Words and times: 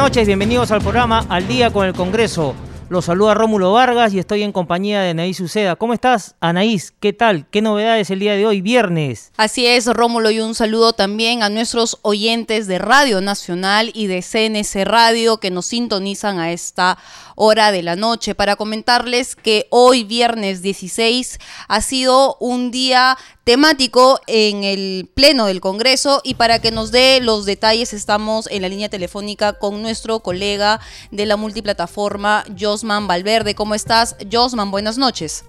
Noches, 0.00 0.26
bienvenidos 0.26 0.70
al 0.70 0.80
programa 0.80 1.26
Al 1.28 1.46
Día 1.46 1.70
con 1.70 1.86
el 1.86 1.92
Congreso. 1.92 2.54
Los 2.88 3.04
saluda 3.04 3.34
Rómulo 3.34 3.74
Vargas 3.74 4.14
y 4.14 4.18
estoy 4.18 4.42
en 4.42 4.50
compañía 4.50 5.02
de 5.02 5.10
Anaís 5.10 5.38
Uceda. 5.40 5.76
¿Cómo 5.76 5.92
estás, 5.92 6.36
Anaís? 6.40 6.94
¿Qué 7.00 7.12
tal? 7.12 7.46
¿Qué 7.50 7.60
novedades 7.60 8.08
el 8.08 8.18
día 8.18 8.34
de 8.34 8.46
hoy, 8.46 8.62
viernes? 8.62 9.30
Así 9.36 9.66
es, 9.66 9.86
Rómulo, 9.86 10.30
y 10.30 10.40
un 10.40 10.54
saludo 10.54 10.94
también 10.94 11.42
a 11.42 11.50
nuestros 11.50 11.98
oyentes 12.00 12.66
de 12.66 12.78
Radio 12.78 13.20
Nacional 13.20 13.90
y 13.94 14.06
de 14.06 14.22
CNC 14.22 14.86
Radio 14.86 15.36
que 15.36 15.50
nos 15.50 15.66
sintonizan 15.66 16.38
a 16.38 16.50
esta 16.50 16.96
hora 17.36 17.70
de 17.70 17.82
la 17.82 17.94
noche 17.94 18.34
para 18.34 18.56
comentarles 18.56 19.36
que 19.36 19.66
hoy, 19.70 20.04
viernes 20.04 20.62
16, 20.62 21.38
ha 21.68 21.80
sido 21.82 22.36
un 22.40 22.70
día 22.70 23.18
temático 23.50 24.20
en 24.28 24.62
el 24.62 25.08
Pleno 25.12 25.46
del 25.46 25.60
Congreso 25.60 26.20
y 26.22 26.34
para 26.34 26.60
que 26.60 26.70
nos 26.70 26.92
dé 26.92 27.18
los 27.20 27.46
detalles 27.46 27.92
estamos 27.92 28.48
en 28.48 28.62
la 28.62 28.68
línea 28.68 28.88
telefónica 28.88 29.54
con 29.54 29.82
nuestro 29.82 30.20
colega 30.20 30.78
de 31.10 31.26
la 31.26 31.36
multiplataforma, 31.36 32.44
Josman 32.56 33.08
Valverde. 33.08 33.56
¿Cómo 33.56 33.74
estás, 33.74 34.16
Josman? 34.30 34.70
Buenas 34.70 34.98
noches. 34.98 35.44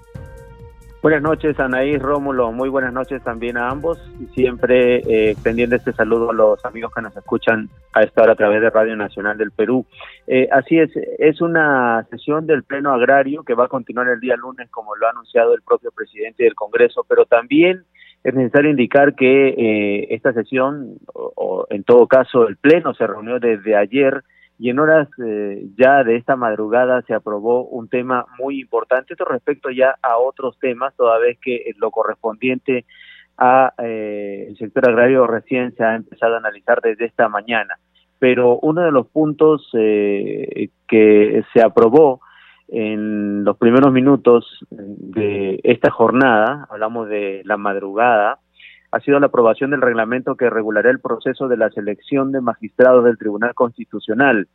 Buenas 1.03 1.21
noches, 1.21 1.59
Anaís, 1.59 1.99
Rómulo. 1.99 2.51
Muy 2.51 2.69
buenas 2.69 2.91
noches 2.91 3.23
también 3.23 3.57
a 3.57 3.69
ambos. 3.69 3.99
Siempre 4.33 4.97
eh, 4.97 5.31
extendiendo 5.31 5.75
este 5.75 5.93
saludo 5.93 6.31
a 6.31 6.33
los 6.33 6.65
amigos 6.65 6.91
que 6.95 7.01
nos 7.03 7.15
escuchan 7.15 7.69
a 7.93 8.01
esta 8.01 8.23
hora 8.23 8.33
a 8.33 8.35
través 8.35 8.61
de 8.61 8.69
Radio 8.71 8.95
Nacional 8.95 9.37
del 9.37 9.51
Perú. 9.51 9.85
Eh, 10.25 10.47
así 10.51 10.79
es, 10.79 10.91
es 11.19 11.39
una 11.41 12.05
sesión 12.09 12.47
del 12.47 12.63
Pleno 12.63 12.91
Agrario 12.91 13.43
que 13.43 13.53
va 13.53 13.65
a 13.65 13.67
continuar 13.67 14.07
el 14.09 14.19
día 14.19 14.35
lunes, 14.37 14.69
como 14.71 14.95
lo 14.95 15.05
ha 15.05 15.11
anunciado 15.11 15.53
el 15.53 15.61
propio 15.61 15.91
presidente 15.91 16.43
del 16.43 16.55
Congreso, 16.55 17.05
pero 17.07 17.25
también 17.25 17.83
es 18.23 18.33
necesario 18.33 18.69
indicar 18.69 19.15
que 19.15 19.49
eh, 19.49 20.07
esta 20.11 20.33
sesión, 20.33 20.97
o, 21.13 21.65
en 21.69 21.83
todo 21.83 22.07
caso 22.07 22.47
el 22.47 22.57
Pleno, 22.57 22.93
se 22.93 23.07
reunió 23.07 23.39
desde 23.39 23.75
ayer 23.75 24.23
y 24.59 24.69
en 24.69 24.77
horas 24.77 25.09
eh, 25.25 25.65
ya 25.75 26.03
de 26.03 26.17
esta 26.17 26.35
madrugada 26.35 27.01
se 27.03 27.15
aprobó 27.15 27.63
un 27.63 27.89
tema 27.89 28.27
muy 28.37 28.61
importante 28.61 29.13
esto 29.13 29.25
respecto 29.25 29.71
ya 29.71 29.95
a 30.03 30.17
otros 30.19 30.59
temas, 30.59 30.95
toda 30.95 31.17
vez 31.17 31.39
que 31.41 31.73
lo 31.77 31.89
correspondiente 31.89 32.85
a 33.39 33.73
eh, 33.79 34.45
el 34.49 34.57
sector 34.57 34.87
agrario 34.87 35.25
recién 35.25 35.73
se 35.75 35.83
ha 35.83 35.95
empezado 35.95 36.35
a 36.35 36.37
analizar 36.37 36.79
desde 36.81 37.05
esta 37.05 37.27
mañana. 37.27 37.79
Pero 38.19 38.59
uno 38.59 38.83
de 38.83 38.91
los 38.91 39.07
puntos 39.07 39.67
eh, 39.73 40.69
que 40.87 41.43
se 41.51 41.63
aprobó 41.63 42.21
en 42.71 43.43
los 43.43 43.57
primeros 43.57 43.91
minutos 43.91 44.65
de 44.69 45.59
esta 45.63 45.91
jornada, 45.91 46.67
hablamos 46.69 47.09
de 47.09 47.41
la 47.43 47.57
madrugada, 47.57 48.39
ha 48.91 48.99
sido 49.01 49.19
la 49.19 49.27
aprobación 49.27 49.71
del 49.71 49.81
reglamento 49.81 50.35
que 50.35 50.49
regulará 50.49 50.89
el 50.89 51.01
proceso 51.01 51.49
de 51.49 51.57
la 51.57 51.69
selección 51.69 52.31
de 52.31 52.39
magistrados 52.39 53.03
del 53.03 53.17
Tribunal 53.17 53.53
Constitucional. 53.55 54.47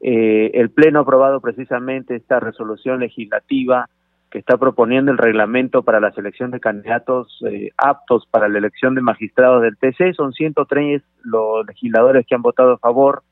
Eh, 0.00 0.50
el 0.54 0.70
Pleno 0.70 1.00
ha 1.00 1.02
aprobado 1.02 1.42
precisamente 1.42 2.16
esta 2.16 2.40
resolución 2.40 3.00
legislativa 3.00 3.90
que 4.30 4.38
está 4.38 4.56
proponiendo 4.56 5.12
el 5.12 5.18
reglamento 5.18 5.82
para 5.82 6.00
la 6.00 6.12
selección 6.12 6.50
de 6.50 6.60
candidatos 6.60 7.38
eh, 7.50 7.70
aptos 7.76 8.26
para 8.30 8.48
la 8.48 8.58
elección 8.58 8.94
de 8.94 9.02
magistrados 9.02 9.62
del 9.62 9.76
TC. 9.76 10.14
Son 10.14 10.32
103 10.32 11.02
los 11.24 11.66
legisladores 11.66 12.26
que 12.26 12.34
han 12.34 12.42
votado 12.42 12.72
a 12.72 12.78
favor 12.78 13.22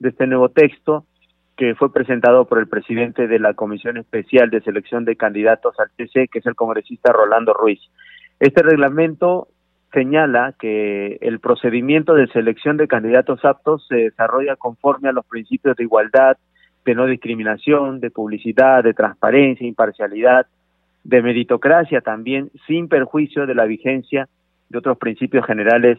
de 0.00 0.10
este 0.10 0.26
nuevo 0.26 0.50
texto 0.50 1.06
que 1.56 1.74
fue 1.74 1.92
presentado 1.92 2.44
por 2.44 2.58
el 2.58 2.68
presidente 2.68 3.26
de 3.26 3.38
la 3.38 3.54
Comisión 3.54 3.96
Especial 3.96 4.50
de 4.50 4.60
Selección 4.60 5.04
de 5.04 5.16
Candidatos 5.16 5.74
al 5.80 5.90
TC, 5.96 6.28
que 6.30 6.40
es 6.40 6.46
el 6.46 6.54
congresista 6.54 7.12
Rolando 7.12 7.54
Ruiz. 7.54 7.80
Este 8.38 8.62
reglamento 8.62 9.48
señala 9.92 10.54
que 10.58 11.16
el 11.22 11.40
procedimiento 11.40 12.14
de 12.14 12.26
selección 12.28 12.76
de 12.76 12.88
candidatos 12.88 13.42
aptos 13.44 13.86
se 13.88 13.96
desarrolla 13.96 14.56
conforme 14.56 15.08
a 15.08 15.12
los 15.12 15.24
principios 15.24 15.76
de 15.76 15.84
igualdad, 15.84 16.36
de 16.84 16.94
no 16.94 17.06
discriminación, 17.06 18.00
de 18.00 18.10
publicidad, 18.10 18.84
de 18.84 18.92
transparencia, 18.92 19.66
imparcialidad, 19.66 20.46
de 21.04 21.22
meritocracia 21.22 22.02
también, 22.02 22.50
sin 22.66 22.88
perjuicio 22.88 23.46
de 23.46 23.54
la 23.54 23.64
vigencia 23.64 24.28
de 24.68 24.78
otros 24.78 24.98
principios 24.98 25.46
generales 25.46 25.98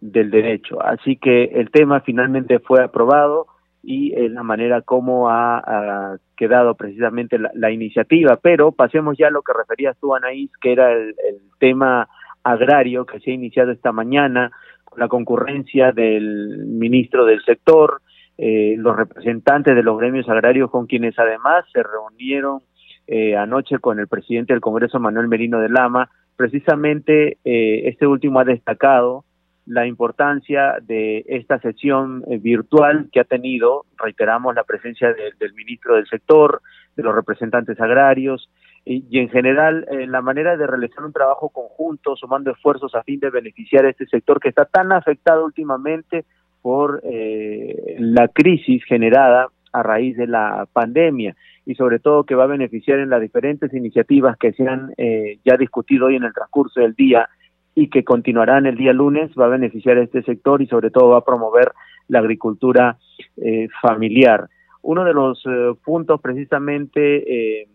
del 0.00 0.30
derecho. 0.30 0.80
Así 0.82 1.16
que 1.16 1.44
el 1.44 1.70
tema 1.70 2.00
finalmente 2.00 2.58
fue 2.60 2.82
aprobado 2.82 3.46
y 3.86 4.12
es 4.14 4.30
la 4.32 4.42
manera 4.42 4.82
como 4.82 5.28
ha, 5.28 6.16
quedado 6.36 6.74
precisamente 6.74 7.38
la, 7.38 7.70
iniciativa. 7.70 8.38
Pero 8.42 8.72
pasemos 8.72 9.16
ya 9.16 9.28
a 9.28 9.30
lo 9.30 9.42
que 9.42 9.52
referías 9.52 9.96
tú, 10.00 10.14
Anaís, 10.14 10.50
que 10.60 10.72
era 10.72 10.92
el 10.92 11.14
tema 11.58 12.08
agrario 12.44 13.06
que 13.06 13.20
se 13.20 13.30
ha 13.30 13.34
iniciado 13.34 13.72
esta 13.72 13.90
mañana 13.92 14.50
con 14.84 15.00
la 15.00 15.08
concurrencia 15.08 15.92
del 15.92 16.66
ministro 16.66 17.24
del 17.24 17.42
sector, 17.42 18.02
eh, 18.36 18.74
los 18.78 18.96
representantes 18.96 19.74
de 19.74 19.82
los 19.82 19.98
gremios 19.98 20.28
agrarios 20.28 20.70
con 20.70 20.86
quienes 20.86 21.18
además 21.18 21.64
se 21.72 21.82
reunieron 21.82 22.60
eh, 23.06 23.36
anoche 23.36 23.78
con 23.78 23.98
el 24.00 24.08
presidente 24.08 24.52
del 24.52 24.60
Congreso, 24.60 24.98
Manuel 25.00 25.28
Merino 25.28 25.60
de 25.60 25.68
Lama. 25.68 26.10
Precisamente 26.36 27.38
eh, 27.44 27.88
este 27.88 28.06
último 28.06 28.40
ha 28.40 28.44
destacado 28.44 29.24
la 29.66 29.86
importancia 29.86 30.76
de 30.82 31.24
esta 31.26 31.58
sesión 31.58 32.22
virtual 32.40 33.08
que 33.12 33.20
ha 33.20 33.24
tenido, 33.24 33.86
reiteramos, 33.96 34.54
la 34.54 34.64
presencia 34.64 35.14
del 35.38 35.54
ministro 35.54 35.96
del 35.96 36.06
sector, 36.06 36.60
de 36.96 37.02
los 37.02 37.14
representantes 37.14 37.80
agrarios, 37.80 38.50
y, 38.84 39.18
en 39.18 39.30
general 39.30 39.86
eh, 39.90 40.06
la 40.06 40.20
manera 40.20 40.56
de 40.56 40.66
realizar 40.66 41.04
un 41.04 41.12
trabajo 41.12 41.48
conjunto, 41.48 42.16
sumando 42.16 42.50
esfuerzos 42.50 42.94
a 42.94 43.02
fin 43.02 43.18
de 43.18 43.30
beneficiar 43.30 43.86
a 43.86 43.90
este 43.90 44.06
sector 44.06 44.40
que 44.40 44.50
está 44.50 44.66
tan 44.66 44.92
afectado 44.92 45.44
últimamente 45.44 46.24
por 46.60 47.00
eh, 47.04 47.96
la 47.98 48.28
crisis 48.28 48.84
generada 48.84 49.48
a 49.72 49.82
raíz 49.82 50.16
de 50.16 50.26
la 50.26 50.68
pandemia 50.72 51.34
y 51.66 51.74
sobre 51.74 51.98
todo 51.98 52.24
que 52.24 52.34
va 52.34 52.44
a 52.44 52.48
beneficiar 52.48 52.98
en 52.98 53.10
las 53.10 53.20
diferentes 53.20 53.72
iniciativas 53.72 54.36
que 54.36 54.52
se 54.52 54.68
han 54.68 54.92
eh, 54.96 55.38
ya 55.44 55.56
discutido 55.56 56.06
hoy 56.06 56.16
en 56.16 56.24
el 56.24 56.34
transcurso 56.34 56.80
del 56.80 56.94
día 56.94 57.28
y 57.74 57.90
que 57.90 58.04
continuarán 58.04 58.66
el 58.66 58.76
día 58.76 58.92
lunes, 58.92 59.30
va 59.38 59.46
a 59.46 59.48
beneficiar 59.48 59.98
a 59.98 60.02
este 60.02 60.22
sector 60.22 60.62
y 60.62 60.66
sobre 60.66 60.90
todo 60.90 61.10
va 61.10 61.18
a 61.18 61.24
promover 61.24 61.72
la 62.08 62.20
agricultura 62.20 62.98
familiar. 63.82 64.48
Uno 64.82 65.04
de 65.04 65.14
los 65.14 65.42
puntos 65.84 66.20
precisamente 66.20 67.66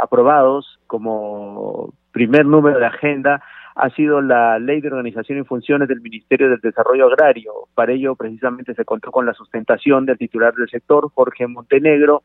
aprobados 0.00 0.78
como 0.86 1.92
primer 2.12 2.46
número 2.46 2.78
de 2.78 2.86
agenda 2.86 3.42
ha 3.74 3.90
sido 3.90 4.20
la 4.20 4.58
Ley 4.58 4.80
de 4.80 4.88
Organización 4.88 5.38
y 5.38 5.44
Funciones 5.44 5.88
del 5.88 6.00
Ministerio 6.00 6.50
del 6.50 6.60
Desarrollo 6.60 7.06
Agrario. 7.06 7.52
Para 7.74 7.92
ello, 7.92 8.14
precisamente, 8.16 8.74
se 8.74 8.84
contó 8.84 9.10
con 9.10 9.24
la 9.24 9.32
sustentación 9.32 10.04
del 10.04 10.18
titular 10.18 10.54
del 10.54 10.68
sector, 10.68 11.10
Jorge 11.14 11.46
Montenegro, 11.46 12.22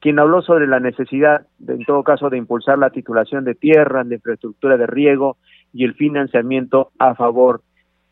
quien 0.00 0.18
habló 0.18 0.42
sobre 0.42 0.66
la 0.66 0.80
necesidad, 0.80 1.46
en 1.66 1.84
todo 1.84 2.02
caso, 2.02 2.30
de 2.30 2.38
impulsar 2.38 2.78
la 2.78 2.90
titulación 2.90 3.44
de 3.44 3.54
tierras, 3.54 4.08
de 4.08 4.16
infraestructura 4.16 4.76
de 4.76 4.86
riego 4.86 5.36
y 5.72 5.84
el 5.84 5.94
financiamiento 5.94 6.90
a 6.98 7.14
favor 7.14 7.60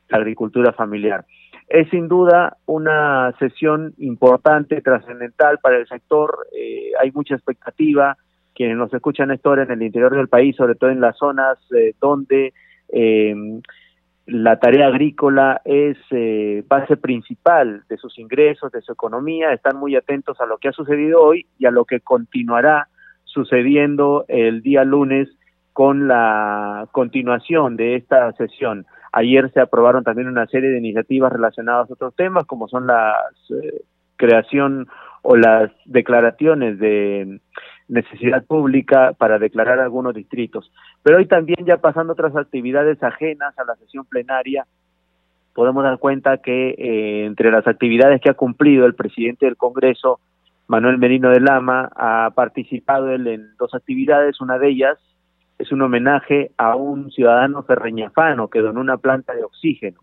de 0.08 0.12
la 0.12 0.18
agricultura 0.18 0.72
familiar. 0.72 1.24
Es 1.68 1.88
sin 1.90 2.08
duda 2.08 2.58
una 2.66 3.34
sesión 3.38 3.94
importante, 3.98 4.82
trascendental 4.82 5.58
para 5.58 5.78
el 5.78 5.86
sector. 5.86 6.46
Eh, 6.56 6.92
hay 7.00 7.10
mucha 7.12 7.34
expectativa, 7.34 8.16
quienes 8.54 8.76
nos 8.76 8.92
escuchan 8.92 9.30
esto 9.30 9.48
ahora 9.48 9.64
en 9.64 9.72
el 9.72 9.82
interior 9.82 10.14
del 10.14 10.28
país, 10.28 10.54
sobre 10.56 10.74
todo 10.74 10.90
en 10.90 11.00
las 11.00 11.16
zonas 11.16 11.58
eh, 11.74 11.94
donde 12.00 12.52
eh, 12.92 13.34
la 14.26 14.58
tarea 14.58 14.86
agrícola 14.86 15.60
es 15.64 15.98
eh, 16.10 16.64
base 16.66 16.96
principal 16.96 17.82
de 17.88 17.96
sus 17.98 18.18
ingresos, 18.18 18.72
de 18.72 18.80
su 18.80 18.92
economía, 18.92 19.52
están 19.52 19.76
muy 19.76 19.96
atentos 19.96 20.40
a 20.40 20.46
lo 20.46 20.56
que 20.56 20.68
ha 20.68 20.72
sucedido 20.72 21.22
hoy 21.22 21.46
y 21.58 21.66
a 21.66 21.70
lo 21.70 21.84
que 21.84 22.00
continuará 22.00 22.88
sucediendo 23.24 24.24
el 24.28 24.62
día 24.62 24.84
lunes 24.84 25.28
con 25.74 26.06
la 26.06 26.86
continuación 26.92 27.76
de 27.76 27.96
esta 27.96 28.32
sesión. 28.34 28.86
Ayer 29.12 29.50
se 29.52 29.60
aprobaron 29.60 30.04
también 30.04 30.28
una 30.28 30.46
serie 30.46 30.70
de 30.70 30.78
iniciativas 30.78 31.32
relacionadas 31.32 31.90
a 31.90 31.94
otros 31.94 32.14
temas, 32.14 32.46
como 32.46 32.68
son 32.68 32.86
la 32.86 33.12
creación 34.16 34.86
o 35.22 35.36
las 35.36 35.72
declaraciones 35.84 36.78
de 36.78 37.40
necesidad 37.88 38.44
pública 38.44 39.14
para 39.18 39.40
declarar 39.40 39.80
algunos 39.80 40.14
distritos. 40.14 40.70
Pero 41.02 41.18
hoy 41.18 41.26
también 41.26 41.66
ya 41.66 41.78
pasando 41.78 42.12
otras 42.12 42.36
actividades 42.36 43.02
ajenas 43.02 43.58
a 43.58 43.64
la 43.64 43.74
sesión 43.74 44.04
plenaria, 44.04 44.66
podemos 45.54 45.82
dar 45.82 45.98
cuenta 45.98 46.38
que 46.38 46.70
eh, 46.70 47.24
entre 47.26 47.50
las 47.50 47.66
actividades 47.66 48.20
que 48.20 48.30
ha 48.30 48.34
cumplido 48.34 48.86
el 48.86 48.94
presidente 48.94 49.46
del 49.46 49.56
Congreso 49.56 50.20
Manuel 50.68 50.98
Merino 50.98 51.30
de 51.30 51.40
Lama, 51.40 51.90
ha 51.96 52.30
participado 52.34 53.10
él 53.10 53.26
en 53.26 53.56
dos 53.58 53.74
actividades, 53.74 54.40
una 54.40 54.56
de 54.58 54.68
ellas 54.68 54.98
es 55.58 55.72
un 55.72 55.82
homenaje 55.82 56.50
a 56.56 56.76
un 56.76 57.10
ciudadano 57.10 57.62
ferreñafano 57.62 58.48
que 58.48 58.60
donó 58.60 58.80
una 58.80 58.96
planta 58.96 59.34
de 59.34 59.44
oxígeno. 59.44 60.00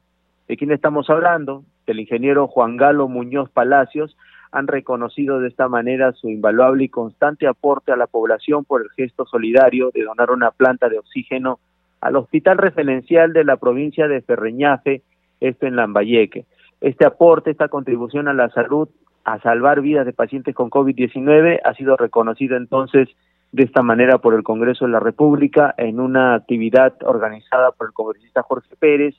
¿De 0.47 0.57
quién 0.57 0.71
estamos 0.71 1.09
hablando? 1.09 1.63
El 1.85 1.99
ingeniero 1.99 2.47
Juan 2.47 2.77
Galo 2.77 3.07
Muñoz 3.07 3.49
Palacios 3.49 4.15
han 4.51 4.67
reconocido 4.67 5.39
de 5.39 5.47
esta 5.47 5.67
manera 5.67 6.11
su 6.13 6.29
invaluable 6.29 6.85
y 6.85 6.89
constante 6.89 7.47
aporte 7.47 7.91
a 7.91 7.97
la 7.97 8.07
población 8.07 8.65
por 8.65 8.81
el 8.81 8.89
gesto 8.91 9.25
solidario 9.25 9.91
de 9.93 10.03
donar 10.03 10.31
una 10.31 10.51
planta 10.51 10.89
de 10.89 10.99
oxígeno 10.99 11.59
al 12.01 12.15
hospital 12.15 12.57
referencial 12.57 13.31
de 13.31 13.43
la 13.45 13.57
provincia 13.57 14.07
de 14.07 14.21
Ferreñafe, 14.21 15.03
esto 15.39 15.67
en 15.67 15.75
Lambayeque. 15.75 16.45
Este 16.81 17.05
aporte, 17.05 17.51
esta 17.51 17.67
contribución 17.67 18.27
a 18.27 18.33
la 18.33 18.49
salud, 18.49 18.89
a 19.23 19.39
salvar 19.39 19.81
vidas 19.81 20.05
de 20.05 20.13
pacientes 20.13 20.55
con 20.55 20.69
COVID-19, 20.69 21.59
ha 21.63 21.73
sido 21.75 21.95
reconocido 21.95 22.57
entonces 22.57 23.07
de 23.51 23.63
esta 23.63 23.81
manera 23.81 24.19
por 24.19 24.33
el 24.33 24.43
Congreso 24.43 24.85
de 24.85 24.91
la 24.91 24.99
República 24.99 25.73
en 25.77 25.99
una 25.99 26.35
actividad 26.35 26.93
organizada 27.03 27.71
por 27.71 27.87
el 27.87 27.93
congresista 27.93 28.43
Jorge 28.43 28.75
Pérez 28.79 29.15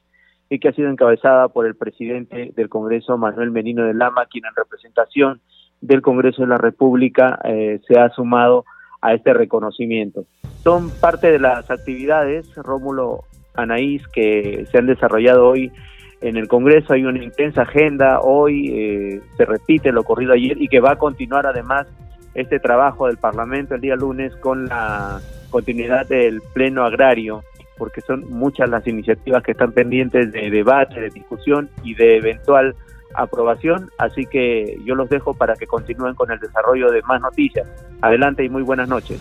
y 0.48 0.58
que 0.58 0.68
ha 0.68 0.72
sido 0.72 0.90
encabezada 0.90 1.48
por 1.48 1.66
el 1.66 1.74
presidente 1.74 2.52
del 2.54 2.68
Congreso, 2.68 3.16
Manuel 3.18 3.50
Menino 3.50 3.84
de 3.84 3.94
Lama, 3.94 4.26
quien 4.30 4.44
en 4.46 4.54
representación 4.54 5.40
del 5.80 6.02
Congreso 6.02 6.42
de 6.42 6.48
la 6.48 6.58
República 6.58 7.38
eh, 7.44 7.80
se 7.86 7.98
ha 7.98 8.08
sumado 8.10 8.64
a 9.00 9.14
este 9.14 9.34
reconocimiento. 9.34 10.24
Son 10.62 10.90
parte 11.00 11.32
de 11.32 11.38
las 11.38 11.70
actividades, 11.70 12.54
Rómulo 12.56 13.24
Anaís, 13.54 14.06
que 14.08 14.66
se 14.70 14.78
han 14.78 14.86
desarrollado 14.86 15.48
hoy 15.48 15.72
en 16.20 16.36
el 16.36 16.48
Congreso. 16.48 16.92
Hay 16.92 17.04
una 17.04 17.22
intensa 17.22 17.62
agenda, 17.62 18.20
hoy 18.20 18.70
eh, 18.72 19.20
se 19.36 19.44
repite 19.44 19.92
lo 19.92 20.02
ocurrido 20.02 20.32
ayer 20.32 20.60
y 20.60 20.68
que 20.68 20.80
va 20.80 20.92
a 20.92 20.96
continuar 20.96 21.46
además 21.46 21.86
este 22.34 22.58
trabajo 22.58 23.06
del 23.06 23.18
Parlamento 23.18 23.74
el 23.74 23.80
día 23.80 23.96
lunes 23.96 24.34
con 24.36 24.66
la 24.66 25.20
continuidad 25.50 26.06
del 26.06 26.40
Pleno 26.52 26.84
Agrario, 26.84 27.44
porque 27.76 28.00
son 28.00 28.28
muchas 28.30 28.68
las 28.68 28.86
iniciativas 28.86 29.42
que 29.42 29.52
están 29.52 29.72
pendientes 29.72 30.32
de 30.32 30.50
debate, 30.50 31.00
de 31.00 31.10
discusión 31.10 31.68
y 31.84 31.94
de 31.94 32.16
eventual 32.16 32.74
aprobación, 33.14 33.90
así 33.98 34.24
que 34.24 34.78
yo 34.86 34.94
los 34.94 35.10
dejo 35.10 35.34
para 35.34 35.54
que 35.54 35.66
continúen 35.66 36.14
con 36.14 36.30
el 36.30 36.38
desarrollo 36.38 36.90
de 36.90 37.02
más 37.02 37.20
noticias. 37.20 37.68
Adelante 38.00 38.44
y 38.44 38.48
muy 38.48 38.62
buenas 38.62 38.88
noches. 38.88 39.20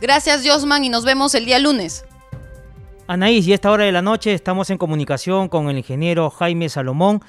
Gracias, 0.00 0.46
Josman, 0.46 0.84
y 0.84 0.88
nos 0.88 1.04
vemos 1.04 1.34
el 1.34 1.44
día 1.44 1.58
lunes. 1.58 2.06
Anaís, 3.06 3.46
y 3.46 3.52
a 3.52 3.54
esta 3.54 3.70
hora 3.70 3.84
de 3.84 3.92
la 3.92 4.02
noche 4.02 4.32
estamos 4.32 4.70
en 4.70 4.78
comunicación 4.78 5.48
con 5.48 5.68
el 5.68 5.78
ingeniero 5.78 6.30
Jaime 6.30 6.68
Salomón, 6.68 7.20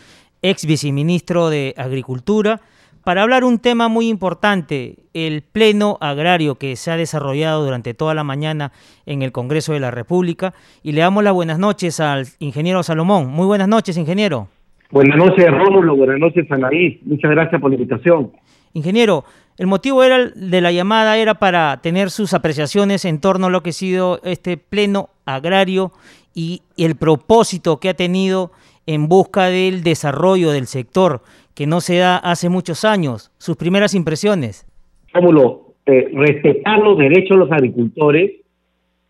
ex 0.41 0.65
viceministro 0.65 1.49
de 1.49 1.75
Agricultura 1.77 2.61
para 3.07 3.23
hablar 3.23 3.45
un 3.45 3.59
tema 3.59 3.87
muy 3.87 4.09
importante, 4.09 4.97
el 5.13 5.41
pleno 5.41 5.97
agrario 6.01 6.55
que 6.55 6.75
se 6.75 6.91
ha 6.91 6.97
desarrollado 6.97 7.63
durante 7.63 7.93
toda 7.93 8.13
la 8.13 8.25
mañana 8.25 8.73
en 9.05 9.21
el 9.21 9.31
Congreso 9.31 9.71
de 9.71 9.79
la 9.79 9.91
República. 9.91 10.53
Y 10.83 10.91
le 10.91 10.99
damos 10.99 11.23
las 11.23 11.31
buenas 11.31 11.57
noches 11.57 12.01
al 12.01 12.25
ingeniero 12.39 12.83
Salomón. 12.83 13.29
Muy 13.29 13.45
buenas 13.45 13.69
noches, 13.69 13.95
ingeniero. 13.95 14.49
Buenas 14.91 15.15
noches, 15.15 15.45
Rómulo. 15.49 15.95
Buenas 15.95 16.19
noches, 16.19 16.51
Anaí. 16.51 16.99
Muchas 17.05 17.31
gracias 17.31 17.61
por 17.61 17.71
la 17.71 17.77
invitación. 17.77 18.33
Ingeniero, 18.73 19.23
el 19.57 19.67
motivo 19.67 20.03
era 20.03 20.27
de 20.27 20.59
la 20.59 20.73
llamada 20.73 21.15
era 21.15 21.35
para 21.35 21.79
tener 21.81 22.09
sus 22.09 22.33
apreciaciones 22.33 23.05
en 23.05 23.21
torno 23.21 23.47
a 23.47 23.49
lo 23.49 23.63
que 23.63 23.69
ha 23.69 23.71
sido 23.71 24.19
este 24.25 24.57
pleno 24.57 25.11
agrario 25.23 25.93
y 26.33 26.61
el 26.75 26.97
propósito 26.97 27.79
que 27.79 27.87
ha 27.87 27.93
tenido 27.93 28.51
en 28.85 29.07
busca 29.07 29.45
del 29.45 29.81
desarrollo 29.81 30.51
del 30.51 30.67
sector 30.67 31.21
que 31.57 31.65
no 31.65 31.81
se 31.81 31.97
da 31.97 32.17
hace 32.17 32.49
muchos 32.49 32.85
años. 32.85 33.31
Sus 33.39 33.57
primeras 33.57 33.95
impresiones. 33.95 34.67
Rómulo, 35.11 35.73
eh, 35.87 36.07
respetar 36.13 36.77
los 36.77 36.99
derechos 36.99 37.31
de 37.31 37.37
los 37.37 37.51
agricultores 37.51 38.31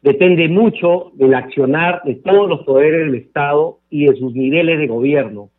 depende 0.02 0.48
mucho 0.48 1.12
del 1.16 1.34
accionar 1.34 2.02
de 2.06 2.16
todos 2.16 2.48
los 2.48 2.64
poderes 2.64 3.06
del 3.06 3.16
Estado 3.16 3.80
y 3.90 4.06
de 4.06 4.16
sus 4.16 4.34
niveles 4.34 4.80
de 4.80 4.88
gobierno. 4.88 5.50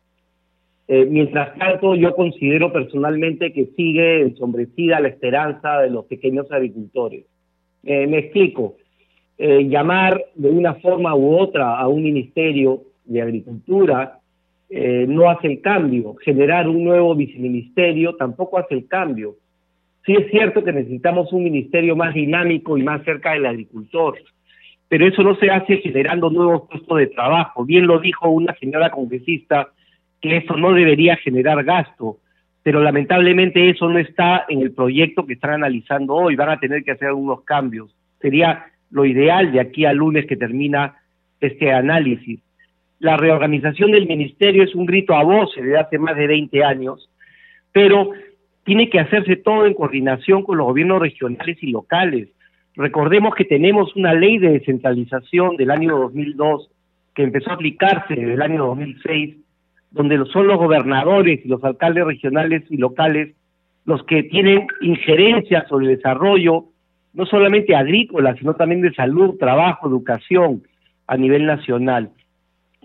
Eh, 0.87 1.05
mientras 1.05 1.55
tanto, 1.59 1.93
yo 1.93 2.15
considero 2.15 2.73
personalmente 2.73 3.53
que 3.53 3.67
sigue 3.77 4.21
ensombrecida 4.23 4.99
la 4.99 5.09
esperanza 5.09 5.81
de 5.81 5.91
los 5.91 6.05
pequeños 6.05 6.51
agricultores. 6.51 7.23
Eh, 7.83 8.07
me 8.07 8.17
explico. 8.17 8.77
llamar 9.37 10.21
de 10.35 10.49
una 10.49 10.73
forma 10.73 11.15
u 11.15 11.37
otra 11.37 11.79
a 11.79 11.87
un 11.87 12.03
ministerio 12.03 12.81
de 13.05 13.21
agricultura 13.21 14.18
eh, 14.69 15.05
no 15.07 15.29
hace 15.29 15.47
el 15.47 15.61
cambio. 15.61 16.15
Generar 16.23 16.67
un 16.67 16.83
nuevo 16.83 17.15
viceministerio 17.15 18.15
tampoco 18.15 18.59
hace 18.59 18.75
el 18.75 18.87
cambio. 18.87 19.35
Sí 20.05 20.13
es 20.13 20.29
cierto 20.31 20.63
que 20.63 20.71
necesitamos 20.71 21.33
un 21.33 21.43
ministerio 21.43 21.95
más 21.95 22.13
dinámico 22.13 22.77
y 22.77 22.83
más 22.83 23.03
cerca 23.03 23.33
del 23.33 23.45
agricultor, 23.45 24.17
pero 24.87 25.07
eso 25.07 25.23
no 25.23 25.35
se 25.35 25.49
hace 25.51 25.77
generando 25.77 26.29
nuevos 26.29 26.67
puestos 26.69 26.97
de 26.97 27.07
trabajo. 27.07 27.65
Bien 27.65 27.85
lo 27.85 27.99
dijo 27.99 28.29
una 28.29 28.55
señora 28.55 28.89
congresista 28.89 29.69
que 30.21 30.37
eso 30.37 30.55
no 30.55 30.73
debería 30.73 31.15
generar 31.17 31.63
gasto, 31.63 32.17
pero 32.63 32.81
lamentablemente 32.81 33.69
eso 33.69 33.89
no 33.89 33.99
está 33.99 34.45
en 34.49 34.61
el 34.61 34.71
proyecto 34.71 35.25
que 35.25 35.33
están 35.33 35.51
analizando 35.51 36.13
hoy. 36.15 36.35
Van 36.35 36.49
a 36.49 36.59
tener 36.59 36.83
que 36.83 36.91
hacer 36.91 37.09
algunos 37.09 37.43
cambios. 37.43 37.95
Sería 38.21 38.65
lo 38.91 39.05
ideal 39.05 39.51
de 39.51 39.59
aquí 39.59 39.85
al 39.85 39.97
lunes 39.97 40.25
que 40.25 40.35
termina 40.35 40.95
este 41.39 41.71
análisis. 41.71 42.39
La 42.99 43.15
reorganización 43.15 43.91
del 43.91 44.07
ministerio 44.07 44.63
es 44.63 44.75
un 44.75 44.85
grito 44.85 45.15
a 45.15 45.23
voces 45.23 45.63
de 45.63 45.77
hace 45.77 45.97
más 45.97 46.17
de 46.17 46.27
20 46.27 46.63
años, 46.63 47.09
pero 47.71 48.11
tiene 48.65 48.89
que 48.89 48.99
hacerse 48.99 49.37
todo 49.37 49.65
en 49.65 49.73
coordinación 49.73 50.43
con 50.43 50.57
los 50.57 50.67
gobiernos 50.67 51.01
regionales 51.01 51.57
y 51.61 51.71
locales. 51.71 52.27
Recordemos 52.75 53.35
que 53.35 53.45
tenemos 53.45 53.95
una 53.95 54.13
ley 54.13 54.37
de 54.37 54.51
descentralización 54.51 55.55
del 55.55 55.71
año 55.71 55.97
2002 55.97 56.69
que 57.15 57.23
empezó 57.23 57.51
a 57.51 57.53
aplicarse 57.53 58.15
desde 58.15 58.33
el 58.33 58.41
año 58.41 58.65
2006, 58.67 59.37
donde 59.91 60.23
son 60.25 60.47
los 60.47 60.57
gobernadores 60.57 61.39
y 61.43 61.47
los 61.47 61.63
alcaldes 61.63 62.05
regionales 62.05 62.63
y 62.69 62.77
locales 62.77 63.33
los 63.85 64.03
que 64.03 64.23
tienen 64.23 64.67
injerencia 64.81 65.65
sobre 65.67 65.87
el 65.87 65.95
desarrollo, 65.95 66.65
no 67.13 67.25
solamente 67.25 67.75
agrícola, 67.75 68.35
sino 68.35 68.53
también 68.53 68.81
de 68.81 68.93
salud, 68.93 69.37
trabajo, 69.39 69.87
educación 69.87 70.63
a 71.07 71.17
nivel 71.17 71.47
nacional. 71.47 72.11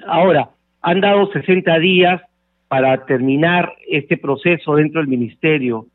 Ahora, 0.06 0.50
han 0.82 1.00
dado 1.00 1.30
60 1.32 1.78
días 1.78 2.22
para 2.68 3.04
terminar 3.06 3.74
este 3.88 4.16
proceso 4.16 4.76
dentro 4.76 5.00
del 5.00 5.08
ministerio. 5.08 5.86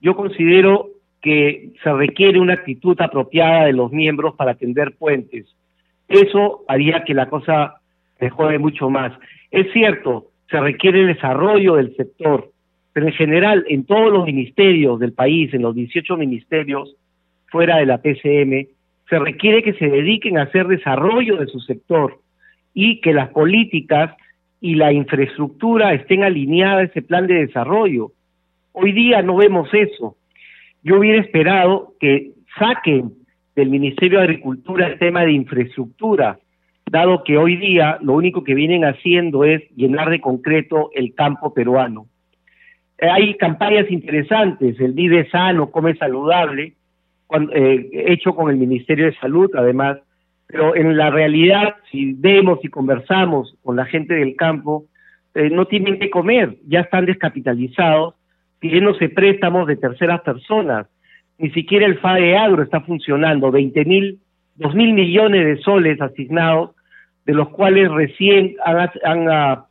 Yo 0.00 0.16
considero 0.16 0.90
que 1.22 1.70
se 1.82 1.92
requiere 1.92 2.38
una 2.38 2.54
actitud 2.54 3.00
apropiada 3.00 3.66
de 3.66 3.72
los 3.72 3.90
miembros 3.92 4.34
para 4.34 4.52
atender 4.52 4.94
puentes. 4.98 5.46
Eso 6.08 6.64
haría 6.68 7.04
que 7.04 7.14
la 7.14 7.28
cosa 7.28 7.76
mejore 8.20 8.58
mucho 8.58 8.90
más. 8.90 9.12
Es 9.50 9.72
cierto, 9.72 10.26
se 10.50 10.60
requiere 10.60 11.06
desarrollo 11.06 11.76
del 11.76 11.96
sector, 11.96 12.50
pero 12.92 13.06
en 13.06 13.12
general 13.14 13.64
en 13.68 13.84
todos 13.84 14.12
los 14.12 14.26
ministerios 14.26 15.00
del 15.00 15.12
país, 15.12 15.52
en 15.54 15.62
los 15.62 15.74
18 15.74 16.16
ministerios 16.16 16.94
fuera 17.46 17.78
de 17.78 17.86
la 17.86 17.98
PCM, 17.98 18.66
se 19.08 19.18
requiere 19.18 19.62
que 19.62 19.74
se 19.74 19.88
dediquen 19.88 20.38
a 20.38 20.42
hacer 20.42 20.66
desarrollo 20.66 21.36
de 21.36 21.46
su 21.46 21.60
sector 21.60 22.18
y 22.74 23.00
que 23.00 23.14
las 23.14 23.30
políticas 23.30 24.14
y 24.60 24.74
la 24.74 24.92
infraestructura 24.92 25.94
estén 25.94 26.24
alineadas 26.24 26.80
a 26.80 26.84
ese 26.84 27.02
plan 27.02 27.26
de 27.26 27.46
desarrollo. 27.46 28.12
Hoy 28.72 28.92
día 28.92 29.22
no 29.22 29.36
vemos 29.36 29.68
eso. 29.72 30.16
Yo 30.82 30.98
hubiera 30.98 31.20
esperado 31.20 31.94
que 32.00 32.32
saquen 32.58 33.12
del 33.54 33.70
Ministerio 33.70 34.18
de 34.18 34.24
Agricultura 34.24 34.88
el 34.88 34.98
tema 34.98 35.22
de 35.22 35.32
infraestructura, 35.32 36.38
dado 36.90 37.22
que 37.24 37.38
hoy 37.38 37.56
día 37.56 37.98
lo 38.02 38.14
único 38.14 38.42
que 38.42 38.54
vienen 38.54 38.84
haciendo 38.84 39.44
es 39.44 39.62
llenar 39.76 40.10
de 40.10 40.20
concreto 40.20 40.90
el 40.94 41.14
campo 41.14 41.54
peruano. 41.54 42.06
Eh, 42.98 43.08
hay 43.08 43.34
campañas 43.36 43.90
interesantes, 43.90 44.78
el 44.80 44.92
Vive 44.92 45.28
Sano, 45.30 45.70
Come 45.70 45.94
Saludable, 45.96 46.74
eh, 47.54 47.90
hecho 48.06 48.34
con 48.34 48.50
el 48.50 48.56
Ministerio 48.56 49.06
de 49.06 49.16
Salud, 49.16 49.50
además, 49.54 49.98
pero 50.46 50.76
en 50.76 50.96
la 50.96 51.10
realidad, 51.10 51.74
si 51.90 52.12
vemos 52.12 52.58
y 52.62 52.68
conversamos 52.68 53.56
con 53.62 53.76
la 53.76 53.86
gente 53.86 54.14
del 54.14 54.36
campo, 54.36 54.84
eh, 55.34 55.50
no 55.50 55.66
tienen 55.66 55.98
que 55.98 56.10
comer, 56.10 56.56
ya 56.66 56.80
están 56.80 57.06
descapitalizados, 57.06 58.14
pidiéndose 58.60 59.08
préstamos 59.08 59.66
de 59.66 59.76
terceras 59.76 60.20
personas. 60.20 60.86
Ni 61.38 61.50
siquiera 61.50 61.86
el 61.86 61.98
FAE 61.98 62.36
Agro 62.36 62.62
está 62.62 62.80
funcionando, 62.82 63.50
20 63.50 63.84
mil, 63.84 64.20
2 64.56 64.74
mil 64.74 64.92
millones 64.92 65.44
de 65.44 65.62
soles 65.62 66.00
asignados, 66.00 66.70
de 67.26 67.34
los 67.34 67.48
cuales 67.48 67.90
recién 67.90 68.54
han, 68.64 68.90
han 69.04 69.28
ah, 69.30 69.66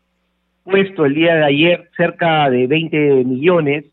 puesto 0.63 1.05
el 1.05 1.13
día 1.13 1.35
de 1.35 1.45
ayer 1.45 1.89
cerca 1.95 2.49
de 2.49 2.67
20 2.67 3.23
millones, 3.23 3.85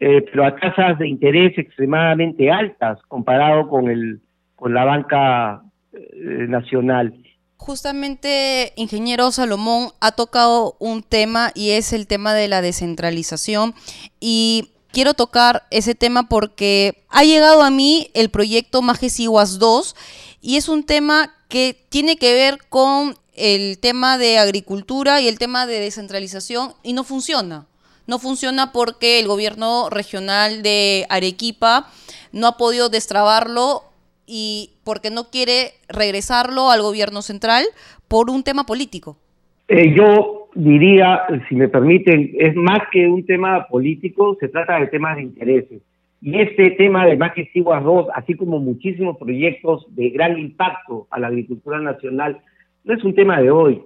eh, 0.00 0.24
pero 0.30 0.44
a 0.44 0.54
tasas 0.54 0.98
de 0.98 1.08
interés 1.08 1.58
extremadamente 1.58 2.50
altas 2.50 3.00
comparado 3.08 3.68
con 3.68 3.90
el 3.90 4.20
con 4.54 4.74
la 4.74 4.84
banca 4.84 5.62
eh, 5.98 6.46
nacional. 6.48 7.14
Justamente, 7.56 8.72
ingeniero 8.76 9.30
Salomón 9.32 9.90
ha 10.00 10.12
tocado 10.12 10.76
un 10.78 11.02
tema 11.02 11.50
y 11.54 11.70
es 11.70 11.92
el 11.92 12.06
tema 12.06 12.32
de 12.32 12.48
la 12.48 12.62
descentralización 12.62 13.74
y 14.20 14.70
quiero 14.92 15.14
tocar 15.14 15.66
ese 15.70 15.94
tema 15.94 16.28
porque 16.28 17.04
ha 17.08 17.24
llegado 17.24 17.62
a 17.62 17.70
mí 17.70 18.10
el 18.14 18.30
proyecto 18.30 18.80
Majesiguas 18.80 19.58
2 19.58 19.96
y 20.40 20.56
es 20.56 20.68
un 20.68 20.84
tema 20.84 21.34
que 21.48 21.84
tiene 21.88 22.16
que 22.16 22.32
ver 22.32 22.58
con 22.68 23.16
el 23.34 23.78
tema 23.78 24.18
de 24.18 24.38
agricultura 24.38 25.20
y 25.20 25.28
el 25.28 25.38
tema 25.38 25.66
de 25.66 25.80
descentralización 25.80 26.74
y 26.82 26.92
no 26.92 27.04
funciona. 27.04 27.66
No 28.06 28.18
funciona 28.18 28.72
porque 28.72 29.20
el 29.20 29.28
gobierno 29.28 29.90
regional 29.90 30.62
de 30.62 31.06
Arequipa 31.10 31.90
no 32.32 32.46
ha 32.46 32.56
podido 32.56 32.88
destrabarlo 32.88 33.84
y 34.28 34.70
porque 34.84 35.10
no 35.10 35.30
quiere 35.30 35.72
regresarlo 35.88 36.70
al 36.70 36.82
gobierno 36.82 37.22
central 37.22 37.64
por 38.06 38.30
un 38.30 38.42
tema 38.42 38.64
político. 38.64 39.16
Eh, 39.68 39.94
yo 39.94 40.48
diría, 40.54 41.22
si 41.48 41.54
me 41.54 41.68
permiten, 41.68 42.32
es 42.38 42.54
más 42.54 42.80
que 42.92 43.06
un 43.08 43.24
tema 43.24 43.66
político, 43.68 44.36
se 44.40 44.48
trata 44.48 44.78
de 44.78 44.86
temas 44.88 45.16
de 45.16 45.22
intereses. 45.22 45.82
Y 46.20 46.40
este 46.40 46.72
tema 46.72 47.06
de 47.06 47.16
Más 47.16 47.32
que 47.32 47.48
2, 47.54 48.08
así 48.14 48.34
como 48.34 48.58
muchísimos 48.58 49.16
proyectos 49.18 49.86
de 49.94 50.10
gran 50.10 50.38
impacto 50.38 51.06
a 51.10 51.20
la 51.20 51.28
agricultura 51.28 51.80
nacional, 51.80 52.40
no 52.84 52.94
es 52.94 53.04
un 53.04 53.14
tema 53.14 53.40
de 53.40 53.50
hoy, 53.50 53.82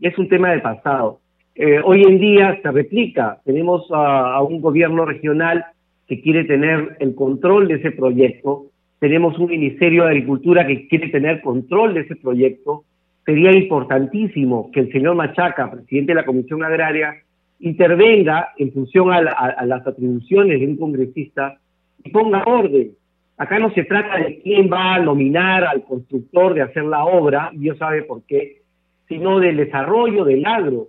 es 0.00 0.16
un 0.18 0.28
tema 0.28 0.50
del 0.50 0.62
pasado. 0.62 1.20
Eh, 1.54 1.80
hoy 1.84 2.02
en 2.02 2.18
día 2.18 2.58
se 2.62 2.70
replica, 2.70 3.40
tenemos 3.44 3.86
a, 3.90 4.40
un 4.42 4.60
gobierno 4.60 5.04
regional 5.04 5.64
que 6.06 6.20
quiere 6.20 6.44
tener 6.44 6.96
el 7.00 7.14
control 7.14 7.68
de 7.68 7.74
ese 7.74 7.90
proyecto, 7.90 8.66
tenemos 8.98 9.38
un 9.38 9.50
Ministerio 9.50 10.04
de 10.04 10.10
Agricultura 10.10 10.66
que 10.66 10.88
quiere 10.88 11.08
tener 11.08 11.40
control 11.40 11.94
de 11.94 12.00
ese 12.00 12.16
proyecto, 12.16 12.84
sería 13.24 13.52
importantísimo 13.52 14.70
que 14.72 14.80
el 14.80 14.92
señor 14.92 15.16
Machaca, 15.16 15.70
presidente 15.70 16.12
de 16.12 16.20
la 16.20 16.24
Comisión 16.24 16.64
Agraria, 16.64 17.14
intervenga 17.60 18.50
en 18.56 18.72
función 18.72 19.12
a, 19.12 19.18
a 19.18 19.66
las 19.66 19.86
atribuciones 19.86 20.60
de 20.60 20.66
un 20.66 20.76
congresista 20.76 21.58
y 22.04 22.10
ponga 22.10 22.44
orden. 22.46 22.92
Acá 23.38 23.58
no 23.58 23.70
se 23.72 23.84
trata 23.84 24.18
de 24.18 24.40
quién 24.40 24.70
va 24.72 24.94
a 24.94 25.00
nominar 25.00 25.64
al 25.64 25.84
constructor 25.84 26.54
de 26.54 26.62
hacer 26.62 26.84
la 26.84 27.04
obra, 27.04 27.50
Dios 27.54 27.76
sabe 27.78 28.02
por 28.02 28.22
qué, 28.22 28.62
sino 29.08 29.40
del 29.40 29.58
desarrollo 29.58 30.24
del 30.24 30.46
agro. 30.46 30.88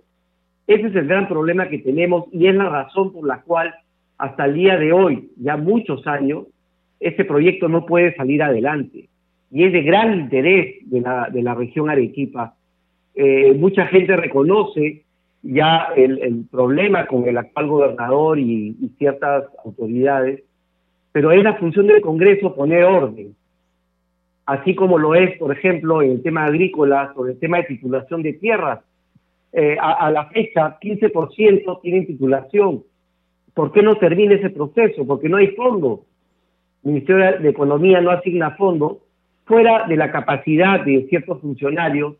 Ese 0.65 0.87
es 0.87 0.95
el 0.95 1.07
gran 1.07 1.27
problema 1.27 1.67
que 1.67 1.79
tenemos 1.79 2.25
y 2.31 2.47
es 2.47 2.55
la 2.55 2.69
razón 2.69 3.11
por 3.11 3.27
la 3.27 3.41
cual 3.41 3.73
hasta 4.17 4.45
el 4.45 4.53
día 4.53 4.77
de 4.77 4.91
hoy, 4.93 5.29
ya 5.37 5.57
muchos 5.57 6.05
años, 6.07 6.45
este 6.99 7.25
proyecto 7.25 7.67
no 7.67 7.85
puede 7.85 8.15
salir 8.15 8.41
adelante. 8.43 9.09
Y 9.51 9.63
es 9.63 9.73
de 9.73 9.81
gran 9.81 10.19
interés 10.19 10.77
de 10.89 11.01
la, 11.01 11.29
de 11.31 11.41
la 11.41 11.55
región 11.55 11.89
Arequipa. 11.89 12.55
Eh, 13.15 13.53
mucha 13.53 13.87
gente 13.87 14.15
reconoce 14.15 15.03
ya 15.41 15.89
el, 15.95 16.45
problema 16.51 17.05
con 17.05 17.27
el 17.27 17.37
actual 17.37 17.67
gobernador 17.67 18.39
y 18.39 18.75
ciertas 18.97 19.45
autoridades, 19.63 20.43
pero 21.11 21.31
es 21.31 21.43
la 21.43 21.55
función 21.55 21.87
del 21.87 22.01
Congreso 22.01 22.53
poner 22.53 22.83
orden, 22.83 23.35
así 24.45 24.75
como 24.75 24.97
lo 24.97 25.15
es, 25.15 25.37
por 25.37 25.51
ejemplo, 25.51 26.01
en 26.01 26.11
el 26.11 26.23
tema 26.23 26.45
agrícola, 26.45 27.11
sobre 27.15 27.33
el 27.33 27.39
tema 27.39 27.57
de 27.57 27.63
titulación 27.63 28.23
de 28.23 28.33
tierras. 28.33 28.79
Eh, 29.51 29.77
a, 29.79 30.11
la 30.11 30.27
fecha, 30.27 30.77
15% 30.79 31.81
tienen 31.81 32.05
titulación. 32.05 32.83
¿Por 33.53 33.71
qué 33.71 33.81
no 33.81 33.95
termina 33.95 34.35
ese 34.35 34.51
proceso? 34.51 35.07
Porque 35.07 35.27
no 35.27 35.37
hay 35.37 35.47
fondo. 35.47 36.03
Ministerio 36.87 37.39
de 37.39 37.49
Economía 37.49 38.01
no 38.01 38.11
asigna 38.11 38.51
fondo 38.51 38.99
fuera 39.45 39.87
de 39.87 39.95
la 39.95 40.11
capacidad 40.11 40.83
de 40.83 41.05
ciertos 41.09 41.41
funcionarios 41.41 42.15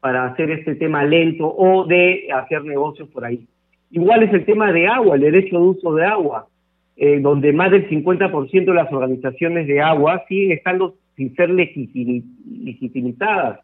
para 0.00 0.26
hacer 0.26 0.50
este 0.50 0.74
tema 0.74 1.04
lento 1.04 1.46
o 1.46 1.86
de 1.86 2.28
hacer 2.34 2.64
negocios 2.64 3.08
por 3.10 3.24
ahí. 3.24 3.46
Igual 3.90 4.22
es 4.22 4.32
el 4.32 4.44
tema 4.44 4.72
de 4.72 4.86
agua, 4.86 5.16
el 5.16 5.22
derecho 5.22 5.58
de 5.58 5.66
uso 5.66 5.94
de 5.94 6.06
agua. 6.06 6.46
Eh, 6.94 7.20
donde 7.20 7.54
más 7.54 7.70
del 7.70 7.88
50% 7.88 8.66
de 8.66 8.74
las 8.74 8.92
organizaciones 8.92 9.66
de 9.66 9.80
agua 9.80 10.24
siguen 10.28 10.52
estando 10.52 10.96
sin 11.16 11.34
ser 11.34 11.48
legitimizadas. 11.48 13.60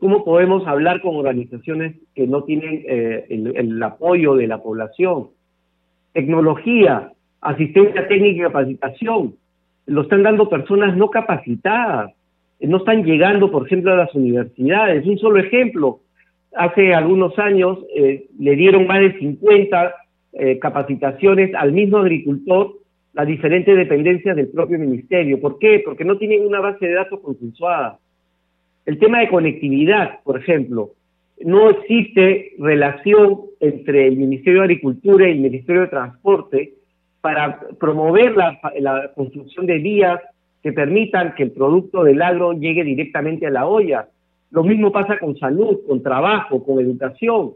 ¿Cómo 0.00 0.24
podemos 0.24 0.66
hablar 0.66 1.02
con 1.02 1.16
organizaciones 1.16 1.96
que 2.14 2.26
no 2.26 2.44
tienen 2.44 2.82
eh, 2.88 3.26
el, 3.28 3.82
apoyo 3.82 4.34
de 4.34 4.46
la 4.46 4.62
población? 4.62 5.28
Tecnología, 6.12 7.12
asistencia 7.42 8.08
técnica 8.08 8.36
y 8.36 8.40
capacitación, 8.40 9.34
lo 9.86 10.02
están 10.02 10.22
dando 10.22 10.48
personas 10.48 10.96
no 10.96 11.10
capacitadas, 11.10 12.12
no 12.60 12.78
están 12.78 13.04
llegando, 13.04 13.50
por 13.50 13.66
ejemplo, 13.66 13.92
a 13.92 13.96
las 13.96 14.14
universidades. 14.14 15.06
Un 15.06 15.18
solo 15.18 15.38
ejemplo, 15.38 16.00
hace 16.54 16.94
algunos 16.94 17.38
años 17.38 17.78
eh, 17.94 18.26
le 18.38 18.56
dieron 18.56 18.86
más 18.86 19.00
de 19.00 19.18
50 19.18 19.94
eh, 20.32 20.58
capacitaciones 20.58 21.54
al 21.54 21.72
mismo 21.72 21.98
agricultor 21.98 22.74
las 23.12 23.26
diferentes 23.26 23.74
dependencias 23.74 24.36
del 24.36 24.48
propio 24.48 24.78
ministerio. 24.78 25.40
¿Por 25.40 25.58
qué? 25.58 25.80
Porque 25.84 26.04
no 26.04 26.18
tienen 26.18 26.46
una 26.46 26.60
base 26.60 26.86
de 26.86 26.92
datos 26.92 27.20
consensuada. 27.20 27.98
El 28.84 28.98
tema 28.98 29.20
de 29.20 29.28
conectividad, 29.28 30.20
por 30.22 30.38
ejemplo, 30.38 30.90
no 31.42 31.70
existe 31.70 32.52
relación 32.58 33.40
entre 33.60 34.06
el 34.06 34.16
Ministerio 34.16 34.60
de 34.60 34.64
Agricultura 34.66 35.28
y 35.28 35.32
el 35.32 35.40
Ministerio 35.40 35.82
de 35.82 35.88
Transporte 35.88 36.74
para 37.26 37.58
promover 37.80 38.36
la, 38.36 38.56
la 38.78 39.10
construcción 39.16 39.66
de 39.66 39.78
vías 39.78 40.20
que 40.62 40.72
permitan 40.72 41.34
que 41.34 41.42
el 41.42 41.50
producto 41.50 42.04
del 42.04 42.22
agro 42.22 42.52
llegue 42.52 42.84
directamente 42.84 43.48
a 43.48 43.50
la 43.50 43.66
olla. 43.66 44.06
Lo 44.52 44.62
mismo 44.62 44.92
pasa 44.92 45.18
con 45.18 45.36
salud, 45.36 45.80
con 45.88 46.04
trabajo, 46.04 46.62
con 46.62 46.78
educación 46.78 47.54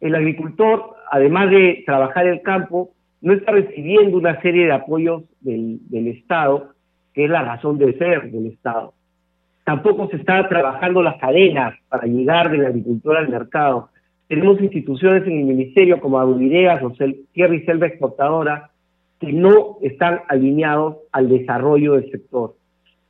el 0.00 0.14
agricultor, 0.16 0.96
además 1.12 1.48
de 1.50 1.82
trabajar 1.86 2.26
el 2.26 2.42
campo, 2.42 2.90
no 3.20 3.34
está 3.34 3.52
recibiendo 3.52 4.18
una 4.18 4.40
serie 4.42 4.66
de 4.66 4.72
apoyos 4.72 5.22
del, 5.40 5.78
Estado, 6.08 6.72
que 7.12 7.24
es 7.24 7.30
la 7.30 7.42
razón 7.42 7.78
de 7.78 7.96
ser 7.96 8.30
del 8.32 8.48
Estado. 8.48 8.92
Tampoco 9.62 10.08
se 10.08 10.16
está 10.16 10.46
trabajando 10.48 11.02
las 11.02 11.16
cadenas 11.18 11.74
para 11.88 12.06
llegar 12.06 12.50
del 12.50 12.66
agricultor 12.66 13.16
al 13.16 13.30
mercado. 13.30 13.88
Tenemos 14.28 14.60
instituciones 14.60 15.22
en 15.26 15.38
el 15.38 15.44
ministerio 15.44 16.00
como 16.00 16.18
Agudireas 16.18 16.82
o 16.82 16.92
Tierra 17.32 17.54
y 17.54 17.60
Selva 17.60 17.86
Exportadora 17.86 18.70
que 19.20 19.32
no 19.32 19.78
están 19.82 20.20
alineados 20.28 20.96
al 21.12 21.28
desarrollo 21.28 21.94
del 21.94 22.10
sector. 22.10 22.54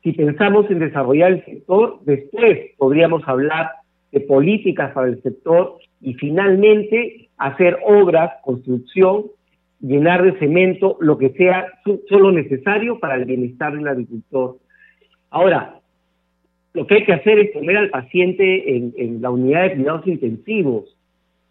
Si 0.03 0.13
pensamos 0.13 0.71
en 0.71 0.81
desarrollar 0.81 1.33
el 1.33 1.45
sector, 1.45 1.99
después 2.05 2.73
podríamos 2.77 3.23
hablar 3.27 3.71
de 4.13 4.21
políticas 4.21 4.93
para 4.93 5.09
el 5.09 5.23
sector 5.23 5.79
y 6.01 6.15
finalmente 6.15 7.29
hacer 7.39 7.79
obras, 7.85 8.33
construcción, 8.45 9.25
llenar 9.81 10.23
de 10.23 10.39
cemento, 10.39 10.97
lo 11.01 11.19
que 11.19 11.31
sea 11.31 11.67
solo 12.09 12.33
necesario 12.33 12.99
para 13.01 13.17
el 13.17 13.25
bienestar 13.25 13.75
del 13.75 13.89
agricultor. 13.89 14.57
Ahora, 15.31 15.81
lo 16.75 16.87
que 16.87 16.97
hay 16.97 17.05
que 17.05 17.13
hacer 17.13 17.39
es 17.39 17.51
poner 17.53 17.77
al 17.77 17.91
paciente 17.91 18.77
en, 18.77 19.23
la 19.23 19.31
unidad 19.31 19.63
de 19.63 19.75
cuidados 19.75 20.07
intensivos, 20.07 20.97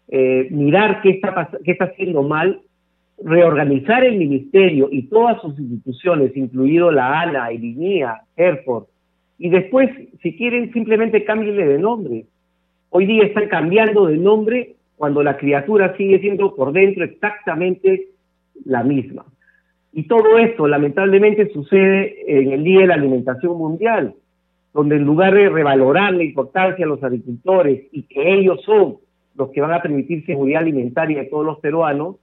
eh, 0.08 0.48
mirar 0.50 1.00
qué 1.02 1.10
está, 1.10 1.50
qué 1.64 1.72
está 1.72 1.86
haciendo 1.86 2.22
mal, 2.22 2.60
reorganizar 3.22 4.04
el 4.04 4.16
ministerio 4.16 4.88
y 4.90 5.04
todas 5.04 5.40
sus 5.40 5.58
instituciones, 5.58 6.36
incluido 6.36 6.90
la 6.90 7.20
ANA, 7.20 7.50
el 7.50 7.64
INIA, 7.64 8.22
Airport, 8.36 8.88
y 9.38 9.48
después, 9.48 9.90
si 10.22 10.36
quieren, 10.36 10.72
simplemente 10.72 11.24
cámbienle 11.24 11.66
de 11.66 11.78
nombre. 11.78 12.26
Hoy 12.90 13.06
día 13.06 13.24
están 13.24 13.48
cambiando 13.48 14.06
de 14.06 14.16
nombre 14.16 14.76
cuando 14.96 15.22
la 15.22 15.36
criatura 15.36 15.96
sigue 15.96 16.20
siendo 16.20 16.54
por 16.54 16.72
dentro 16.72 17.04
exactamente 17.04 18.08
la 18.64 18.84
misma. 18.84 19.24
Y 19.92 20.04
todo 20.04 20.38
esto 20.38 20.66
lamentablemente 20.66 21.52
sucede 21.52 22.16
en 22.26 22.52
el 22.52 22.64
Día 22.64 22.80
de 22.80 22.86
la 22.88 22.94
Alimentación 22.94 23.56
Mundial, 23.56 24.14
donde 24.72 24.96
en 24.96 25.04
lugar 25.04 25.34
de 25.34 25.48
revalorar 25.48 26.14
la 26.14 26.24
importancia 26.24 26.84
a 26.84 26.88
los 26.88 27.02
agricultores 27.02 27.86
y 27.92 28.02
que 28.02 28.34
ellos 28.34 28.62
son 28.64 28.96
los 29.36 29.50
que 29.50 29.60
van 29.60 29.72
a 29.72 29.82
permitir 29.82 30.24
seguridad 30.26 30.62
alimentaria 30.62 31.22
a 31.22 31.28
todos 31.28 31.44
los 31.44 31.58
peruanos, 31.58 32.16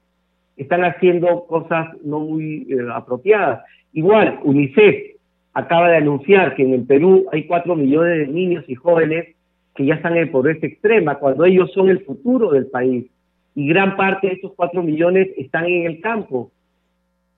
están 0.61 0.83
haciendo 0.83 1.45
cosas 1.45 1.87
no 2.03 2.19
muy 2.19 2.67
eh, 2.69 2.77
apropiadas. 2.93 3.63
Igual, 3.93 4.39
UNICEF 4.43 5.15
acaba 5.53 5.89
de 5.89 5.97
anunciar 5.97 6.55
que 6.55 6.63
en 6.63 6.73
el 6.73 6.85
Perú 6.85 7.25
hay 7.31 7.45
cuatro 7.45 7.75
millones 7.75 8.19
de 8.19 8.33
niños 8.33 8.63
y 8.67 8.75
jóvenes 8.75 9.35
que 9.75 9.85
ya 9.85 9.95
están 9.95 10.17
en 10.17 10.31
pobreza 10.31 10.65
extrema, 10.65 11.15
cuando 11.15 11.45
ellos 11.45 11.71
son 11.73 11.89
el 11.89 12.03
futuro 12.05 12.51
del 12.51 12.67
país. 12.67 13.05
Y 13.55 13.67
gran 13.67 13.95
parte 13.97 14.27
de 14.27 14.33
estos 14.33 14.53
cuatro 14.55 14.83
millones 14.83 15.29
están 15.37 15.65
en 15.65 15.85
el 15.87 16.01
campo. 16.01 16.51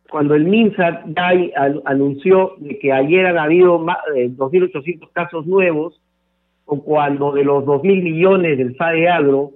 Cuando 0.09 0.35
el 0.35 0.45
MINSA 0.45 1.05
ya 1.07 1.31
anunció 1.85 2.53
de 2.57 2.77
que 2.77 2.91
ayer 2.91 3.25
han 3.25 3.37
habido 3.37 3.79
más 3.79 3.97
de 4.13 4.29
2.800 4.29 5.09
casos 5.11 5.47
nuevos, 5.47 5.99
o 6.65 6.81
cuando 6.83 7.31
de 7.31 7.43
los 7.43 7.63
2.000 7.65 8.03
millones 8.03 8.57
del 8.57 8.75
FADE 8.75 9.09
Agro, 9.09 9.51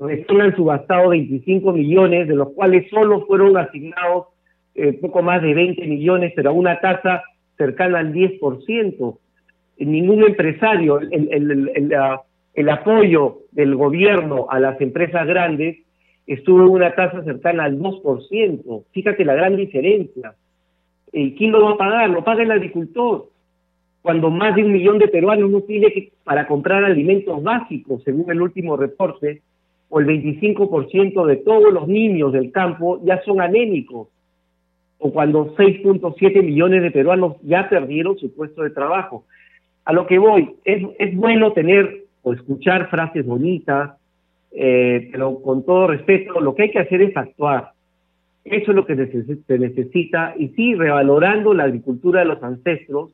recién 0.00 0.40
han 0.40 0.56
subastado 0.56 1.10
25 1.10 1.72
millones, 1.72 2.28
de 2.28 2.34
los 2.34 2.50
cuales 2.50 2.88
solo 2.90 3.26
fueron 3.26 3.56
asignados 3.56 4.26
eh, 4.74 4.94
poco 4.94 5.22
más 5.22 5.42
de 5.42 5.54
20 5.54 5.86
millones, 5.86 6.32
pero 6.34 6.50
a 6.50 6.52
una 6.52 6.80
tasa 6.80 7.22
cercana 7.56 7.98
al 7.98 8.12
10% 8.12 9.18
ningún 9.86 10.22
empresario, 10.22 11.00
el, 11.00 11.90
el, 12.54 12.68
apoyo 12.68 13.38
del 13.52 13.74
gobierno 13.74 14.46
a 14.50 14.60
las 14.60 14.80
empresas 14.80 15.26
grandes 15.26 15.78
estuvo 16.26 16.62
en 16.62 16.68
una 16.68 16.94
tasa 16.94 17.22
cercana 17.24 17.64
al 17.64 17.78
2%. 17.78 18.84
Fíjate 18.92 19.24
la 19.24 19.34
gran 19.34 19.56
diferencia. 19.56 20.34
¿Y 21.12 21.34
¿Quién 21.34 21.50
lo 21.52 21.64
va 21.64 21.72
a 21.72 21.76
pagar? 21.76 22.10
Lo 22.10 22.22
paga 22.22 22.42
el 22.42 22.50
agricultor. 22.50 23.28
Cuando 24.02 24.30
más 24.30 24.54
de 24.54 24.64
un 24.64 24.72
millón 24.72 24.98
de 24.98 25.08
peruanos 25.08 25.50
no 25.50 25.62
tiene 25.62 26.10
para 26.24 26.46
comprar 26.46 26.84
alimentos 26.84 27.42
básicos, 27.42 28.02
según 28.04 28.30
el 28.30 28.40
último 28.40 28.76
reporte, 28.76 29.42
o 29.90 30.00
el 30.00 30.06
25% 30.06 31.26
de 31.26 31.36
todos 31.36 31.72
los 31.72 31.86
niños 31.86 32.32
del 32.32 32.50
campo 32.52 33.00
ya 33.04 33.20
son 33.22 33.40
anémicos, 33.40 34.08
o 34.98 35.12
cuando 35.12 35.54
6.7 35.56 36.42
millones 36.42 36.82
de 36.82 36.90
peruanos 36.90 37.36
ya 37.42 37.68
perdieron 37.68 38.16
su 38.16 38.32
puesto 38.32 38.62
de 38.62 38.70
trabajo. 38.70 39.24
A 39.84 39.92
lo 39.92 40.06
que 40.06 40.18
voy, 40.18 40.54
es, 40.64 40.82
es 40.98 41.16
bueno 41.16 41.52
tener 41.52 42.04
o 42.22 42.32
escuchar 42.32 42.88
frases 42.88 43.26
bonitas, 43.26 43.92
eh, 44.52 45.08
pero 45.10 45.40
con 45.42 45.64
todo 45.64 45.88
respeto, 45.88 46.40
lo 46.40 46.54
que 46.54 46.64
hay 46.64 46.70
que 46.70 46.78
hacer 46.78 47.02
es 47.02 47.16
actuar. 47.16 47.72
Eso 48.44 48.70
es 48.70 48.76
lo 48.76 48.86
que 48.86 48.94
se 48.96 49.58
necesita, 49.58 50.34
y 50.38 50.48
sí, 50.48 50.74
revalorando 50.74 51.52
la 51.52 51.64
agricultura 51.64 52.20
de 52.20 52.26
los 52.26 52.42
ancestros, 52.42 53.10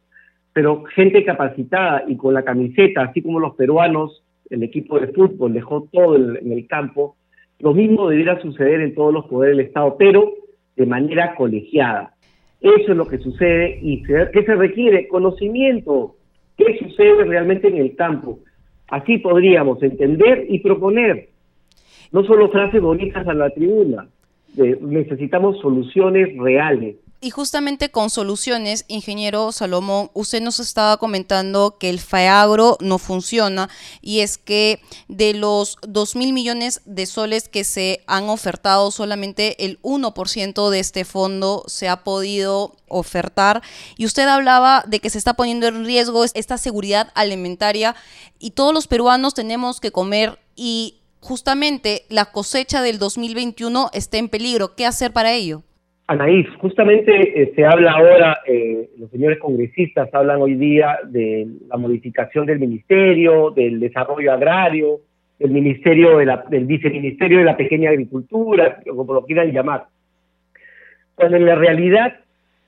pero 0.53 0.85
gente 0.95 1.25
capacitada 1.25 2.05
y 2.07 2.17
con 2.17 2.35
la 2.35 2.43
camiseta, 2.43 3.03
así 3.03 3.23
como 3.23 3.41
los 3.41 3.55
peruanos, 3.55 4.23
el 4.51 4.63
equipo 4.63 4.99
de 4.99 5.09
fútbol 5.09 5.53
dejó 5.53 5.89
todo 5.93 6.17
en 6.17 6.53
el 6.53 6.67
campo, 6.67 7.17
lo 7.59 7.73
mismo 7.75 8.09
debiera 8.09 8.41
suceder 8.41 8.81
en 8.81 8.95
todos 8.95 9.13
los 9.13 9.27
poderes 9.27 9.57
del 9.57 9.67
Estado, 9.67 9.97
pero 9.99 10.33
de 10.77 10.87
manera 10.87 11.35
colegiada. 11.35 12.15
Eso 12.61 12.93
es 12.93 12.97
lo 12.97 13.07
que 13.07 13.19
sucede 13.19 13.79
y 13.83 14.03
¿qué 14.03 14.43
se 14.45 14.55
requiere? 14.55 15.09
Conocimiento. 15.09 16.17
¿Qué 16.57 16.79
sucede 16.79 17.25
realmente 17.25 17.69
en 17.69 17.77
el 17.77 17.95
campo? 17.97 18.41
Así 18.89 19.19
podríamos 19.19 19.83
entender 19.83 20.47
y 20.49 20.61
proponer. 20.61 21.29
No 22.13 22.25
solo 22.25 22.49
frases 22.51 22.81
bonitas 22.81 23.27
a 23.27 23.35
la 23.35 23.51
tribuna, 23.51 24.09
necesitamos 24.57 25.59
soluciones 25.61 26.37
reales. 26.39 26.97
Y 27.19 27.31
justamente 27.31 27.91
con 27.91 28.11
soluciones, 28.11 28.85
ingeniero 28.89 29.51
Salomón, 29.51 30.11
usted 30.13 30.43
nos 30.43 30.61
estaba 30.61 30.99
comentando 30.99 31.79
que 31.79 31.89
el 31.89 31.99
FAEAGRO 31.99 32.77
no 32.81 32.99
funciona 32.99 33.71
y 34.03 34.21
es 34.21 34.37
que 34.37 34.83
de 35.09 35.33
los 35.33 35.79
2 35.89 36.15
mil 36.15 36.35
millones 36.35 36.83
de 36.85 37.07
soles 37.07 37.49
que 37.49 37.65
se 37.65 38.05
han 38.07 38.29
ofertado, 38.29 38.91
solamente 38.91 39.65
el 39.65 39.81
1% 39.81 40.69
de 40.69 40.79
este 40.79 41.07
fondo 41.07 41.65
se 41.69 41.89
ha 41.89 42.05
podido 42.05 42.77
ofertar. 42.89 43.63
Y 43.97 44.05
usted 44.05 44.29
hablaba 44.29 44.85
de 44.87 45.01
que 45.01 45.09
se 45.09 45.17
está 45.17 45.35
poniendo 45.35 45.67
en 45.69 45.87
riesgo 45.87 46.23
esta 46.25 46.59
seguridad 46.59 47.13
alimentaria 47.15 47.97
y 48.39 48.51
todos 48.51 48.75
los 48.75 48.87
peruanos 48.89 49.33
tenemos 49.33 49.81
que 49.81 49.91
comer 49.91 50.39
y 50.55 51.01
justamente 51.21 52.05
la 52.11 52.27
cosecha 52.27 52.83
del 52.83 52.99
2021 52.99 53.89
está 53.95 54.19
en 54.19 54.29
peligro. 54.29 54.77
¿Qué 54.77 54.85
hacer 54.85 55.15
para 55.15 55.33
ello? 55.33 55.63
Anaís, 56.09 56.49
justamente 56.61 57.43
eh, 57.43 57.53
se 57.57 57.65
habla 57.65 57.93
ahora, 57.93 58.39
eh, 58.47 58.91
los 58.97 59.11
señores 59.11 59.39
congresistas 59.39 60.09
hablan 60.15 60.41
hoy 60.41 60.55
día 60.55 61.01
de 61.05 61.49
la 61.69 61.77
modificación 61.77 62.47
del 62.47 62.61
ministerio, 62.61 63.51
del 63.51 63.81
desarrollo 63.81 64.33
agrario, 64.33 65.01
del 65.39 65.51
ministerio 65.51 66.19
de 66.19 66.27
la, 66.27 66.45
del 66.49 66.65
viceministerio 66.65 67.39
de 67.39 67.45
la 67.45 67.57
pequeña 67.57 67.91
agricultura, 67.91 68.81
como 68.89 69.15
lo 69.15 69.25
quieran 69.25 69.51
llamar. 69.51 69.87
Cuando 71.17 71.39
en 71.39 71.47
la 71.47 71.57
realidad 71.57 72.15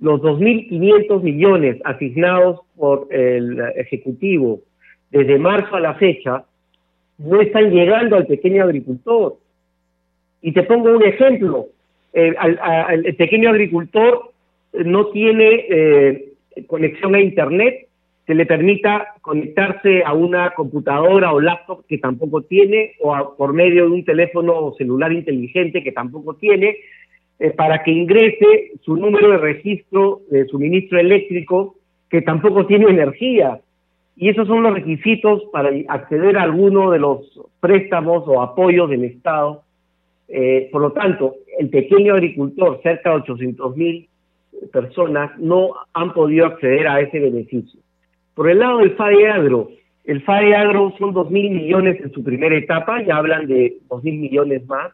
los 0.01 0.21
2.500 0.21 1.23
millones 1.23 1.77
asignados 1.85 2.61
por 2.77 3.07
el 3.11 3.61
Ejecutivo 3.77 4.61
desde 5.11 5.39
marzo 5.39 5.77
a 5.77 5.81
la 5.81 5.95
fecha 5.95 6.45
no 7.19 7.41
están 7.41 7.71
llegando 7.71 8.17
al 8.17 8.27
pequeño 8.27 8.65
agricultor. 8.65 9.37
Y 10.41 10.53
te 10.53 10.63
pongo 10.63 10.91
un 10.97 11.03
ejemplo, 11.03 11.67
eh, 12.13 12.35
el 12.91 13.15
pequeño 13.17 13.51
agricultor 13.51 14.33
no 14.73 15.07
tiene 15.09 15.67
eh, 15.69 16.29
conexión 16.67 17.15
a 17.15 17.21
Internet 17.21 17.87
que 18.27 18.35
le 18.35 18.45
permita 18.45 19.15
conectarse 19.23 20.03
a 20.05 20.13
una 20.13 20.51
computadora 20.51 21.33
o 21.33 21.41
laptop 21.41 21.87
que 21.87 21.97
tampoco 21.97 22.43
tiene, 22.43 22.93
o 23.01 23.35
por 23.39 23.55
medio 23.55 23.85
de 23.87 23.91
un 23.91 24.05
teléfono 24.05 24.75
celular 24.77 25.13
inteligente 25.13 25.83
que 25.83 25.93
tampoco 25.93 26.35
tiene, 26.35 26.77
eh, 27.39 27.51
para 27.51 27.83
que 27.83 27.91
ingrese 27.91 28.73
su 28.83 28.97
número 28.97 29.31
de 29.31 29.39
registro 29.39 30.21
de 30.31 30.45
suministro 30.47 30.99
eléctrico 30.99 31.77
que 32.11 32.21
tampoco 32.21 32.67
tiene 32.67 32.91
energía. 32.91 33.61
Y 34.15 34.29
esos 34.29 34.47
son 34.47 34.63
los 34.63 34.75
requisitos 34.75 35.45
para 35.51 35.71
acceder 35.89 36.37
a 36.37 36.43
alguno 36.43 36.91
de 36.91 36.99
los 36.99 37.41
préstamos 37.61 38.25
o 38.27 38.43
apoyos 38.43 38.91
del 38.91 39.05
Estado 39.05 39.63
eh, 40.29 40.69
por 40.71 40.83
lo 40.83 40.93
tanto, 40.93 41.37
el 41.59 41.71
pequeño 41.71 42.15
agricultor, 42.15 42.81
cerca 42.83 43.11
de 43.11 43.17
800 43.17 43.77
mil 43.77 44.09
personas, 44.73 45.37
no 45.39 45.75
han 45.93 46.13
podido 46.13 46.47
acceder 46.47 46.87
a 46.87 47.01
ese 47.01 47.19
beneficio. 47.19 47.81
Por 48.35 48.49
el 48.49 48.61
lado 48.61 48.79
del 48.79 48.93
FADE 48.93 49.29
Agro, 49.29 49.71
el 50.05 50.23
FADE 50.23 50.55
Agro 50.55 50.95
son 50.99 51.13
2 51.13 51.31
mil 51.33 51.51
millones 51.51 52.01
en 52.01 52.13
su 52.13 52.23
primera 52.23 52.57
etapa, 52.57 53.03
ya 53.03 53.17
hablan 53.17 53.49
de 53.49 53.77
2 53.91 54.05
mil 54.05 54.21
millones 54.21 54.65
más, 54.67 54.93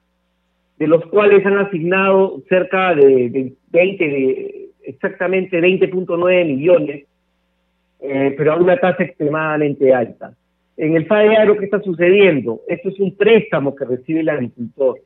de 0.78 0.86
los 0.86 1.04
cuales 1.06 1.44
han 1.44 1.58
asignado 1.58 2.42
cerca 2.48 2.94
de, 2.94 3.52
20, 3.70 4.08
de, 4.08 4.68
exactamente 4.84 5.60
20.9 5.60 6.46
millones, 6.46 7.04
eh, 8.00 8.34
pero 8.38 8.54
a 8.54 8.56
una 8.56 8.78
tasa 8.78 9.04
extremadamente 9.04 9.92
alta. 9.92 10.32
En 10.78 10.96
el 10.96 11.06
FADE 11.06 11.36
Agro, 11.36 11.58
¿qué 11.58 11.66
está 11.66 11.80
sucediendo? 11.82 12.62
Esto 12.66 12.88
es 12.88 12.98
un 12.98 13.14
préstamo 13.14 13.76
que 13.76 13.84
recibe 13.84 14.20
el 14.20 14.30
agricultor 14.30 14.98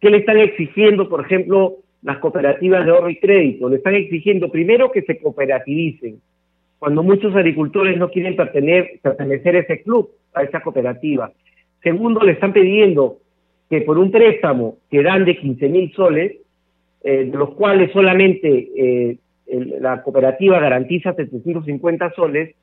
¿Qué 0.00 0.10
le 0.10 0.18
están 0.18 0.38
exigiendo, 0.38 1.08
por 1.08 1.24
ejemplo, 1.24 1.76
las 2.02 2.18
cooperativas 2.18 2.84
de 2.84 2.92
ahorro 2.92 3.10
y 3.10 3.18
crédito? 3.18 3.68
Le 3.68 3.76
están 3.76 3.94
exigiendo 3.94 4.50
primero 4.50 4.92
que 4.92 5.02
se 5.02 5.18
cooperativicen, 5.18 6.20
cuando 6.78 7.02
muchos 7.02 7.34
agricultores 7.34 7.98
no 7.98 8.08
quieren 8.08 8.36
pertenecer, 8.36 9.56
a 9.56 9.58
ese 9.58 9.82
club, 9.82 10.10
a 10.32 10.44
esa 10.44 10.60
cooperativa. 10.60 11.32
Segundo, 11.82 12.20
le 12.20 12.32
están 12.32 12.52
pidiendo 12.52 13.18
que 13.68 13.80
por 13.80 13.98
un 13.98 14.10
préstamo 14.12 14.76
que 14.90 15.02
dan 15.02 15.24
de 15.24 15.36
15 15.36 15.68
mil 15.68 15.92
soles, 15.92 16.36
eh, 17.02 17.24
de 17.24 17.36
los 17.36 17.54
cuales 17.54 17.90
solamente 17.92 18.68
eh, 18.76 19.18
la 19.80 20.02
cooperativa 20.02 20.60
garantiza 20.60 21.14
750 21.14 22.12
soles, 22.12 22.54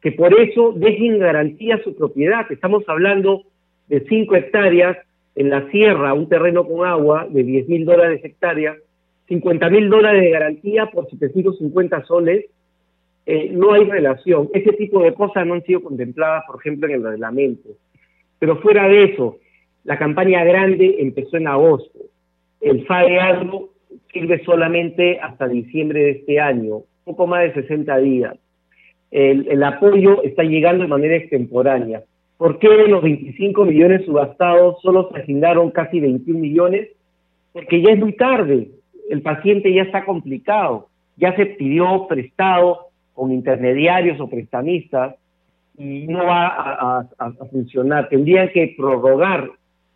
que 0.00 0.12
por 0.12 0.34
eso 0.38 0.72
dejen 0.72 1.18
garantía 1.18 1.80
su 1.84 1.94
propiedad. 1.94 2.50
Estamos 2.50 2.82
hablando 2.88 3.42
de 3.88 4.00
5 4.00 4.34
hectáreas 4.34 4.96
en 5.34 5.50
la 5.50 5.70
sierra 5.70 6.14
un 6.14 6.28
terreno 6.28 6.66
con 6.66 6.86
agua 6.86 7.26
de 7.28 7.42
10 7.42 7.68
mil 7.68 7.84
dólares 7.84 8.20
hectárea, 8.24 8.76
50 9.28 9.70
mil 9.70 9.88
dólares 9.88 10.22
de 10.22 10.30
garantía 10.30 10.86
por 10.86 11.08
750 11.08 12.04
soles, 12.04 12.46
eh, 13.26 13.50
no 13.52 13.72
hay 13.72 13.84
relación. 13.84 14.48
Ese 14.52 14.72
tipo 14.72 15.02
de 15.02 15.14
cosas 15.14 15.46
no 15.46 15.54
han 15.54 15.62
sido 15.62 15.82
contempladas, 15.82 16.44
por 16.46 16.60
ejemplo, 16.60 16.88
en 16.88 16.94
el 16.94 17.04
reglamento. 17.04 17.68
Pero 18.38 18.56
fuera 18.56 18.88
de 18.88 19.04
eso, 19.04 19.38
la 19.84 19.98
campaña 19.98 20.42
grande 20.44 20.96
empezó 20.98 21.36
en 21.36 21.46
agosto. 21.46 21.98
El 22.60 22.86
FAE 22.86 23.20
Agro 23.20 23.70
sirve 24.12 24.42
solamente 24.44 25.20
hasta 25.20 25.46
diciembre 25.46 26.00
de 26.02 26.10
este 26.10 26.40
año, 26.40 26.82
poco 27.04 27.26
más 27.26 27.42
de 27.42 27.62
60 27.62 27.98
días. 27.98 28.36
El, 29.10 29.46
el 29.48 29.62
apoyo 29.62 30.22
está 30.22 30.42
llegando 30.42 30.82
de 30.82 30.88
manera 30.88 31.16
extemporánea. 31.16 32.02
¿Por 32.40 32.58
qué 32.58 32.70
de 32.70 32.88
los 32.88 33.02
25 33.02 33.66
millones 33.66 34.06
subastados 34.06 34.80
solo 34.80 35.10
se 35.12 35.20
asignaron 35.20 35.70
casi 35.70 36.00
21 36.00 36.40
millones? 36.40 36.88
Porque 37.52 37.82
ya 37.82 37.92
es 37.92 37.98
muy 37.98 38.14
tarde, 38.14 38.70
el 39.10 39.20
paciente 39.20 39.70
ya 39.74 39.82
está 39.82 40.06
complicado, 40.06 40.88
ya 41.18 41.36
se 41.36 41.44
pidió 41.44 42.06
prestado 42.08 42.86
con 43.12 43.30
intermediarios 43.30 44.18
o 44.20 44.30
prestamistas 44.30 45.16
y 45.76 46.06
no 46.06 46.24
va 46.24 47.04
a, 47.18 47.32
funcionar. 47.50 48.08
Tendrían 48.08 48.48
que 48.54 48.74
prorrogar 48.74 49.50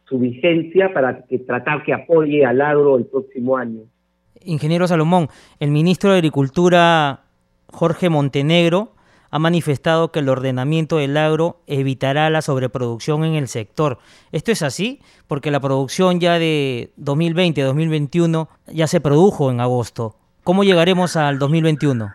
su 0.07 0.19
vigencia 0.19 0.93
para 0.93 1.23
que 1.23 1.39
tratar 1.39 1.83
que 1.83 1.95
apoye 1.95 2.45
al 2.45 2.61
agro 2.61 2.99
el 2.99 3.07
próximo 3.07 3.57
año. 3.57 3.85
Ingeniero 4.45 4.87
Salomón, 4.87 5.29
el 5.61 5.71
ministro 5.71 6.11
de 6.11 6.19
Agricultura 6.19 7.21
Jorge 7.73 8.11
Montenegro 8.11 8.91
ha 9.35 9.41
manifestado 9.41 10.13
que 10.13 10.21
el 10.21 10.29
ordenamiento 10.29 10.99
del 10.99 11.17
agro 11.17 11.57
evitará 11.67 12.31
la 12.31 12.41
sobreproducción 12.41 13.25
en 13.25 13.35
el 13.35 13.49
sector. 13.49 13.99
¿Esto 14.31 14.53
es 14.53 14.63
así? 14.63 15.01
Porque 15.27 15.51
la 15.51 15.59
producción 15.59 16.21
ya 16.21 16.39
de 16.39 16.91
2020-2021 17.01 18.47
ya 18.73 18.87
se 18.87 19.01
produjo 19.01 19.51
en 19.51 19.59
agosto. 19.59 20.15
¿Cómo 20.45 20.63
llegaremos 20.63 21.17
al 21.17 21.41
2021? 21.41 22.13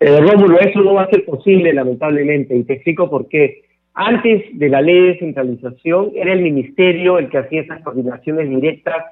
Eh, 0.00 0.20
Rómulo, 0.20 0.58
eso 0.58 0.80
no 0.80 0.94
va 0.94 1.04
a 1.04 1.10
ser 1.10 1.24
posible, 1.26 1.72
lamentablemente, 1.72 2.56
y 2.56 2.64
te 2.64 2.72
explico 2.72 3.08
por 3.08 3.28
qué. 3.28 3.62
Antes 3.94 4.42
de 4.54 4.68
la 4.68 4.82
ley 4.82 5.00
de 5.00 5.06
descentralización, 5.10 6.10
era 6.16 6.32
el 6.32 6.42
ministerio 6.42 7.20
el 7.20 7.28
que 7.28 7.38
hacía 7.38 7.60
esas 7.60 7.82
coordinaciones 7.82 8.50
directas 8.50 9.04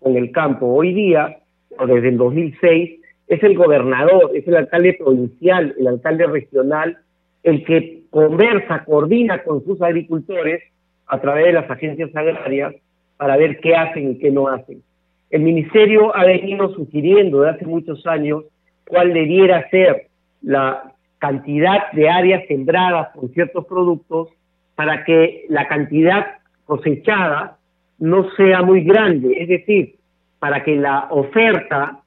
con 0.00 0.16
el 0.16 0.32
campo. 0.32 0.66
Hoy 0.66 0.94
día, 0.94 1.38
o 1.78 1.86
desde 1.86 2.08
el 2.08 2.16
2006, 2.16 2.97
es 3.28 3.42
el 3.42 3.56
gobernador, 3.56 4.30
es 4.34 4.46
el 4.48 4.56
alcalde 4.56 4.94
provincial, 4.94 5.74
el 5.78 5.86
alcalde 5.86 6.26
regional, 6.26 6.98
el 7.42 7.64
que 7.64 8.02
conversa, 8.10 8.84
coordina 8.84 9.42
con 9.42 9.64
sus 9.64 9.80
agricultores 9.82 10.62
a 11.06 11.20
través 11.20 11.46
de 11.46 11.52
las 11.52 11.70
agencias 11.70 12.14
agrarias 12.16 12.74
para 13.16 13.36
ver 13.36 13.60
qué 13.60 13.76
hacen 13.76 14.12
y 14.12 14.18
qué 14.18 14.30
no 14.30 14.48
hacen. 14.48 14.82
El 15.30 15.42
ministerio 15.42 16.14
ha 16.16 16.24
venido 16.24 16.74
sugiriendo 16.74 17.42
desde 17.42 17.56
hace 17.56 17.66
muchos 17.66 18.06
años 18.06 18.44
cuál 18.86 19.12
debiera 19.12 19.68
ser 19.68 20.06
la 20.40 20.94
cantidad 21.18 21.92
de 21.92 22.08
áreas 22.08 22.44
sembradas 22.48 23.08
con 23.14 23.28
ciertos 23.30 23.66
productos 23.66 24.28
para 24.74 25.04
que 25.04 25.44
la 25.48 25.66
cantidad 25.68 26.38
cosechada 26.64 27.58
no 27.98 28.30
sea 28.36 28.62
muy 28.62 28.84
grande, 28.84 29.36
es 29.38 29.48
decir, 29.48 29.96
para 30.38 30.62
que 30.62 30.76
la 30.76 31.08
oferta 31.10 32.00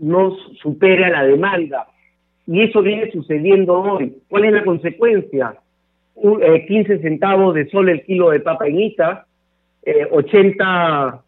no 0.00 0.36
supere 0.62 1.04
a 1.04 1.10
la 1.10 1.24
demanda. 1.24 1.86
Y 2.46 2.62
eso 2.62 2.82
viene 2.82 3.10
sucediendo 3.12 3.80
hoy. 3.80 4.16
¿Cuál 4.28 4.46
es 4.46 4.52
la 4.52 4.64
consecuencia? 4.64 5.54
15 6.20 6.92
eh, 6.92 6.98
centavos 7.00 7.54
de 7.54 7.68
sol 7.70 7.88
el 7.88 8.02
kilo 8.02 8.30
de 8.30 8.40
papa 8.40 8.66
en 8.66 8.80
Ita, 8.80 9.26
80 10.10 11.22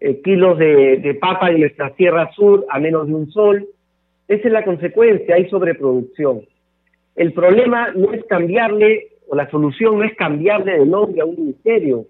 eh, 0.00 0.10
eh, 0.10 0.20
kilos 0.22 0.58
de, 0.58 0.98
de, 0.98 1.14
papa 1.14 1.50
en 1.50 1.60
nuestra 1.60 1.94
Sierra 1.96 2.30
Sur 2.32 2.66
a 2.68 2.78
menos 2.78 3.06
de 3.06 3.14
un 3.14 3.30
sol. 3.30 3.66
Esa 4.28 4.46
es 4.46 4.52
la 4.52 4.64
consecuencia, 4.64 5.34
hay 5.34 5.48
sobreproducción. 5.48 6.42
El 7.16 7.32
problema 7.32 7.90
no 7.96 8.12
es 8.12 8.24
cambiarle, 8.26 9.08
o 9.26 9.34
la 9.34 9.50
solución 9.50 9.98
no 9.98 10.04
es 10.04 10.14
cambiarle 10.14 10.78
de 10.78 10.86
nombre 10.86 11.20
a 11.20 11.24
un 11.24 11.36
ministerio. 11.36 12.04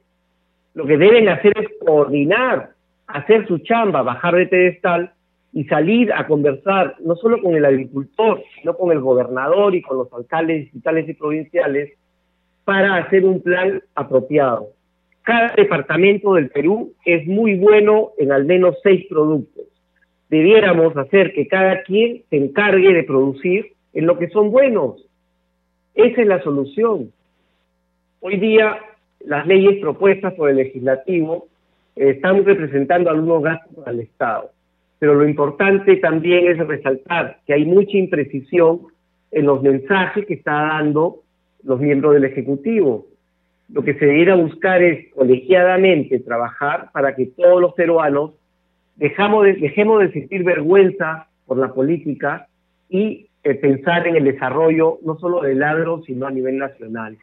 Lo 0.75 0.85
que 0.85 0.99
deben 0.99 1.29
hacer 1.29 1.53
es 1.57 1.69
coordinar, 1.85 2.71
hacer 3.07 3.47
su 3.47 3.59
chamba, 3.59 4.03
bajar 4.03 4.35
de 4.35 4.47
pedestal 4.47 5.13
y 5.53 5.65
salir 5.65 6.13
a 6.13 6.27
conversar 6.27 6.97
no 7.01 7.17
solo 7.17 7.41
con 7.41 7.57
el 7.57 7.65
agricultor, 7.65 8.43
sino 8.55 8.77
con 8.77 8.93
el 8.93 9.01
gobernador 9.01 9.75
y 9.75 9.83
con 9.83 9.99
los 9.99 10.13
alcaldes 10.13 10.65
distritales 10.65 11.09
y 11.09 11.15
provinciales 11.15 11.93
para 12.65 12.97
hacer 12.97 13.25
un 13.25 13.41
plan 13.43 13.83
apropiado. 13.95 14.69
Cada 15.23 15.55
departamento 15.55 16.35
del 16.35 16.51
Perú 16.51 16.93
es 17.05 17.27
muy 17.27 17.57
bueno 17.57 18.13
en 18.19 18.33
al 18.33 18.45
menos 18.45 18.77
seis 18.83 19.07
productos. 19.09 19.65
Debiéramos 20.29 20.97
hacer 20.97 21.33
que 21.33 21.49
cada 21.49 21.83
quien 21.83 22.23
se 22.29 22.37
encargue 22.37 22.93
de 22.93 23.05
producir 23.05 23.73
en 23.95 24.07
lo 24.07 24.19
que 24.19 24.29
son 24.29 24.51
buenos. 24.51 25.07
Esa 25.95 26.23
es 26.23 26.29
la 26.29 26.43
solución. 26.43 27.11
Hoy 28.21 28.37
día 28.37 28.79
las 29.21 29.47
leyes 29.47 29.81
propuestas 29.81 30.35
por 30.35 30.51
el 30.51 30.57
legislativo 30.57 31.49
eh, 31.97 32.11
están 32.11 32.45
representando 32.45 33.11
algunos 33.11 33.43
gastos 33.43 33.87
al 33.87 34.01
Estado. 34.01 34.51
Pero 34.99 35.15
lo 35.15 35.29
importante 35.29 35.97
también 35.97 36.49
es 36.49 36.59
resaltar 36.59 37.41
que 37.47 37.55
hay 37.55 37.65
mucha 37.65 37.97
imprecisión 37.97 38.81
en 39.31 39.47
los 39.47 39.63
mensajes 39.63 40.27
que 40.27 40.35
está 40.35 40.53
dando 40.53 41.23
los 41.63 41.81
miembros 41.81 42.15
del 42.15 42.25
Ejecutivo. 42.25 43.07
Lo 43.69 43.83
que 43.83 43.95
se 43.95 44.07
debiera 44.07 44.35
buscar 44.35 44.83
es 44.83 45.13
colegiadamente 45.15 46.19
trabajar 46.21 46.91
para 46.93 47.15
que 47.15 47.27
todos 47.27 47.61
los 47.61 47.75
peruanos 47.75 48.33
dejamos 48.97 49.45
de, 49.45 49.55
dejemos 49.55 50.01
de 50.01 50.13
sentir 50.13 50.43
vergüenza 50.43 51.29
por 51.47 51.59
la 51.59 51.73
política 51.73 52.49
y 52.89 53.27
eh, 53.45 53.55
pensar 53.55 54.07
en 54.07 54.17
el 54.17 54.25
desarrollo 54.25 54.99
no 55.05 55.19
solo 55.19 55.43
del 55.43 55.63
agro, 55.63 56.03
sino 56.07 56.27
a 56.27 56.31
nivel 56.31 56.59
nacional. 56.59 57.17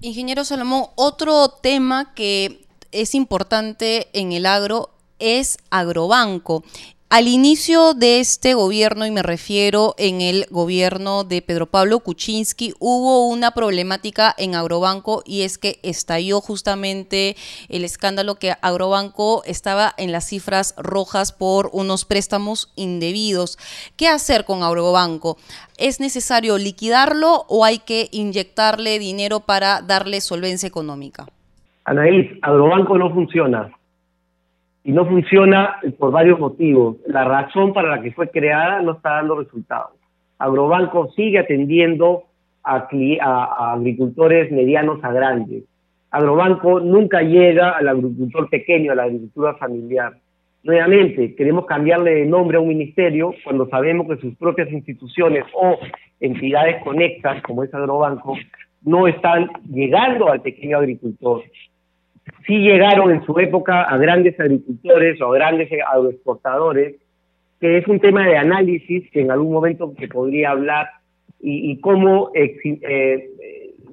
Ingeniero 0.00 0.44
Salomón, 0.44 0.82
otro 0.96 1.48
tema 1.62 2.12
que 2.14 2.58
es 2.92 3.14
importante 3.14 4.06
en 4.12 4.32
el 4.32 4.46
agro 4.46 4.90
es 5.18 5.58
Agrobanco. 5.70 6.62
Al 7.14 7.28
inicio 7.28 7.94
de 7.94 8.18
este 8.18 8.54
gobierno, 8.54 9.06
y 9.06 9.12
me 9.12 9.22
refiero 9.22 9.94
en 9.98 10.20
el 10.20 10.46
gobierno 10.50 11.22
de 11.22 11.42
Pedro 11.42 11.66
Pablo 11.66 12.00
Kuczynski, 12.00 12.74
hubo 12.80 13.28
una 13.28 13.52
problemática 13.52 14.34
en 14.36 14.56
Agrobanco 14.56 15.22
y 15.24 15.42
es 15.42 15.56
que 15.56 15.78
estalló 15.84 16.40
justamente 16.40 17.36
el 17.68 17.84
escándalo 17.84 18.34
que 18.34 18.54
Agrobanco 18.60 19.44
estaba 19.44 19.92
en 19.96 20.10
las 20.10 20.28
cifras 20.28 20.74
rojas 20.76 21.30
por 21.30 21.70
unos 21.72 22.04
préstamos 22.04 22.72
indebidos. 22.74 23.58
¿Qué 23.96 24.08
hacer 24.08 24.44
con 24.44 24.64
Agrobanco? 24.64 25.36
¿Es 25.78 26.00
necesario 26.00 26.58
liquidarlo 26.58 27.44
o 27.48 27.64
hay 27.64 27.78
que 27.78 28.08
inyectarle 28.10 28.98
dinero 28.98 29.38
para 29.38 29.82
darle 29.82 30.20
solvencia 30.20 30.66
económica? 30.66 31.26
Anaís, 31.84 32.28
Agrobanco 32.42 32.98
no 32.98 33.14
funciona 33.14 33.70
y 34.84 34.92
no 34.92 35.06
funciona 35.06 35.76
por 35.98 36.12
varios 36.12 36.38
motivos. 36.38 36.98
La 37.06 37.24
razón 37.24 37.72
para 37.72 37.88
la 37.88 38.02
que 38.02 38.12
fue 38.12 38.28
creada 38.28 38.82
no 38.82 38.92
está 38.92 39.14
dando 39.14 39.36
resultados. 39.36 39.92
Agrobanco 40.38 41.10
sigue 41.12 41.38
atendiendo 41.38 42.24
a, 42.62 42.86
agricultores 43.72 44.52
medianos 44.52 45.02
a 45.02 45.10
grandes. 45.10 45.64
Agrobanco 46.10 46.80
nunca 46.80 47.22
llega 47.22 47.70
al 47.70 47.88
agricultor 47.88 48.48
pequeño, 48.50 48.92
a 48.92 48.94
la 48.94 49.04
agricultura 49.04 49.54
familiar. 49.54 50.12
Nuevamente, 50.62 51.34
queremos 51.34 51.66
cambiarle 51.66 52.14
de 52.14 52.26
nombre 52.26 52.58
a 52.58 52.60
un 52.60 52.68
ministerio 52.68 53.34
cuando 53.42 53.68
sabemos 53.68 54.06
que 54.06 54.16
sus 54.18 54.36
propias 54.36 54.70
instituciones 54.70 55.44
o 55.54 55.78
entidades 56.20 56.82
conectas, 56.84 57.42
como 57.42 57.64
es 57.64 57.74
Agrobanco, 57.74 58.36
no 58.82 59.06
están 59.08 59.48
llegando 59.70 60.30
al 60.30 60.42
pequeño 60.42 60.78
agricultor 60.78 61.42
sí 62.46 62.58
llegaron 62.58 63.10
en 63.10 63.24
su 63.24 63.38
época 63.38 63.82
a 63.82 63.96
grandes 63.96 64.38
agricultores 64.38 65.20
o 65.20 65.32
a 65.32 65.34
grandes 65.34 65.70
agroexportadores, 65.86 66.96
que 67.60 67.78
es 67.78 67.86
un 67.88 68.00
tema 68.00 68.26
de 68.26 68.36
análisis 68.36 69.10
que 69.10 69.20
en 69.20 69.30
algún 69.30 69.52
momento 69.52 69.94
se 69.98 70.08
podría 70.08 70.50
hablar 70.50 70.88
y, 71.40 71.78
cómo 71.80 72.30
eh, 72.34 73.30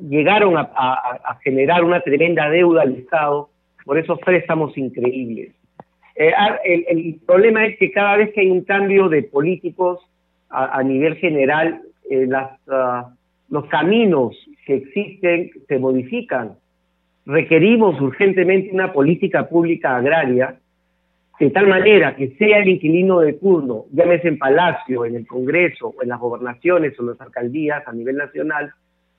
llegaron 0.07 0.55
a, 0.57 1.37
generar 1.43 1.83
una 1.83 1.99
tremenda 1.99 2.49
deuda 2.49 2.83
al 2.83 2.95
Estado 2.95 3.49
por 3.85 3.97
esos 3.97 4.19
préstamos 4.19 4.77
increíbles. 4.77 5.53
Eh, 6.15 6.31
el, 6.63 7.19
problema 7.25 7.65
es 7.65 7.77
que 7.77 7.91
cada 7.91 8.17
vez 8.17 8.31
que 8.33 8.41
hay 8.41 8.51
un 8.51 8.63
cambio 8.63 9.09
de 9.09 9.23
políticos 9.23 9.99
a, 10.49 10.81
nivel 10.83 11.15
general, 11.15 11.81
eh, 12.09 12.25
las, 12.27 12.51
ah, 12.69 13.13
los 13.49 13.65
caminos 13.67 14.35
que 14.65 14.75
existen 14.75 15.51
se 15.67 15.79
modifican 15.79 16.55
requerimos 17.25 17.99
urgentemente 18.01 18.71
una 18.73 18.91
política 18.91 19.47
pública 19.47 19.95
agraria 19.95 20.55
de 21.39 21.49
tal 21.49 21.67
manera 21.67 22.15
que 22.15 22.35
sea 22.37 22.59
el 22.59 22.69
inquilino 22.69 23.19
de 23.19 23.33
turno, 23.33 23.85
llámese 23.91 24.27
en 24.27 24.37
Palacio, 24.37 25.05
en 25.05 25.15
el 25.15 25.25
Congreso, 25.25 25.95
en 25.99 26.09
las 26.09 26.19
gobernaciones 26.19 26.97
o 26.99 27.01
en 27.01 27.07
las 27.09 27.21
alcaldías 27.21 27.87
a 27.87 27.93
nivel 27.93 28.17
nacional, 28.17 28.71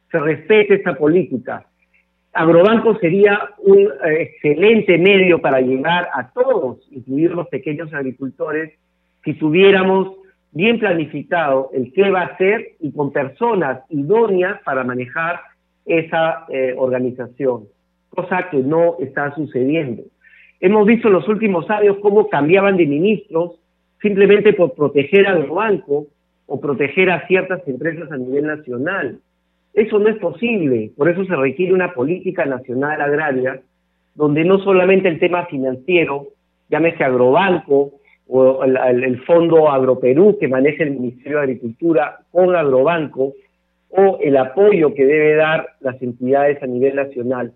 se 0.08 0.20
respete 0.20 0.74
esta 0.74 0.94
política. 0.94 1.66
Agrobanco 2.32 2.96
sería 2.98 3.40
un 3.58 3.80
eh, 3.80 4.22
excelente 4.22 4.98
medio 4.98 5.40
para 5.40 5.60
llegar 5.60 6.08
a 6.14 6.30
todos, 6.30 6.86
incluir 6.92 7.32
los 7.32 7.48
pequeños 7.48 7.92
agricultores, 7.92 8.72
si 9.24 9.34
tuviéramos 9.34 10.14
bien 10.52 10.78
planificado 10.78 11.70
el 11.74 11.92
qué 11.92 12.08
va 12.10 12.20
a 12.20 12.26
hacer 12.26 12.72
y 12.78 12.92
con 12.92 13.12
personas 13.12 13.80
idóneas 13.88 14.62
para 14.62 14.84
manejar 14.84 15.40
esa 15.84 16.46
eh, 16.50 16.74
organización 16.76 17.64
cosa 18.14 18.48
que 18.50 18.58
no 18.58 18.96
está 19.00 19.34
sucediendo. 19.34 20.02
Hemos 20.60 20.86
visto 20.86 21.08
en 21.08 21.14
los 21.14 21.28
últimos 21.28 21.68
años 21.70 21.96
cómo 22.00 22.28
cambiaban 22.28 22.76
de 22.76 22.86
ministros 22.86 23.52
simplemente 24.00 24.52
por 24.52 24.74
proteger 24.74 25.26
al 25.26 25.46
banco 25.46 26.06
o 26.46 26.60
proteger 26.60 27.10
a 27.10 27.26
ciertas 27.26 27.66
empresas 27.66 28.10
a 28.12 28.16
nivel 28.16 28.46
nacional. 28.46 29.18
Eso 29.74 29.98
no 29.98 30.08
es 30.08 30.18
posible, 30.18 30.90
por 30.96 31.08
eso 31.08 31.24
se 31.24 31.34
requiere 31.34 31.72
una 31.72 31.94
política 31.94 32.44
nacional 32.44 33.00
agraria 33.00 33.62
donde 34.14 34.44
no 34.44 34.58
solamente 34.58 35.08
el 35.08 35.18
tema 35.18 35.46
financiero, 35.46 36.28
llámese 36.68 37.02
agrobanco 37.02 37.92
o 38.28 38.62
el, 38.64 38.76
el 39.04 39.20
Fondo 39.22 39.70
Agroperú 39.70 40.36
que 40.38 40.48
maneja 40.48 40.84
el 40.84 40.92
Ministerio 40.92 41.38
de 41.38 41.44
Agricultura 41.44 42.18
con 42.30 42.54
agrobanco, 42.54 43.32
o 43.92 44.18
el 44.22 44.36
apoyo 44.38 44.94
que 44.94 45.04
debe 45.04 45.34
dar 45.34 45.68
las 45.80 46.00
entidades 46.00 46.62
a 46.62 46.66
nivel 46.66 46.96
nacional, 46.96 47.52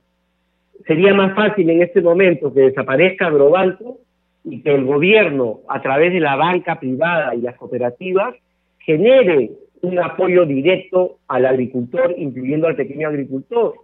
sería 0.87 1.15
más 1.15 1.35
fácil 1.35 1.69
en 1.71 1.83
este 1.83 2.01
momento 2.01 2.53
que 2.53 2.61
desaparezca 2.61 3.27
Agrobanco 3.27 3.99
y 4.45 4.63
que 4.63 4.75
el 4.75 4.85
gobierno, 4.85 5.61
a 5.69 5.81
través 5.83 6.13
de 6.13 6.21
la 6.21 6.37
banca 6.37 6.79
privada 6.79 7.35
y 7.35 7.41
las 7.41 7.57
cooperativas, 7.57 8.35
genere 8.79 9.51
un 9.83 9.99
apoyo 9.99 10.47
directo 10.47 11.19
al 11.29 11.47
agricultor, 11.47 12.15
incluyendo 12.17 12.67
al 12.67 12.77
pequeño 12.77 13.09
agricultor. 13.09 13.75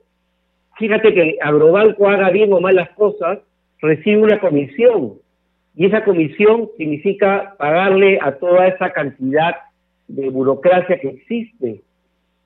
Fíjate 0.79 1.13
que 1.15 1.39
Agrobanco 1.41 2.09
haga 2.09 2.31
bien 2.31 2.53
o 2.53 2.61
mal 2.61 2.77
las 2.77 2.91
cosas, 2.91 3.41
recibe 3.81 4.23
una 4.23 4.41
comisión, 4.41 5.15
y 5.75 5.87
esa 5.87 6.05
comisión 6.05 6.69
significa 6.77 7.55
pagarle 7.59 8.19
a 8.21 8.33
toda 8.33 8.67
esa 8.69 8.91
cantidad 8.91 9.57
de 10.07 10.29
burocracia 10.29 10.99
que 10.99 11.09
existe. 11.09 11.83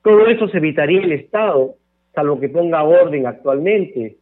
Todo 0.01 0.27
eso 0.27 0.47
se 0.47 0.57
evitaría 0.57 1.01
el 1.01 1.11
Estado, 1.11 1.75
salvo 2.15 2.39
que 2.39 2.49
ponga 2.49 2.83
orden 2.83 3.27
actualmente. 3.27 4.15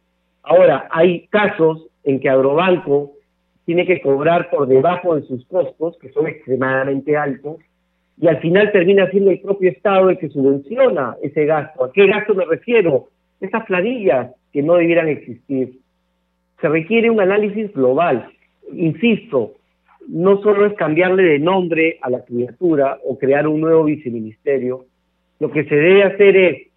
Ahora, 0.46 0.88
hay 0.92 1.26
casos 1.26 1.88
en 2.04 2.20
que 2.20 2.28
Agrobanco 2.28 3.12
tiene 3.64 3.84
que 3.84 4.00
cobrar 4.00 4.48
por 4.48 4.68
debajo 4.68 5.16
de 5.16 5.22
sus 5.22 5.44
costos, 5.46 5.98
que 6.00 6.10
son 6.10 6.28
extremadamente 6.28 7.16
altos, 7.16 7.56
y 8.16 8.28
al 8.28 8.38
final 8.38 8.70
termina 8.70 9.10
siendo 9.10 9.32
el 9.32 9.40
propio 9.40 9.70
Estado 9.70 10.08
el 10.08 10.18
que 10.18 10.28
subvenciona 10.28 11.16
ese 11.20 11.44
gasto. 11.46 11.84
¿A 11.84 11.92
qué 11.92 12.06
gasto 12.06 12.34
me 12.34 12.44
refiero? 12.44 13.08
Esas 13.40 13.66
planillas 13.66 14.30
que 14.52 14.62
no 14.62 14.74
debieran 14.74 15.08
existir. 15.08 15.80
se 16.60 16.68
requiere 16.68 17.10
un 17.10 17.20
análisis 17.20 17.70
global. 17.74 18.30
Insisto, 18.72 19.54
no 20.08 20.40
solo 20.42 20.64
es 20.66 20.74
cambiarle 20.74 21.24
de 21.24 21.38
nombre 21.40 21.98
a 22.00 22.08
la 22.08 22.24
criatura 22.24 22.98
o 23.04 23.18
crear 23.18 23.48
un 23.48 23.60
nuevo 23.60 23.84
viceministerio, 23.84 24.86
lo 25.40 25.50
que 25.50 25.64
se 25.64 25.74
debe 25.74 26.04
hacer 26.04 26.36
es 26.36 26.68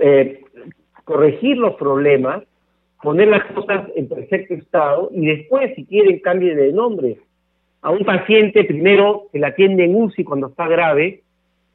eh, 0.00 0.40
corregir 1.04 1.56
los 1.56 1.74
problemas, 1.74 2.42
poner 3.02 3.28
las 3.28 3.44
cosas 3.52 3.88
en 3.96 4.08
perfecto 4.08 4.54
estado 4.54 5.10
y 5.12 5.26
después, 5.26 5.74
si 5.74 5.84
quieren, 5.84 6.20
cambie 6.20 6.54
de 6.54 6.72
nombre. 6.72 7.18
A 7.82 7.90
un 7.90 8.04
paciente 8.04 8.64
primero 8.64 9.24
se 9.32 9.38
le 9.38 9.46
atiende 9.46 9.84
en 9.84 9.96
UCI 9.96 10.24
cuando 10.24 10.48
está 10.48 10.68
grave 10.68 11.22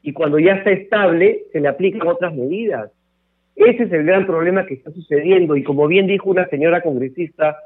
y 0.02 0.14
cuando 0.14 0.40
ya 0.40 0.54
está 0.54 0.72
estable 0.72 1.44
se 1.52 1.60
le 1.60 1.68
aplican 1.68 2.08
otras 2.08 2.34
medidas. 2.34 2.92
Ese 3.58 3.84
es 3.84 3.92
el 3.92 4.06
gran 4.06 4.26
problema 4.26 4.66
que 4.66 4.76
está 4.76 4.92
sucediendo 4.92 5.56
y 5.56 5.64
como 5.64 5.88
bien 5.88 6.08
dijo 6.08 6.30
una 6.30 6.48
señora 6.48 6.82
congresista, 6.82 7.58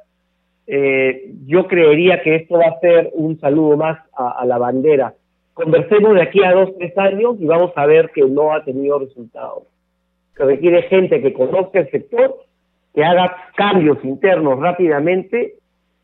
eh, 0.66 1.34
yo 1.46 1.68
creería 1.68 2.22
que 2.22 2.36
esto 2.36 2.58
va 2.58 2.68
a 2.68 2.80
ser 2.80 3.10
un 3.14 3.40
saludo 3.40 3.78
más 3.78 4.00
a, 4.16 4.46
la 4.46 4.58
bandera. 4.58 5.14
Conversemos 5.54 6.16
de 6.16 6.22
aquí 6.22 6.44
a 6.44 6.54
dos, 6.54 6.70
tres 6.78 6.98
años 6.98 7.36
y 7.40 7.46
vamos 7.46 7.74
a 7.76 7.86
ver 7.86 8.10
que 8.12 8.22
no 8.22 8.54
ha 8.54 8.64
tenido 8.64 9.00
resultados. 9.00 9.64
Requiere 10.36 10.84
gente 10.84 11.22
que 11.22 11.34
conozca 11.34 11.80
el 11.80 11.92
sector, 11.92 12.36
que 12.94 13.04
haga 13.04 13.36
cambios 13.56 14.04
internos 14.04 14.60
rápidamente 14.60 15.56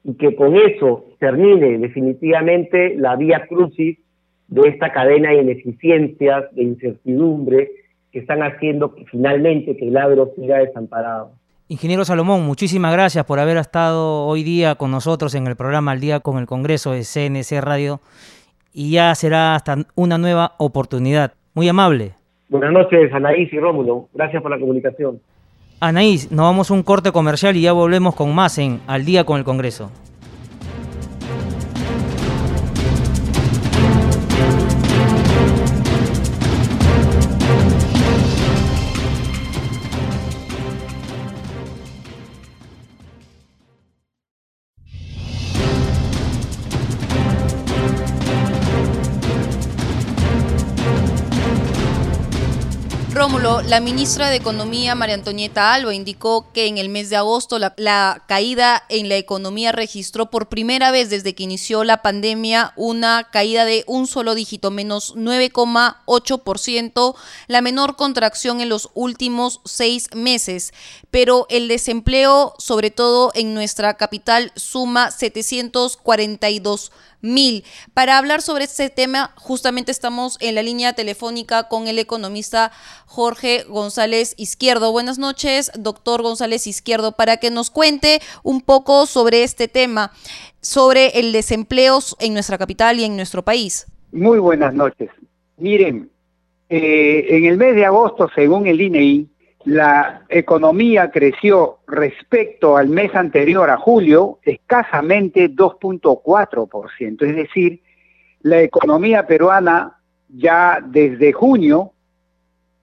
y 0.03 0.13
que 0.15 0.35
con 0.35 0.55
eso 0.55 1.05
termine 1.19 1.77
definitivamente 1.77 2.95
la 2.95 3.15
vía 3.15 3.45
crucis 3.47 3.97
de 4.47 4.69
esta 4.69 4.93
cadena 4.93 5.31
de 5.31 5.41
ineficiencias, 5.41 6.45
de 6.55 6.63
incertidumbre, 6.63 7.71
que 8.11 8.19
están 8.19 8.41
haciendo 8.41 8.95
que 8.95 9.05
finalmente 9.05 9.77
el 9.79 9.97
agro 9.97 10.31
siga 10.35 10.59
desamparado. 10.59 11.31
Ingeniero 11.69 12.05
Salomón, 12.05 12.45
muchísimas 12.45 12.93
gracias 12.93 13.25
por 13.25 13.39
haber 13.39 13.57
estado 13.57 14.25
hoy 14.25 14.43
día 14.43 14.75
con 14.75 14.89
nosotros 14.89 15.35
en 15.35 15.47
el 15.47 15.57
programa 15.57 15.91
Al 15.91 15.99
Día 15.99 16.21
con 16.21 16.37
el 16.37 16.45
Congreso 16.45 16.93
de 16.93 17.03
CNC 17.03 17.61
Radio 17.61 17.99
y 18.71 18.91
ya 18.91 19.13
será 19.15 19.55
hasta 19.55 19.79
una 19.95 20.17
nueva 20.17 20.53
oportunidad. 20.59 21.33
Muy 21.53 21.67
amable. 21.67 22.13
Buenas 22.49 22.71
noches, 22.71 23.11
Anaís 23.13 23.51
y 23.51 23.59
Rómulo. 23.59 24.07
Gracias 24.13 24.41
por 24.41 24.51
la 24.51 24.59
comunicación. 24.59 25.19
Anaís, 25.79 26.31
nos 26.31 26.45
vamos 26.45 26.71
a 26.71 26.73
un 26.73 26.81
corte 26.81 27.11
comercial 27.11 27.55
y 27.57 27.61
ya 27.61 27.73
volvemos 27.73 28.15
con 28.15 28.33
más 28.33 28.57
en 28.57 28.79
Al 28.87 29.05
Día 29.05 29.25
con 29.25 29.37
el 29.37 29.43
Congreso. 29.43 29.91
La 53.67 53.81
ministra 53.81 54.29
de 54.29 54.37
Economía, 54.37 54.95
María 54.95 55.15
Antonieta 55.15 55.73
Alba, 55.73 55.93
indicó 55.93 56.53
que 56.53 56.67
en 56.67 56.77
el 56.77 56.87
mes 56.87 57.09
de 57.09 57.17
agosto 57.17 57.59
la, 57.59 58.23
caída 58.25 58.83
en 58.87 59.09
la 59.09 59.17
economía 59.17 59.73
registró 59.73 60.31
por 60.31 60.47
primera 60.47 60.89
vez 60.89 61.09
desde 61.09 61.35
que 61.35 61.43
inició 61.43 61.83
la 61.83 62.01
pandemia 62.01 62.71
una 62.77 63.27
caída 63.29 63.65
de 63.65 63.83
un 63.85 64.07
solo 64.07 64.35
dígito, 64.35 64.71
menos 64.71 65.17
9,8%, 65.17 67.15
la 67.47 67.61
menor 67.61 67.97
contracción 67.97 68.61
en 68.61 68.69
los 68.69 68.89
últimos 68.93 69.59
seis 69.65 70.07
meses. 70.15 70.71
Pero 71.11 71.45
el 71.49 71.67
desempleo, 71.67 72.53
sobre 72.59 72.89
todo 72.89 73.33
en 73.35 73.53
nuestra 73.53 73.95
capital, 73.95 74.53
suma 74.55 75.11
742 75.11 76.91
mil. 77.21 77.63
Para 77.93 78.17
hablar 78.17 78.41
sobre 78.41 78.65
este 78.65 78.89
tema, 78.89 79.33
justamente 79.35 79.91
estamos 79.91 80.37
en 80.39 80.55
la 80.55 80.63
línea 80.63 80.93
telefónica 80.93 81.67
con 81.67 81.87
el 81.87 81.99
economista 81.99 82.71
Jorge 83.05 83.63
González 83.67 84.33
Izquierdo. 84.37 84.91
Buenas 84.91 85.17
noches, 85.17 85.71
doctor 85.77 86.21
González 86.21 86.67
Izquierdo, 86.67 87.13
para 87.13 87.37
que 87.37 87.51
nos 87.51 87.69
cuente 87.69 88.19
un 88.43 88.61
poco 88.61 89.05
sobre 89.05 89.43
este 89.43 89.67
tema, 89.67 90.11
sobre 90.61 91.19
el 91.19 91.31
desempleo 91.31 91.99
en 92.19 92.33
nuestra 92.33 92.57
capital 92.57 92.99
y 92.99 93.05
en 93.05 93.15
nuestro 93.15 93.43
país. 93.43 93.87
Muy 94.11 94.39
buenas 94.39 94.73
noches. 94.73 95.09
Miren, 95.57 96.09
eh, 96.69 97.25
en 97.29 97.45
el 97.45 97.57
mes 97.57 97.75
de 97.75 97.85
agosto, 97.85 98.29
según 98.35 98.67
el 98.67 98.81
INEI, 98.81 99.27
la 99.67 100.21
economía 100.29 101.11
creció 101.11 101.79
respecto 101.87 102.77
al 102.77 102.87
mes 102.87 103.13
anterior, 103.13 103.69
a 103.69 103.75
julio, 103.75 104.39
escasamente 104.43 105.49
2.4%. 105.49 107.21
Es 107.27 107.35
decir, 107.35 107.81
la 108.43 108.61
economía 108.61 109.27
peruana 109.27 109.97
ya 110.29 110.79
desde 110.81 111.33
junio, 111.33 111.91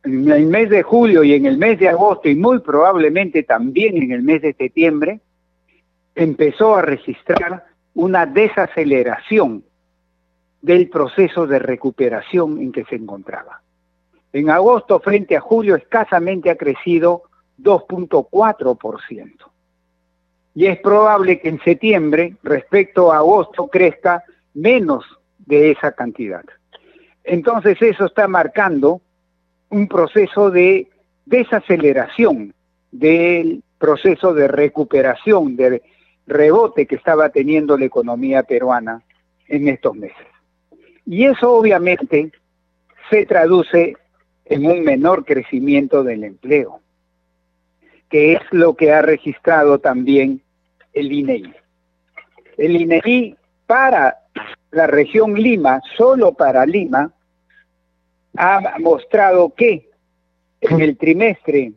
en 0.04 0.30
el 0.30 0.44
mes 0.44 0.68
de 0.68 0.82
julio 0.82 1.24
y 1.24 1.32
en 1.32 1.46
el 1.46 1.56
mes 1.56 1.78
de 1.78 1.88
agosto 1.88 2.28
y 2.28 2.34
muy 2.34 2.58
probablemente 2.58 3.44
también 3.44 3.96
en 3.96 4.12
el 4.12 4.22
mes 4.22 4.42
de 4.42 4.52
septiembre, 4.52 5.20
empezó 6.14 6.76
a 6.76 6.82
registrar 6.82 7.64
una 7.94 8.26
desaceleración 8.26 9.64
del 10.60 10.90
proceso 10.90 11.46
de 11.46 11.60
recuperación 11.60 12.60
en 12.60 12.72
que 12.72 12.84
se 12.84 12.96
encontraba. 12.96 13.63
En 14.34 14.50
agosto 14.50 14.98
frente 14.98 15.36
a 15.36 15.40
julio 15.40 15.76
escasamente 15.76 16.50
ha 16.50 16.56
crecido 16.56 17.22
2.4%. 17.62 19.30
Y 20.56 20.66
es 20.66 20.80
probable 20.80 21.38
que 21.40 21.50
en 21.50 21.60
septiembre, 21.62 22.34
respecto 22.42 23.12
a 23.12 23.18
agosto, 23.18 23.68
crezca 23.68 24.24
menos 24.52 25.04
de 25.38 25.70
esa 25.70 25.92
cantidad. 25.92 26.42
Entonces 27.22 27.80
eso 27.80 28.06
está 28.06 28.26
marcando 28.26 29.00
un 29.70 29.86
proceso 29.86 30.50
de 30.50 30.88
desaceleración 31.26 32.54
del 32.90 33.62
proceso 33.78 34.34
de 34.34 34.48
recuperación, 34.48 35.54
de 35.54 35.80
rebote 36.26 36.86
que 36.86 36.96
estaba 36.96 37.28
teniendo 37.28 37.78
la 37.78 37.84
economía 37.84 38.42
peruana 38.42 39.00
en 39.46 39.68
estos 39.68 39.94
meses. 39.94 40.26
Y 41.06 41.24
eso 41.24 41.52
obviamente 41.52 42.32
se 43.10 43.26
traduce 43.26 43.96
en 44.46 44.66
un 44.66 44.82
menor 44.82 45.24
crecimiento 45.24 46.02
del 46.04 46.24
empleo, 46.24 46.80
que 48.08 48.34
es 48.34 48.40
lo 48.50 48.74
que 48.74 48.92
ha 48.92 49.02
registrado 49.02 49.78
también 49.78 50.42
el 50.92 51.12
INEI. 51.12 51.54
El 52.56 52.76
INEI 52.76 53.36
para 53.66 54.18
la 54.70 54.86
región 54.86 55.34
Lima, 55.34 55.80
solo 55.96 56.32
para 56.32 56.66
Lima, 56.66 57.12
ha 58.36 58.78
mostrado 58.80 59.54
que 59.54 59.88
en 60.60 60.80
el 60.80 60.96
trimestre 60.96 61.72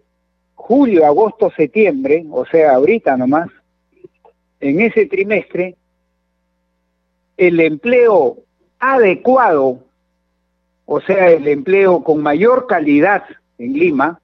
julio, 0.55 1.05
agosto, 1.05 1.51
septiembre, 1.55 2.25
o 2.29 2.45
sea, 2.45 2.75
ahorita 2.75 3.15
nomás, 3.15 3.47
en 4.59 4.81
ese 4.81 5.05
trimestre, 5.05 5.75
el 7.37 7.59
empleo 7.59 8.39
adecuado 8.79 9.86
o 10.87 11.01
sea, 11.01 11.29
el 11.29 11.47
empleo 11.47 12.01
con 12.01 12.23
mayor 12.23 12.65
calidad 12.65 13.23
en 13.57 13.73
Lima, 13.73 14.21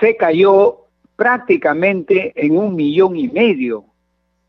se 0.00 0.16
cayó 0.16 0.86
prácticamente 1.14 2.32
en 2.34 2.56
un 2.56 2.74
millón 2.74 3.16
y 3.16 3.28
medio 3.28 3.84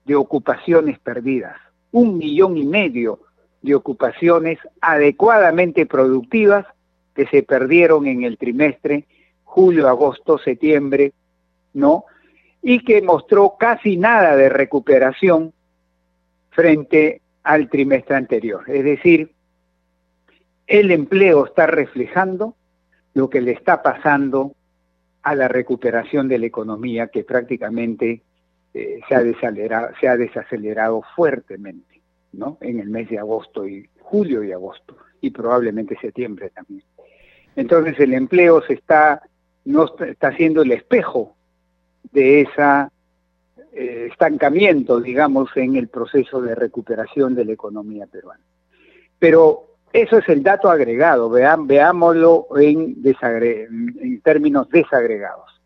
de 0.05 0.15
ocupaciones 0.15 0.97
perdidas, 0.99 1.57
un 1.91 2.17
millón 2.17 2.57
y 2.57 2.65
medio 2.65 3.19
de 3.61 3.75
ocupaciones 3.75 4.59
adecuadamente 4.79 5.85
productivas 5.85 6.65
que 7.13 7.27
se 7.27 7.43
perdieron 7.43 8.07
en 8.07 8.23
el 8.23 8.37
trimestre 8.37 9.05
julio, 9.43 9.89
agosto, 9.89 10.37
septiembre, 10.37 11.11
¿no? 11.73 12.05
Y 12.61 12.79
que 12.79 13.01
mostró 13.01 13.55
casi 13.59 13.97
nada 13.97 14.37
de 14.37 14.47
recuperación 14.47 15.53
frente 16.51 17.21
al 17.43 17.69
trimestre 17.69 18.15
anterior. 18.15 18.63
Es 18.67 18.85
decir, 18.85 19.33
el 20.73 20.89
empleo 20.89 21.45
está 21.45 21.67
reflejando 21.67 22.55
lo 23.13 23.29
que 23.29 23.41
le 23.41 23.51
está 23.51 23.83
pasando 23.83 24.55
a 25.21 25.35
la 25.35 25.47
recuperación 25.47 26.27
de 26.27 26.39
la 26.39 26.47
economía 26.47 27.09
que 27.09 27.23
prácticamente 27.23 28.23
eh, 28.73 28.99
se, 29.07 29.15
ha 30.07 30.17
desacelerado, 30.17 31.03
fuertemente 31.15 32.01
¿no? 32.31 32.57
en 32.59 32.79
el 32.79 32.89
mes 32.89 33.07
de 33.11 33.19
agosto 33.19 33.67
y 33.67 33.87
julio 33.99 34.43
y 34.43 34.51
agosto 34.51 34.97
y 35.21 35.29
probablemente 35.29 35.95
septiembre 36.01 36.49
también. 36.49 36.83
Entonces 37.55 37.99
el 37.99 38.15
empleo 38.15 38.63
está 38.67 39.21
no 39.65 39.93
está 40.03 40.35
siendo 40.35 40.63
el 40.63 40.71
espejo 40.71 41.35
de 42.11 42.41
ese 42.41 42.87
eh, 43.73 44.07
estancamiento, 44.11 44.99
digamos, 44.99 45.51
en 45.55 45.75
el 45.75 45.87
proceso 45.87 46.41
de 46.41 46.55
recuperación 46.55 47.35
de 47.35 47.45
la 47.45 47.53
economía 47.53 48.07
peruana. 48.07 48.43
Pero 49.19 49.72
eso 49.93 50.17
es 50.17 50.27
el 50.27 50.41
dato 50.41 50.69
agregado, 50.69 51.29
veámoslo 51.29 52.47
en, 52.57 52.95
en 53.05 54.21
términos 54.21 54.67
desagregados. 54.69 55.61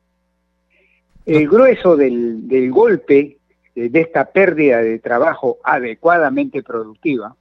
El 1.25 1.47
grueso 1.47 1.95
del, 1.95 2.47
del 2.47 2.71
golpe 2.71 3.37
de 3.73 4.01
esta 4.01 4.25
pérdida 4.25 4.81
de 4.81 4.99
trabajo 4.99 5.59
adecuadamente 5.63 6.61
productiva 6.61 7.35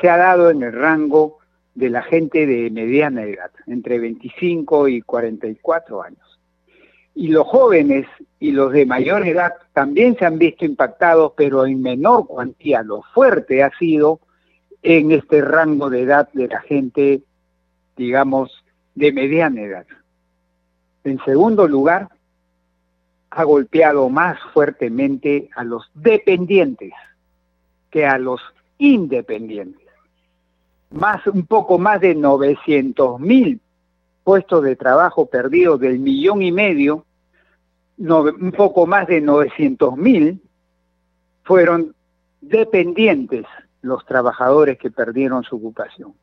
se 0.00 0.08
ha 0.08 0.16
dado 0.16 0.50
en 0.50 0.62
el 0.62 0.72
rango 0.72 1.38
de 1.74 1.90
la 1.90 2.02
gente 2.02 2.46
de 2.46 2.70
mediana 2.70 3.24
edad, 3.24 3.50
entre 3.66 3.98
25 3.98 4.88
y 4.88 5.02
44 5.02 6.02
años. 6.02 6.40
Y 7.14 7.28
los 7.28 7.46
jóvenes 7.46 8.06
y 8.38 8.52
los 8.52 8.72
de 8.72 8.86
mayor 8.86 9.26
edad 9.26 9.52
también 9.74 10.16
se 10.16 10.24
han 10.24 10.38
visto 10.38 10.64
impactados, 10.64 11.32
pero 11.36 11.66
en 11.66 11.82
menor 11.82 12.26
cuantía. 12.26 12.82
Lo 12.82 13.02
fuerte 13.14 13.62
ha 13.62 13.70
sido 13.78 14.20
en 14.82 15.12
este 15.12 15.42
rango 15.42 15.90
de 15.90 16.02
edad 16.02 16.28
de 16.32 16.48
la 16.48 16.60
gente, 16.60 17.22
digamos, 17.96 18.64
de 18.94 19.12
mediana 19.12 19.62
edad. 19.62 19.86
En 21.04 21.22
segundo 21.24 21.66
lugar, 21.68 22.08
ha 23.30 23.44
golpeado 23.44 24.08
más 24.08 24.38
fuertemente 24.52 25.50
a 25.54 25.64
los 25.64 25.90
dependientes 25.94 26.92
que 27.90 28.06
a 28.06 28.18
los 28.18 28.40
independientes. 28.78 29.86
Más, 30.90 31.24
un 31.26 31.46
poco 31.46 31.78
más 31.78 32.00
de 32.00 32.14
900 32.14 33.20
mil 33.20 33.60
puestos 34.24 34.62
de 34.64 34.76
trabajo 34.76 35.26
perdidos 35.26 35.80
del 35.80 35.98
millón 35.98 36.42
y 36.42 36.52
medio, 36.52 37.04
un 37.98 38.52
poco 38.56 38.86
más 38.86 39.06
de 39.06 39.20
900 39.20 39.96
mil 39.96 40.40
fueron 41.44 41.94
dependientes 42.40 43.46
los 43.82 44.04
trabajadores 44.06 44.78
que 44.78 44.90
perdieron 44.90 45.42
su 45.42 45.56
ocupación. 45.56 46.14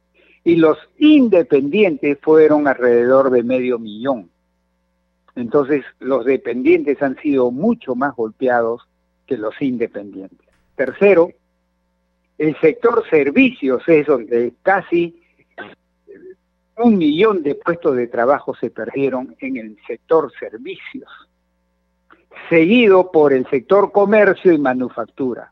Y 0.43 0.55
los 0.55 0.77
independientes 0.97 2.17
fueron 2.21 2.67
alrededor 2.67 3.29
de 3.31 3.43
medio 3.43 3.79
millón. 3.79 4.29
Entonces, 5.35 5.83
los 5.99 6.25
dependientes 6.25 7.01
han 7.01 7.15
sido 7.17 7.51
mucho 7.51 7.95
más 7.95 8.15
golpeados 8.15 8.87
que 9.25 9.37
los 9.37 9.61
independientes. 9.61 10.47
Tercero, 10.75 11.31
el 12.37 12.59
sector 12.59 13.03
servicios 13.09 13.83
es 13.87 14.07
donde 14.07 14.53
casi 14.63 15.21
un 16.77 16.97
millón 16.97 17.43
de 17.43 17.55
puestos 17.55 17.95
de 17.95 18.07
trabajo 18.07 18.55
se 18.55 18.69
perdieron 18.69 19.35
en 19.39 19.57
el 19.57 19.77
sector 19.87 20.31
servicios, 20.39 21.09
seguido 22.49 23.11
por 23.11 23.33
el 23.33 23.47
sector 23.49 23.91
comercio 23.91 24.53
y 24.53 24.59
manufactura. 24.59 25.51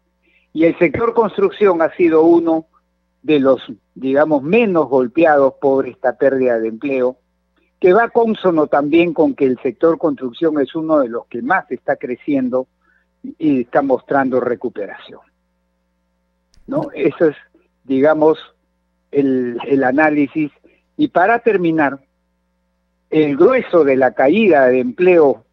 Y 0.55 0.63
el 0.63 0.79
sector 0.79 1.13
construcción 1.13 1.81
ha 1.81 1.93
sido 1.97 2.23
uno 2.23 2.67
de 3.21 3.41
los, 3.41 3.61
digamos, 3.93 4.41
menos 4.41 4.87
golpeados 4.87 5.55
por 5.59 5.85
esta 5.85 6.17
pérdida 6.17 6.59
de 6.59 6.69
empleo, 6.69 7.17
que 7.77 7.91
va 7.91 8.07
consono 8.07 8.67
también 8.67 9.13
con 9.13 9.35
que 9.35 9.43
el 9.43 9.59
sector 9.61 9.97
construcción 9.97 10.61
es 10.61 10.73
uno 10.73 10.99
de 10.99 11.09
los 11.09 11.25
que 11.25 11.41
más 11.41 11.69
está 11.71 11.97
creciendo 11.97 12.67
y 13.37 13.63
está 13.63 13.81
mostrando 13.81 14.39
recuperación. 14.39 15.19
¿No? 16.67 16.87
Eso 16.93 17.25
es, 17.25 17.35
digamos, 17.83 18.39
el, 19.11 19.57
el 19.67 19.83
análisis. 19.83 20.53
Y 20.95 21.09
para 21.09 21.39
terminar, 21.39 21.99
el 23.09 23.35
grueso 23.35 23.83
de 23.83 23.97
la 23.97 24.13
caída 24.13 24.67
de 24.67 24.79
empleo 24.79 25.43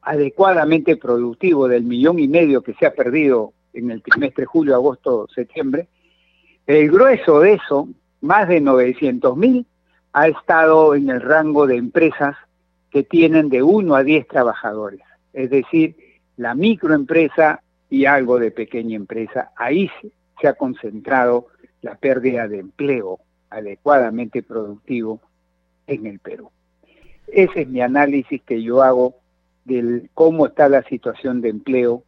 adecuadamente 0.00 0.96
productivo 0.96 1.68
del 1.68 1.84
millón 1.84 2.18
y 2.20 2.26
medio 2.26 2.62
que 2.62 2.72
se 2.72 2.86
ha 2.86 2.94
perdido 2.94 3.52
en 3.72 3.90
el 3.90 4.02
trimestre 4.02 4.44
julio, 4.44 4.74
agosto, 4.74 5.28
septiembre, 5.34 5.88
el 6.66 6.90
grueso 6.90 7.40
de 7.40 7.54
eso, 7.54 7.88
más 8.20 8.48
de 8.48 8.60
900 8.60 9.36
mil, 9.36 9.66
ha 10.12 10.28
estado 10.28 10.94
en 10.94 11.10
el 11.10 11.20
rango 11.20 11.66
de 11.66 11.76
empresas 11.76 12.36
que 12.90 13.02
tienen 13.02 13.48
de 13.48 13.62
1 13.62 13.94
a 13.94 14.04
10 14.04 14.28
trabajadores, 14.28 15.00
es 15.32 15.50
decir, 15.50 15.96
la 16.36 16.54
microempresa 16.54 17.62
y 17.88 18.04
algo 18.04 18.38
de 18.38 18.50
pequeña 18.50 18.96
empresa. 18.96 19.52
Ahí 19.56 19.90
se 20.40 20.48
ha 20.48 20.54
concentrado 20.54 21.48
la 21.80 21.94
pérdida 21.94 22.48
de 22.48 22.58
empleo 22.58 23.18
adecuadamente 23.50 24.42
productivo 24.42 25.20
en 25.86 26.06
el 26.06 26.18
Perú. 26.18 26.50
Ese 27.26 27.62
es 27.62 27.68
mi 27.68 27.80
análisis 27.80 28.42
que 28.42 28.62
yo 28.62 28.82
hago 28.82 29.14
de 29.64 30.08
cómo 30.14 30.46
está 30.46 30.68
la 30.68 30.82
situación 30.82 31.40
de 31.40 31.48
empleo 31.50 32.02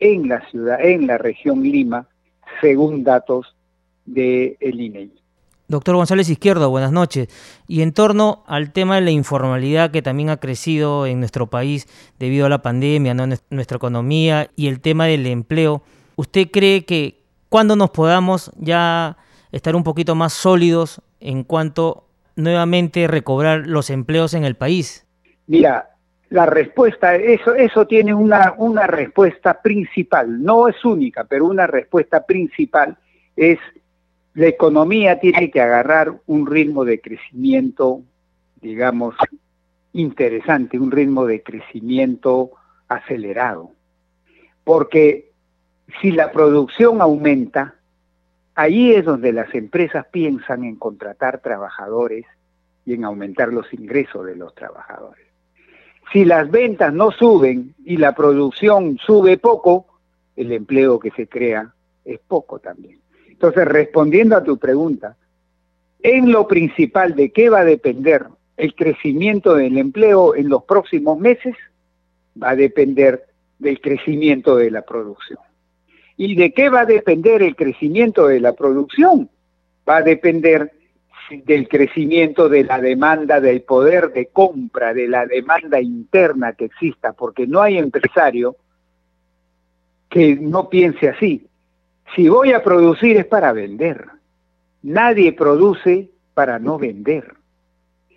en 0.00 0.28
la 0.28 0.48
ciudad, 0.50 0.82
en 0.82 1.06
la 1.06 1.18
región 1.18 1.62
Lima, 1.62 2.08
según 2.60 3.04
datos 3.04 3.54
del 4.06 4.56
de 4.58 4.70
INEI. 4.72 5.12
Doctor 5.68 5.94
González 5.94 6.28
Izquierdo, 6.28 6.68
buenas 6.68 6.90
noches. 6.90 7.28
Y 7.68 7.82
en 7.82 7.92
torno 7.92 8.42
al 8.48 8.72
tema 8.72 8.96
de 8.96 9.02
la 9.02 9.12
informalidad 9.12 9.92
que 9.92 10.02
también 10.02 10.30
ha 10.30 10.38
crecido 10.38 11.06
en 11.06 11.20
nuestro 11.20 11.46
país 11.46 11.86
debido 12.18 12.46
a 12.46 12.48
la 12.48 12.60
pandemia, 12.60 13.14
¿no? 13.14 13.24
nuestra 13.50 13.76
economía 13.76 14.50
y 14.56 14.66
el 14.66 14.80
tema 14.80 15.06
del 15.06 15.26
empleo, 15.26 15.82
¿usted 16.16 16.50
cree 16.50 16.84
que 16.84 17.22
cuando 17.48 17.76
nos 17.76 17.90
podamos 17.90 18.50
ya 18.56 19.16
estar 19.52 19.76
un 19.76 19.84
poquito 19.84 20.16
más 20.16 20.32
sólidos 20.32 21.02
en 21.20 21.44
cuanto 21.44 22.08
nuevamente 22.34 23.06
recobrar 23.06 23.68
los 23.68 23.90
empleos 23.90 24.34
en 24.34 24.44
el 24.44 24.56
país? 24.56 25.06
Mira, 25.46 25.89
la 26.30 26.46
respuesta, 26.46 27.16
eso, 27.16 27.54
eso 27.54 27.86
tiene 27.86 28.14
una, 28.14 28.54
una 28.56 28.86
respuesta 28.86 29.60
principal, 29.60 30.42
no 30.42 30.68
es 30.68 30.84
única, 30.84 31.24
pero 31.24 31.46
una 31.46 31.66
respuesta 31.66 32.24
principal 32.24 32.96
es 33.36 33.58
la 34.34 34.46
economía 34.46 35.18
tiene 35.18 35.50
que 35.50 35.60
agarrar 35.60 36.20
un 36.26 36.46
ritmo 36.46 36.84
de 36.84 37.00
crecimiento, 37.00 38.02
digamos, 38.60 39.16
interesante, 39.92 40.78
un 40.78 40.92
ritmo 40.92 41.26
de 41.26 41.42
crecimiento 41.42 42.52
acelerado. 42.86 43.72
Porque 44.62 45.32
si 46.00 46.12
la 46.12 46.30
producción 46.30 47.02
aumenta, 47.02 47.74
ahí 48.54 48.92
es 48.92 49.04
donde 49.04 49.32
las 49.32 49.52
empresas 49.52 50.06
piensan 50.12 50.62
en 50.62 50.76
contratar 50.76 51.40
trabajadores 51.40 52.24
y 52.86 52.94
en 52.94 53.04
aumentar 53.04 53.52
los 53.52 53.72
ingresos 53.74 54.24
de 54.26 54.36
los 54.36 54.54
trabajadores. 54.54 55.29
Si 56.12 56.24
las 56.24 56.50
ventas 56.50 56.92
no 56.92 57.12
suben 57.12 57.74
y 57.84 57.96
la 57.96 58.14
producción 58.14 58.98
sube 58.98 59.38
poco, 59.38 59.86
el 60.36 60.52
empleo 60.52 60.98
que 60.98 61.10
se 61.12 61.28
crea 61.28 61.72
es 62.04 62.18
poco 62.26 62.58
también. 62.58 62.98
Entonces, 63.28 63.64
respondiendo 63.66 64.36
a 64.36 64.42
tu 64.42 64.58
pregunta, 64.58 65.16
en 66.02 66.32
lo 66.32 66.48
principal 66.48 67.14
de 67.14 67.30
qué 67.30 67.48
va 67.48 67.60
a 67.60 67.64
depender 67.64 68.26
el 68.56 68.74
crecimiento 68.74 69.54
del 69.54 69.78
empleo 69.78 70.34
en 70.34 70.48
los 70.48 70.64
próximos 70.64 71.18
meses, 71.18 71.54
va 72.40 72.50
a 72.50 72.56
depender 72.56 73.26
del 73.58 73.80
crecimiento 73.80 74.56
de 74.56 74.70
la 74.70 74.82
producción. 74.82 75.38
¿Y 76.16 76.34
de 76.34 76.52
qué 76.52 76.68
va 76.68 76.80
a 76.80 76.86
depender 76.86 77.42
el 77.42 77.56
crecimiento 77.56 78.26
de 78.26 78.40
la 78.40 78.52
producción? 78.52 79.30
Va 79.88 79.98
a 79.98 80.02
depender 80.02 80.72
del 81.30 81.68
crecimiento 81.68 82.48
de 82.48 82.64
la 82.64 82.80
demanda, 82.80 83.40
del 83.40 83.62
poder 83.62 84.12
de 84.12 84.26
compra, 84.26 84.92
de 84.92 85.08
la 85.08 85.26
demanda 85.26 85.80
interna 85.80 86.52
que 86.52 86.66
exista, 86.66 87.12
porque 87.12 87.46
no 87.46 87.62
hay 87.62 87.78
empresario 87.78 88.56
que 90.08 90.36
no 90.36 90.68
piense 90.68 91.08
así. 91.08 91.46
Si 92.14 92.28
voy 92.28 92.52
a 92.52 92.62
producir 92.62 93.16
es 93.16 93.26
para 93.26 93.52
vender. 93.52 94.06
Nadie 94.82 95.32
produce 95.32 96.10
para 96.34 96.58
no 96.58 96.78
vender. 96.78 97.34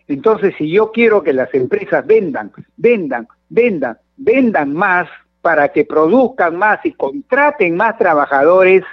Entonces, 0.08 0.56
si 0.58 0.70
yo 0.70 0.92
quiero 0.92 1.24
que 1.24 1.34
las 1.34 1.54
empresas 1.54 2.06
vendan, 2.06 2.52
vendan, 2.78 3.28
vendan, 3.50 3.98
vendan 4.18 4.74
más 4.74 5.08
para 5.42 5.70
que 5.70 5.86
produzcan 5.86 6.56
más 6.56 6.80
y 6.86 6.94
contraten 6.94 7.76
más 7.76 7.98
trabajadores, 7.98 8.84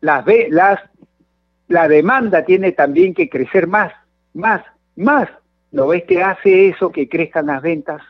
las, 0.00 0.24
las, 0.50 0.80
la 1.68 1.88
demanda 1.88 2.44
tiene 2.44 2.72
también 2.72 3.14
que 3.14 3.28
crecer 3.28 3.66
más, 3.66 3.92
más, 4.32 4.62
más. 4.96 5.28
¿No 5.70 5.88
ves 5.88 6.04
que 6.04 6.22
hace 6.22 6.68
eso 6.68 6.92
que 6.92 7.08
crezcan 7.08 7.46
las 7.46 7.62
ventas? 7.62 8.02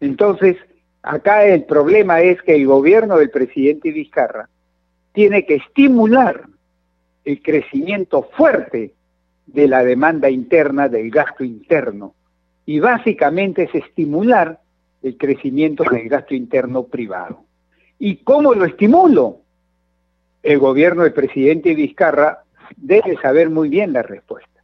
Entonces, 0.00 0.56
acá 1.02 1.44
el 1.44 1.64
problema 1.64 2.20
es 2.20 2.42
que 2.42 2.54
el 2.54 2.66
gobierno 2.66 3.16
del 3.16 3.30
presidente 3.30 3.90
Vizcarra 3.90 4.48
tiene 5.12 5.46
que 5.46 5.56
estimular 5.56 6.44
el 7.24 7.42
crecimiento 7.42 8.28
fuerte 8.36 8.92
de 9.46 9.68
la 9.68 9.82
demanda 9.82 10.28
interna, 10.30 10.88
del 10.88 11.10
gasto 11.10 11.44
interno. 11.44 12.14
Y 12.66 12.80
básicamente 12.80 13.64
es 13.64 13.74
estimular 13.74 14.60
el 15.02 15.16
crecimiento 15.16 15.84
del 15.84 16.08
gasto 16.08 16.34
interno 16.34 16.84
privado. 16.84 17.44
¿Y 17.98 18.16
cómo 18.16 18.54
lo 18.54 18.64
estimulo? 18.64 19.40
El 20.42 20.58
gobierno 20.58 21.02
del 21.02 21.12
presidente 21.12 21.74
Vizcarra 21.74 22.44
debe 22.76 23.16
saber 23.20 23.50
muy 23.50 23.68
bien 23.68 23.92
la 23.92 24.02
respuesta. 24.02 24.62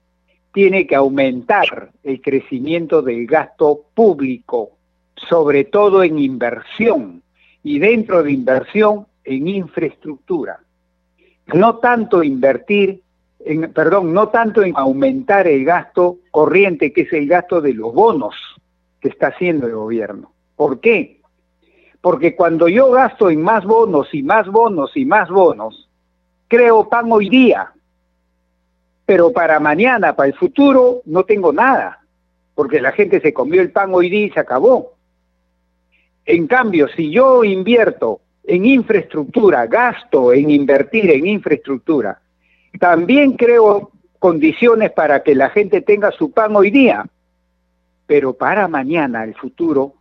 Tiene 0.52 0.86
que 0.86 0.94
aumentar 0.94 1.90
el 2.02 2.20
crecimiento 2.20 3.02
del 3.02 3.26
gasto 3.26 3.82
público, 3.94 4.70
sobre 5.16 5.64
todo 5.64 6.02
en 6.02 6.18
inversión. 6.18 7.22
Y 7.62 7.78
dentro 7.78 8.22
de 8.22 8.32
inversión, 8.32 9.06
en 9.24 9.48
infraestructura. 9.48 10.60
No 11.54 11.76
tanto 11.78 12.22
invertir, 12.22 13.02
en, 13.40 13.72
perdón, 13.72 14.12
no 14.12 14.28
tanto 14.28 14.62
en 14.62 14.74
aumentar 14.76 15.46
el 15.46 15.64
gasto 15.64 16.18
corriente, 16.30 16.92
que 16.92 17.02
es 17.02 17.12
el 17.12 17.26
gasto 17.26 17.60
de 17.60 17.74
los 17.74 17.92
bonos 17.92 18.34
que 19.00 19.08
está 19.08 19.28
haciendo 19.28 19.66
el 19.66 19.74
gobierno. 19.74 20.32
¿Por 20.56 20.80
qué? 20.80 21.20
Porque 22.00 22.36
cuando 22.36 22.68
yo 22.68 22.90
gasto 22.90 23.30
en 23.30 23.42
más 23.42 23.64
bonos 23.64 24.12
y 24.12 24.22
más 24.22 24.46
bonos 24.46 24.96
y 24.96 25.04
más 25.04 25.28
bonos, 25.28 25.88
creo 26.48 26.88
pan 26.88 27.10
hoy 27.10 27.28
día, 27.28 27.73
pero 29.06 29.32
para 29.32 29.60
mañana, 29.60 30.16
para 30.16 30.28
el 30.28 30.34
futuro, 30.34 31.02
no 31.04 31.24
tengo 31.24 31.52
nada, 31.52 32.00
porque 32.54 32.80
la 32.80 32.92
gente 32.92 33.20
se 33.20 33.34
comió 33.34 33.60
el 33.60 33.70
pan 33.70 33.94
hoy 33.94 34.08
día 34.08 34.26
y 34.26 34.30
se 34.30 34.40
acabó. 34.40 34.94
En 36.24 36.46
cambio, 36.46 36.88
si 36.88 37.10
yo 37.10 37.44
invierto 37.44 38.20
en 38.44 38.64
infraestructura, 38.64 39.66
gasto 39.66 40.32
en 40.32 40.50
invertir 40.50 41.10
en 41.10 41.26
infraestructura, 41.26 42.20
también 42.78 43.32
creo 43.32 43.90
condiciones 44.18 44.90
para 44.92 45.22
que 45.22 45.34
la 45.34 45.50
gente 45.50 45.82
tenga 45.82 46.10
su 46.12 46.32
pan 46.32 46.56
hoy 46.56 46.70
día, 46.70 47.04
pero 48.06 48.32
para 48.32 48.68
mañana, 48.68 49.24
el 49.24 49.34
futuro, 49.34 49.94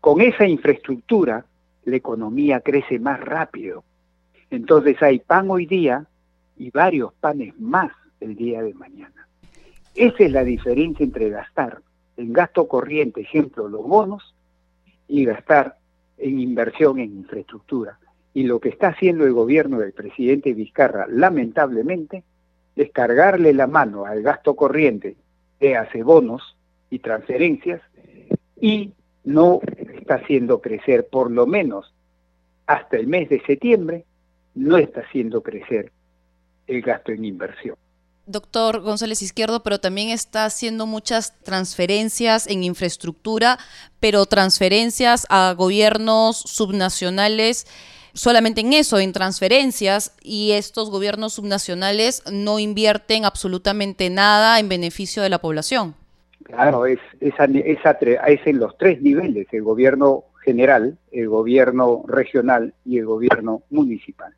con 0.00 0.20
esa 0.20 0.46
infraestructura, 0.46 1.46
la 1.84 1.96
economía 1.96 2.60
crece 2.60 2.98
más 2.98 3.20
rápido. 3.20 3.84
Entonces 4.50 5.02
hay 5.02 5.18
pan 5.18 5.50
hoy 5.50 5.64
día 5.64 6.04
y 6.58 6.70
varios 6.70 7.14
panes 7.14 7.58
más 7.58 7.90
el 8.20 8.34
día 8.34 8.62
de 8.62 8.74
mañana. 8.74 9.28
Esa 9.94 10.24
es 10.24 10.32
la 10.32 10.44
diferencia 10.44 11.04
entre 11.04 11.30
gastar 11.30 11.80
en 12.16 12.32
gasto 12.32 12.66
corriente, 12.66 13.20
ejemplo, 13.20 13.68
los 13.68 13.86
bonos, 13.86 14.34
y 15.06 15.24
gastar 15.24 15.76
en 16.18 16.40
inversión 16.40 16.98
en 16.98 17.16
infraestructura. 17.16 17.98
Y 18.34 18.42
lo 18.42 18.60
que 18.60 18.68
está 18.68 18.88
haciendo 18.88 19.24
el 19.24 19.32
gobierno 19.32 19.78
del 19.78 19.92
presidente 19.92 20.52
Vizcarra, 20.52 21.06
lamentablemente, 21.08 22.24
es 22.76 22.90
cargarle 22.90 23.52
la 23.52 23.66
mano 23.66 24.04
al 24.04 24.22
gasto 24.22 24.54
corriente, 24.54 25.16
de 25.60 25.76
hace 25.76 26.02
bonos 26.02 26.56
y 26.90 26.98
transferencias, 26.98 27.80
y 28.60 28.92
no 29.24 29.60
está 29.94 30.16
haciendo 30.16 30.60
crecer, 30.60 31.08
por 31.08 31.30
lo 31.30 31.46
menos 31.46 31.94
hasta 32.66 32.96
el 32.96 33.06
mes 33.06 33.28
de 33.28 33.40
septiembre, 33.40 34.04
no 34.54 34.76
está 34.76 35.00
haciendo 35.00 35.42
crecer 35.42 35.92
el 36.66 36.82
gasto 36.82 37.12
en 37.12 37.24
inversión. 37.24 37.76
Doctor 38.28 38.80
González 38.80 39.22
Izquierdo, 39.22 39.62
pero 39.62 39.80
también 39.80 40.10
está 40.10 40.44
haciendo 40.44 40.86
muchas 40.86 41.38
transferencias 41.42 42.46
en 42.46 42.62
infraestructura, 42.62 43.58
pero 44.00 44.26
transferencias 44.26 45.26
a 45.30 45.54
gobiernos 45.56 46.38
subnacionales 46.38 47.66
solamente 48.14 48.60
en 48.60 48.72
eso, 48.72 48.98
en 48.98 49.12
transferencias, 49.12 50.16
y 50.22 50.52
estos 50.52 50.90
gobiernos 50.90 51.34
subnacionales 51.34 52.22
no 52.30 52.58
invierten 52.58 53.24
absolutamente 53.24 54.10
nada 54.10 54.58
en 54.58 54.68
beneficio 54.68 55.22
de 55.22 55.28
la 55.28 55.38
población. 55.38 55.94
Claro, 56.42 56.86
es, 56.86 56.98
es 57.20 57.34
en 57.38 58.58
los 58.58 58.76
tres 58.78 59.00
niveles, 59.02 59.46
el 59.52 59.62
gobierno 59.62 60.24
general, 60.44 60.96
el 61.12 61.28
gobierno 61.28 62.04
regional 62.06 62.74
y 62.84 62.98
el 62.98 63.06
gobierno 63.06 63.62
municipal. 63.70 64.32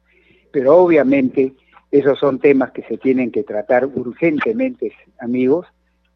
Pero 0.50 0.76
obviamente 0.76 1.54
esos 1.90 2.18
son 2.18 2.38
temas 2.38 2.70
que 2.70 2.82
se 2.82 2.98
tienen 2.98 3.30
que 3.30 3.42
tratar 3.42 3.86
urgentemente, 3.86 4.92
amigos, 5.18 5.66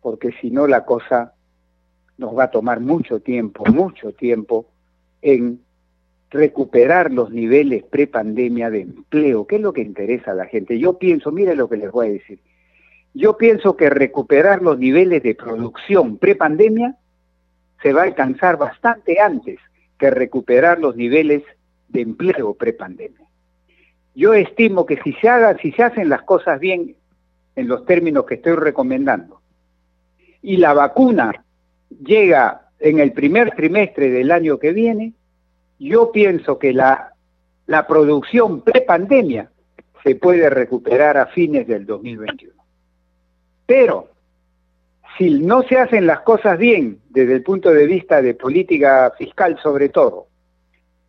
porque 0.01 0.33
si 0.41 0.51
no 0.51 0.67
la 0.67 0.85
cosa 0.85 1.35
nos 2.17 2.37
va 2.37 2.45
a 2.45 2.51
tomar 2.51 2.81
mucho 2.81 3.21
tiempo, 3.21 3.65
mucho 3.67 4.13
tiempo 4.13 4.67
en 5.23 5.61
recuperar 6.31 7.13
los 7.13 7.31
niveles 7.31 7.85
prepandemia 7.85 8.71
de 8.71 8.83
empleo, 8.83 9.47
que 9.47 9.57
es 9.57 9.63
lo 9.63 9.73
que 9.73 9.83
interesa 9.83 10.33
a 10.33 10.35
la 10.35 10.47
gente. 10.47 10.79
Yo 10.79 10.99
pienso, 10.99 11.33
mire 11.33 11.57
lo 11.57 11.69
que 11.69 11.77
les 11.77 11.91
voy 11.91 12.09
a 12.09 12.13
decir, 12.13 12.39
yo 13.15 13.37
pienso 13.37 13.77
que 13.77 13.91
recuperar 13.91 14.61
los 14.61 14.79
niveles 14.79 15.23
de 15.23 15.35
producción 15.35 16.19
prepandemia 16.19 16.97
se 17.83 17.93
va 17.93 18.03
a 18.03 18.05
alcanzar 18.05 18.59
bastante 18.59 19.21
antes 19.21 19.59
que 19.99 20.11
recuperar 20.11 20.81
los 20.81 20.97
niveles 20.97 21.43
de 21.89 22.01
empleo 22.01 22.55
prepandemia. 22.55 23.24
Yo 24.15 24.35
estimo 24.35 24.87
que 24.87 25.01
si 25.03 25.13
se 25.15 25.29
hagan, 25.29 25.59
si 25.59 25.73
se 25.73 25.83
hacen 25.83 26.09
las 26.09 26.23
cosas 26.23 26.61
bien 26.61 26.97
en 27.57 27.69
los 27.69 27.85
términos 27.85 28.25
que 28.27 28.35
estoy 28.35 28.55
recomendando 28.55 29.41
y 30.43 30.59
la 30.59 30.75
vacuna 30.75 31.45
llega 32.05 32.69
en 32.79 32.99
el 32.99 33.13
primer 33.13 33.53
trimestre 33.53 34.11
del 34.11 34.31
año 34.31 34.59
que 34.59 34.73
viene, 34.73 35.15
yo 35.79 36.13
pienso 36.13 36.59
que 36.59 36.73
la, 36.73 37.15
la 37.67 37.87
producción 37.87 38.61
prepandemia 38.61 39.51
se 40.03 40.17
puede 40.17 40.51
recuperar 40.51 41.17
a 41.17 41.27
fines 41.27 41.67
del 41.67 41.87
2021. 41.87 42.55
Pero 43.67 44.11
si 45.17 45.31
no 45.39 45.63
se 45.63 45.79
hacen 45.79 46.07
las 46.07 46.21
cosas 46.21 46.59
bien 46.59 46.99
desde 47.09 47.35
el 47.35 47.43
punto 47.43 47.71
de 47.71 47.87
vista 47.87 48.21
de 48.21 48.35
política 48.35 49.13
fiscal 49.17 49.59
sobre 49.63 49.89
todo, 49.89 50.27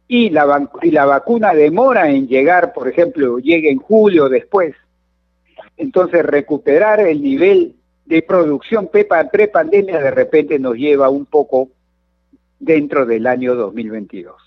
y 0.08 0.30
la, 0.30 0.70
y 0.82 0.92
la 0.92 1.06
vacuna 1.06 1.54
demora 1.54 2.10
en 2.10 2.28
llegar, 2.28 2.74
por 2.74 2.88
ejemplo, 2.88 3.40
llegue 3.40 3.72
en 3.72 3.80
julio 3.80 4.30
después, 4.30 4.76
entonces 5.78 6.26
recuperar 6.26 7.00
el 7.00 7.22
nivel 7.22 7.76
de 8.06 8.22
producción 8.22 8.88
pre-pandemia 8.88 10.00
de 10.00 10.12
repente 10.12 10.60
nos 10.60 10.76
lleva 10.76 11.10
un 11.10 11.26
poco 11.26 11.70
dentro 12.60 13.06
del 13.06 13.26
año 13.26 13.56
2022 13.56 14.46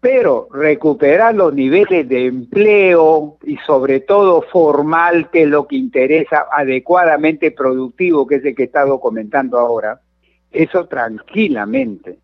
pero 0.00 0.48
recuperar 0.52 1.34
los 1.34 1.52
niveles 1.52 2.08
de 2.08 2.26
empleo 2.26 3.38
y 3.44 3.56
sobre 3.66 4.00
todo 4.00 4.42
formal, 4.42 5.28
que 5.30 5.42
es 5.42 5.48
lo 5.48 5.66
que 5.66 5.76
interesa, 5.76 6.46
adecuadamente 6.52 7.50
productivo, 7.50 8.26
que 8.26 8.36
es 8.36 8.44
el 8.44 8.54
que 8.54 8.62
he 8.62 8.66
estado 8.66 9.00
comentando 9.00 9.58
ahora, 9.58 10.00
eso 10.52 10.86
tranquilamente 10.86 12.18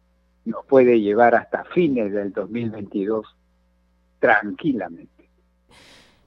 nos 0.44 0.64
puede 0.66 1.00
llevar 1.00 1.34
hasta 1.34 1.64
fines 1.64 2.12
del 2.12 2.32
2022, 2.32 3.26
tranquilamente. 4.18 5.10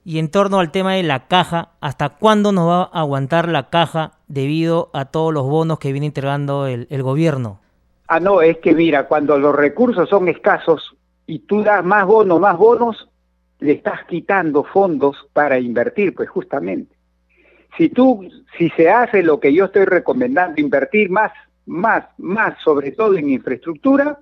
Y 0.04 0.20
en 0.20 0.32
torno 0.32 0.60
al 0.60 0.72
tema 0.72 0.94
de 0.94 1.04
la 1.04 1.28
caja, 1.28 1.72
¿hasta 1.82 2.10
cuándo 2.10 2.52
nos 2.52 2.68
va 2.68 2.84
a 2.84 3.02
aguantar 3.02 3.50
la 3.50 3.70
caja 3.70 4.14
debido 4.28 4.90
a 4.94 5.06
todos 5.06 5.34
los 5.34 5.46
bonos 5.46 5.80
que 5.80 5.92
viene 5.92 6.08
entregando 6.08 6.66
el, 6.66 6.88
el 6.90 7.04
gobierno? 7.04 7.60
Ah, 8.08 8.22
no, 8.22 8.42
es 8.42 8.58
que 8.60 8.74
mira, 8.74 9.08
cuando 9.08 9.38
los 9.38 9.54
recursos 9.54 10.08
son 10.08 10.30
escasos, 10.30 10.96
y 11.26 11.40
tú 11.40 11.62
das 11.62 11.84
más 11.84 12.06
bonos, 12.06 12.40
más 12.40 12.58
bonos, 12.58 13.10
le 13.60 13.74
estás 13.74 14.06
quitando 14.06 14.64
fondos 14.64 15.28
para 15.34 15.60
invertir, 15.60 16.16
pues 16.16 16.30
justamente. 16.30 16.96
Si 17.78 17.90
tú, 17.90 18.28
si 18.58 18.70
se 18.72 18.90
hace 18.90 19.22
lo 19.24 19.40
que 19.40 19.54
yo 19.54 19.66
estoy 19.66 19.86
recomendando, 19.86 20.62
invertir 20.62 21.10
más, 21.10 21.32
más, 21.68 22.06
más, 22.18 22.58
sobre 22.64 22.92
todo 22.92 23.16
en 23.16 23.30
infraestructura, 23.30 24.20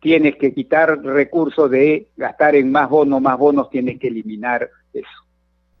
tienes 0.00 0.36
que 0.36 0.54
quitar 0.54 0.98
recursos 1.02 1.70
de 1.70 2.08
gastar 2.16 2.54
en 2.54 2.72
más 2.72 2.88
bonos, 2.88 3.20
más 3.20 3.36
bonos, 3.38 3.68
tienes 3.70 3.98
que 3.98 4.08
eliminar 4.08 4.70
eso. 4.92 5.08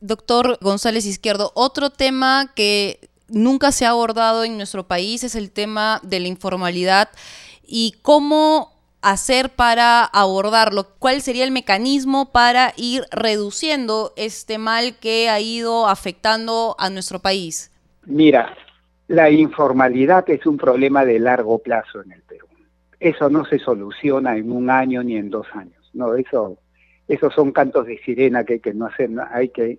Doctor 0.00 0.58
González 0.60 1.06
Izquierdo, 1.06 1.52
otro 1.54 1.90
tema 1.90 2.52
que 2.54 3.00
nunca 3.28 3.72
se 3.72 3.86
ha 3.86 3.90
abordado 3.90 4.44
en 4.44 4.56
nuestro 4.56 4.86
país 4.86 5.24
es 5.24 5.34
el 5.34 5.50
tema 5.50 6.00
de 6.02 6.20
la 6.20 6.28
informalidad 6.28 7.08
y 7.66 7.94
cómo 8.02 8.72
hacer 9.02 9.50
para 9.50 10.04
abordarlo? 10.04 10.88
¿Cuál 10.98 11.22
sería 11.22 11.44
el 11.44 11.50
mecanismo 11.50 12.32
para 12.32 12.72
ir 12.76 13.04
reduciendo 13.10 14.12
este 14.16 14.58
mal 14.58 14.96
que 14.98 15.28
ha 15.28 15.40
ido 15.40 15.86
afectando 15.86 16.76
a 16.78 16.90
nuestro 16.90 17.20
país? 17.20 17.70
Mira, 18.04 18.56
la 19.08 19.30
informalidad 19.30 20.28
es 20.28 20.46
un 20.46 20.58
problema 20.58 21.04
de 21.04 21.18
largo 21.18 21.58
plazo 21.58 22.02
en 22.02 22.12
el 22.12 22.22
Perú. 22.22 22.46
Eso 23.00 23.30
no 23.30 23.44
se 23.44 23.58
soluciona 23.58 24.36
en 24.36 24.52
un 24.52 24.70
año 24.70 25.02
ni 25.02 25.16
en 25.16 25.30
dos 25.30 25.46
años. 25.54 25.90
No, 25.94 26.14
eso, 26.14 26.58
esos 27.06 27.32
son 27.34 27.52
cantos 27.52 27.86
de 27.86 27.98
sirena 27.98 28.44
que 28.44 28.54
hay 28.54 28.60
que 28.60 28.74
no 28.74 28.86
hacer, 28.86 29.10
hay 29.30 29.48
que 29.48 29.78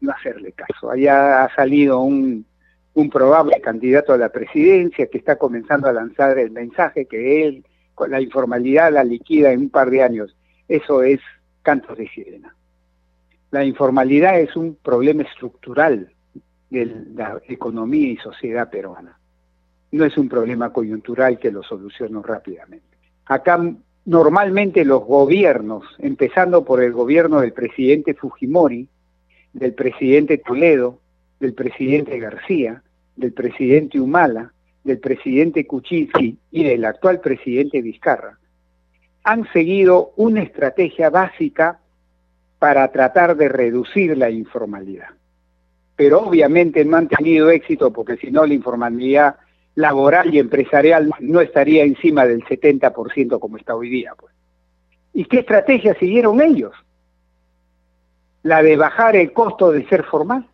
no 0.00 0.12
hacerle 0.12 0.52
caso. 0.52 0.90
Allá 0.90 1.44
ha 1.44 1.54
salido 1.54 2.00
un, 2.00 2.46
un 2.94 3.10
probable 3.10 3.60
candidato 3.60 4.12
a 4.12 4.18
la 4.18 4.28
presidencia 4.28 5.08
que 5.08 5.18
está 5.18 5.36
comenzando 5.36 5.88
a 5.88 5.92
lanzar 5.92 6.38
el 6.38 6.52
mensaje 6.52 7.06
que 7.06 7.46
él 7.46 7.64
la 8.08 8.20
informalidad 8.20 8.92
la 8.92 9.02
liquida 9.02 9.50
en 9.50 9.60
un 9.60 9.70
par 9.70 9.90
de 9.90 10.04
años. 10.04 10.36
Eso 10.68 11.02
es 11.02 11.20
cantos 11.62 11.98
de 11.98 12.08
sirena. 12.08 12.54
La 13.50 13.64
informalidad 13.64 14.38
es 14.38 14.54
un 14.54 14.76
problema 14.76 15.24
estructural 15.24 16.12
de 16.70 16.86
la 17.14 17.40
economía 17.48 18.10
y 18.10 18.16
sociedad 18.16 18.70
peruana. 18.70 19.18
No 19.90 20.04
es 20.04 20.16
un 20.18 20.28
problema 20.28 20.72
coyuntural 20.72 21.38
que 21.38 21.50
lo 21.50 21.62
soluciono 21.62 22.22
rápidamente. 22.22 22.96
Acá 23.26 23.58
normalmente 24.04 24.84
los 24.84 25.04
gobiernos, 25.04 25.84
empezando 25.98 26.64
por 26.64 26.82
el 26.82 26.92
gobierno 26.92 27.40
del 27.40 27.52
presidente 27.52 28.14
Fujimori, 28.14 28.88
del 29.52 29.74
presidente 29.74 30.38
Toledo, 30.38 30.98
del 31.40 31.54
presidente 31.54 32.18
García, 32.18 32.82
del 33.16 33.32
presidente 33.32 34.00
Humala, 34.00 34.52
del 34.84 34.98
presidente 34.98 35.66
Kuczynski 35.66 36.38
y 36.50 36.64
del 36.64 36.84
actual 36.84 37.20
presidente 37.20 37.82
Vizcarra, 37.82 38.38
han 39.24 39.50
seguido 39.52 40.12
una 40.16 40.42
estrategia 40.42 41.10
básica 41.10 41.80
para 42.58 42.90
tratar 42.90 43.36
de 43.36 43.48
reducir 43.48 44.16
la 44.16 44.30
informalidad. 44.30 45.17
Pero 45.98 46.20
obviamente 46.20 46.84
no 46.84 46.96
han 46.96 47.08
tenido 47.08 47.50
éxito 47.50 47.92
porque 47.92 48.16
si 48.18 48.30
no 48.30 48.46
la 48.46 48.54
informalidad 48.54 49.34
laboral 49.74 50.32
y 50.32 50.38
empresarial 50.38 51.10
no 51.18 51.40
estaría 51.40 51.82
encima 51.82 52.24
del 52.24 52.44
70% 52.44 53.40
como 53.40 53.56
está 53.56 53.74
hoy 53.74 53.88
día. 53.90 54.12
Pues. 54.16 54.32
¿Y 55.12 55.24
qué 55.24 55.40
estrategia 55.40 55.98
siguieron 55.98 56.40
ellos? 56.40 56.72
La 58.44 58.62
de 58.62 58.76
bajar 58.76 59.16
el 59.16 59.32
costo 59.32 59.72
de 59.72 59.88
ser 59.88 60.04
formal. 60.04 60.46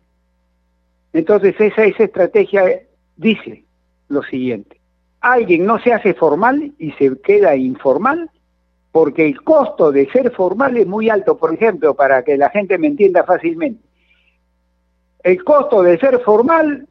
Entonces 1.13 1.53
esa, 1.59 1.85
esa 1.85 2.05
estrategia 2.05 2.81
dice 3.15 3.65
lo 4.07 4.23
siguiente. 4.23 4.81
Alguien 5.21 5.67
no 5.67 5.77
se 5.77 5.93
hace 5.93 6.15
formal 6.15 6.73
y 6.79 6.91
se 6.93 7.21
queda 7.21 7.55
informal 7.55 8.31
porque 8.91 9.27
el 9.27 9.43
costo 9.43 9.91
de 9.91 10.09
ser 10.09 10.31
formal 10.31 10.75
es 10.77 10.87
muy 10.87 11.11
alto. 11.11 11.37
Por 11.37 11.53
ejemplo, 11.53 11.93
para 11.93 12.23
que 12.23 12.35
la 12.35 12.49
gente 12.49 12.79
me 12.79 12.87
entienda 12.87 13.23
fácilmente, 13.23 13.83
el 15.25 15.43
costo 15.43 15.81
de 15.81 15.97
ser 15.97 16.19
formal 16.19 16.87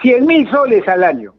100 0.00 0.26
mil 0.26 0.48
soles 0.48 0.86
al 0.86 1.02
año. 1.02 1.34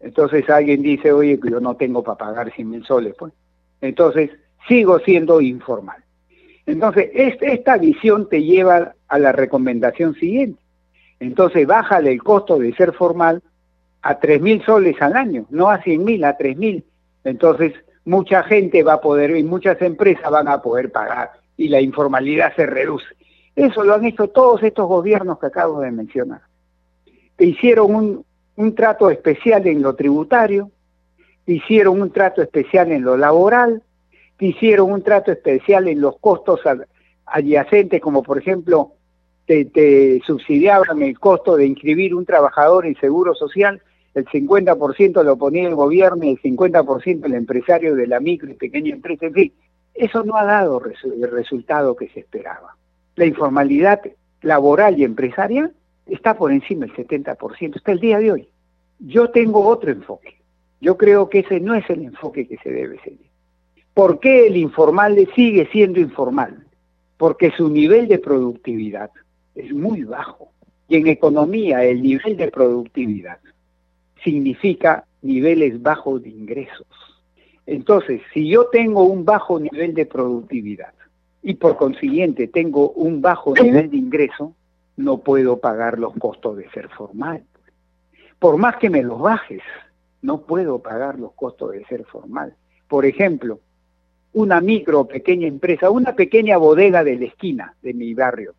Entonces 0.00 0.48
alguien 0.48 0.80
dice, 0.80 1.12
oye, 1.12 1.38
yo 1.44 1.60
no 1.60 1.76
tengo 1.76 2.02
para 2.02 2.16
pagar 2.16 2.50
100 2.50 2.70
mil 2.70 2.84
soles, 2.86 3.14
pues. 3.18 3.34
Entonces 3.82 4.30
sigo 4.66 4.98
siendo 5.00 5.42
informal. 5.42 6.02
Entonces, 6.64 7.10
esta 7.12 7.76
visión 7.76 8.30
te 8.30 8.42
lleva 8.42 8.94
a 9.08 9.18
la 9.18 9.32
recomendación 9.32 10.14
siguiente. 10.14 10.58
Entonces, 11.20 11.66
bájale 11.66 12.12
el 12.12 12.22
costo 12.22 12.58
de 12.58 12.72
ser 12.74 12.94
formal 12.94 13.42
a 14.00 14.18
3 14.20 14.40
mil 14.40 14.64
soles 14.64 15.00
al 15.02 15.16
año, 15.16 15.44
no 15.50 15.68
a 15.68 15.82
100 15.82 16.04
mil, 16.04 16.24
a 16.24 16.36
3 16.36 16.56
mil. 16.56 16.84
Entonces, 17.24 17.74
mucha 18.06 18.42
gente 18.44 18.82
va 18.84 18.94
a 18.94 19.00
poder, 19.00 19.36
y 19.36 19.42
muchas 19.42 19.82
empresas 19.82 20.30
van 20.30 20.48
a 20.48 20.62
poder 20.62 20.90
pagar, 20.90 21.32
y 21.56 21.68
la 21.68 21.80
informalidad 21.80 22.54
se 22.56 22.64
reduce. 22.64 23.06
Eso 23.54 23.84
lo 23.84 23.94
han 23.94 24.04
hecho 24.04 24.28
todos 24.28 24.62
estos 24.62 24.86
gobiernos 24.86 25.38
que 25.38 25.46
acabo 25.46 25.80
de 25.80 25.90
mencionar 25.90 26.40
hicieron 27.38 28.24
un, 28.56 28.74
trato 28.74 29.10
especial 29.10 29.66
en 29.66 29.82
lo 29.82 29.94
tributario, 29.94 30.70
hicieron 31.46 32.00
un 32.00 32.10
trato 32.10 32.42
especial 32.42 32.92
en 32.92 33.02
lo 33.02 33.16
laboral, 33.16 33.82
hicieron 34.38 34.92
un 34.92 35.02
trato 35.02 35.32
especial 35.32 35.88
en 35.88 36.00
los 36.00 36.18
costos 36.18 36.60
adyacentes, 37.26 38.00
como 38.00 38.22
por 38.22 38.38
ejemplo, 38.38 38.92
te, 39.46 40.20
subsidiaban 40.26 41.02
el 41.02 41.18
costo 41.18 41.56
de 41.56 41.66
inscribir 41.66 42.14
un 42.14 42.24
trabajador 42.24 42.86
en 42.86 42.96
seguro 42.96 43.34
social, 43.34 43.82
el 44.14 44.26
50% 44.26 45.22
lo 45.24 45.36
ponía 45.36 45.68
el 45.68 45.74
gobierno 45.74 46.24
y 46.24 46.30
el 46.30 46.42
50% 46.42 47.24
el 47.24 47.34
empresario 47.34 47.94
de 47.94 48.06
la 48.06 48.20
micro 48.20 48.50
y 48.50 48.54
pequeña 48.54 48.94
empresa, 48.94 49.26
en 49.26 49.32
fin, 49.32 49.52
eso 49.94 50.22
no 50.22 50.36
ha 50.36 50.44
dado 50.44 50.82
el 50.84 51.30
resultado 51.30 51.96
que 51.96 52.08
se 52.08 52.20
esperaba. 52.20 52.76
La 53.16 53.26
informalidad 53.26 54.00
laboral 54.40 54.98
y 54.98 55.04
empresarial 55.04 55.72
está 56.06 56.36
por 56.36 56.52
encima 56.52 56.86
del 56.86 56.94
70%, 56.94 57.76
está 57.76 57.92
el 57.92 58.00
día 58.00 58.18
de 58.18 58.32
hoy. 58.32 58.48
Yo 58.98 59.30
tengo 59.30 59.66
otro 59.66 59.90
enfoque. 59.90 60.36
Yo 60.80 60.96
creo 60.96 61.28
que 61.28 61.40
ese 61.40 61.60
no 61.60 61.74
es 61.74 61.88
el 61.90 62.02
enfoque 62.02 62.46
que 62.48 62.56
se 62.58 62.70
debe 62.70 62.98
seguir. 63.00 63.30
¿Por 63.94 64.20
qué 64.20 64.46
el 64.46 64.56
informal 64.56 65.16
sigue 65.34 65.68
siendo 65.70 66.00
informal? 66.00 66.66
Porque 67.18 67.50
su 67.52 67.68
nivel 67.68 68.08
de 68.08 68.18
productividad 68.18 69.10
es 69.54 69.72
muy 69.72 70.04
bajo. 70.04 70.50
Y 70.88 70.96
en 70.96 71.06
economía 71.06 71.84
el 71.84 72.02
nivel 72.02 72.36
de 72.36 72.50
productividad 72.50 73.38
significa 74.24 75.04
niveles 75.20 75.80
bajos 75.80 76.22
de 76.22 76.30
ingresos. 76.30 76.86
Entonces, 77.66 78.20
si 78.32 78.48
yo 78.48 78.66
tengo 78.66 79.04
un 79.04 79.24
bajo 79.24 79.60
nivel 79.60 79.94
de 79.94 80.06
productividad 80.06 80.92
y 81.42 81.54
por 81.54 81.76
consiguiente 81.76 82.46
tengo 82.46 82.90
un 82.90 83.20
bajo 83.20 83.54
nivel 83.54 83.90
de 83.90 83.96
ingreso, 83.96 84.54
no 84.96 85.18
puedo 85.18 85.58
pagar 85.58 85.98
los 85.98 86.14
costos 86.14 86.56
de 86.56 86.70
ser 86.70 86.88
formal. 86.90 87.44
Por 88.38 88.56
más 88.58 88.76
que 88.76 88.90
me 88.90 89.02
los 89.02 89.20
bajes, 89.20 89.62
no 90.20 90.42
puedo 90.42 90.78
pagar 90.80 91.18
los 91.18 91.32
costos 91.32 91.72
de 91.72 91.84
ser 91.86 92.04
formal. 92.04 92.54
Por 92.88 93.06
ejemplo, 93.06 93.60
una 94.32 94.60
micro 94.60 95.06
pequeña 95.06 95.48
empresa, 95.48 95.90
una 95.90 96.14
pequeña 96.14 96.56
bodega 96.56 97.02
de 97.04 97.16
la 97.16 97.26
esquina 97.26 97.74
de 97.82 97.92
mi 97.92 98.14
barrio, 98.14 98.54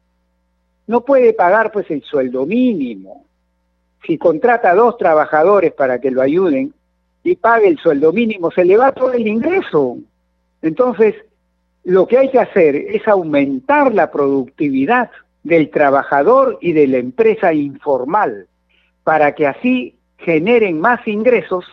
no 0.88 1.02
puede 1.06 1.34
pagar 1.34 1.72
pues 1.72 1.90
el 1.90 2.04
sueldo 2.04 2.46
mínimo. 2.46 3.26
Si 4.06 4.18
contrata 4.18 4.72
a 4.72 4.76
dos 4.76 4.98
trabajadores 4.98 5.72
para 5.72 6.00
que 6.00 6.12
lo 6.12 6.22
ayuden 6.22 6.74
y 7.24 7.38
pague 7.38 7.70
el 7.70 7.78
sueldo 7.78 8.12
mínimo, 8.12 8.52
se 8.52 8.66
le 8.66 8.76
va 8.76 8.92
todo 8.92 9.14
el 9.14 9.26
ingreso. 9.26 9.98
Entonces, 10.62 11.16
lo 11.84 12.08
que 12.08 12.18
hay 12.18 12.32
que 12.32 12.40
hacer 12.40 12.76
es 12.76 13.08
aumentar 13.08 13.94
la 13.94 14.10
productividad 14.12 15.12
del 15.44 15.70
trabajador 15.70 16.58
y 16.62 16.72
de 16.72 16.88
la 16.88 16.98
empresa 16.98 17.54
informal, 17.54 18.48
para 19.04 19.36
que 19.36 19.48
así 19.48 19.98
generen 20.18 20.80
más 20.80 21.06
ingresos 21.08 21.66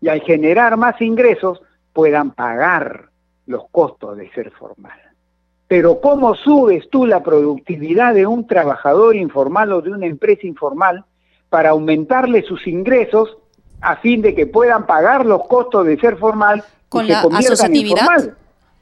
y 0.00 0.08
al 0.08 0.20
generar 0.20 0.76
más 0.76 1.00
ingresos 1.00 1.60
puedan 1.92 2.30
pagar 2.30 3.08
los 3.46 3.68
costos 3.70 4.16
de 4.16 4.30
ser 4.30 4.52
formal. 4.52 4.98
Pero 5.66 6.00
¿cómo 6.00 6.34
subes 6.36 6.88
tú 6.90 7.06
la 7.06 7.22
productividad 7.22 8.14
de 8.14 8.26
un 8.26 8.46
trabajador 8.46 9.16
informal 9.16 9.72
o 9.72 9.82
de 9.82 9.90
una 9.90 10.06
empresa 10.06 10.46
informal 10.46 11.04
para 11.50 11.70
aumentarle 11.70 12.42
sus 12.42 12.66
ingresos 12.66 13.36
a 13.80 13.96
fin 13.96 14.22
de 14.22 14.34
que 14.34 14.46
puedan 14.46 14.86
pagar 14.86 15.26
los 15.26 15.46
costos 15.46 15.84
de 15.86 15.98
ser 15.98 16.16
formal 16.16 16.62
con 16.88 17.08
la 17.08 17.20
asociatividad? 17.20 18.36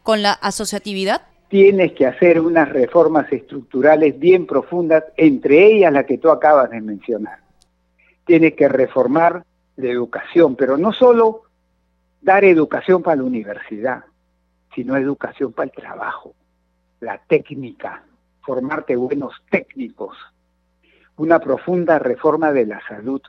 ¿Con 0.07 0.22
la 0.22 0.34
asociatividad? 0.34 1.22
tienes 1.48 1.92
que 1.92 2.07
hacer 2.07 2.40
unas 2.40 2.68
reformas 2.68 3.32
estructurales 3.32 4.16
bien 4.18 4.46
profundas, 4.46 5.02
entre 5.16 5.64
ellas 5.66 5.92
la 5.92 6.07
que 6.07 6.18
tú 6.18 6.30
acabas 6.30 6.70
de 6.70 6.80
mencionar. 6.80 7.40
Tienes 8.24 8.54
que 8.54 8.68
reformar 8.68 9.44
la 9.76 9.88
educación, 9.88 10.54
pero 10.54 10.76
no 10.76 10.92
solo 10.92 11.42
dar 12.20 12.44
educación 12.44 13.02
para 13.02 13.16
la 13.16 13.24
universidad, 13.24 14.04
sino 14.74 14.96
educación 14.96 15.52
para 15.52 15.70
el 15.70 15.72
trabajo, 15.72 16.34
la 17.00 17.18
técnica, 17.18 18.04
formarte 18.42 18.94
buenos 18.94 19.34
técnicos, 19.50 20.16
una 21.16 21.40
profunda 21.40 21.98
reforma 21.98 22.52
de 22.52 22.66
la 22.66 22.80
salud, 22.86 23.22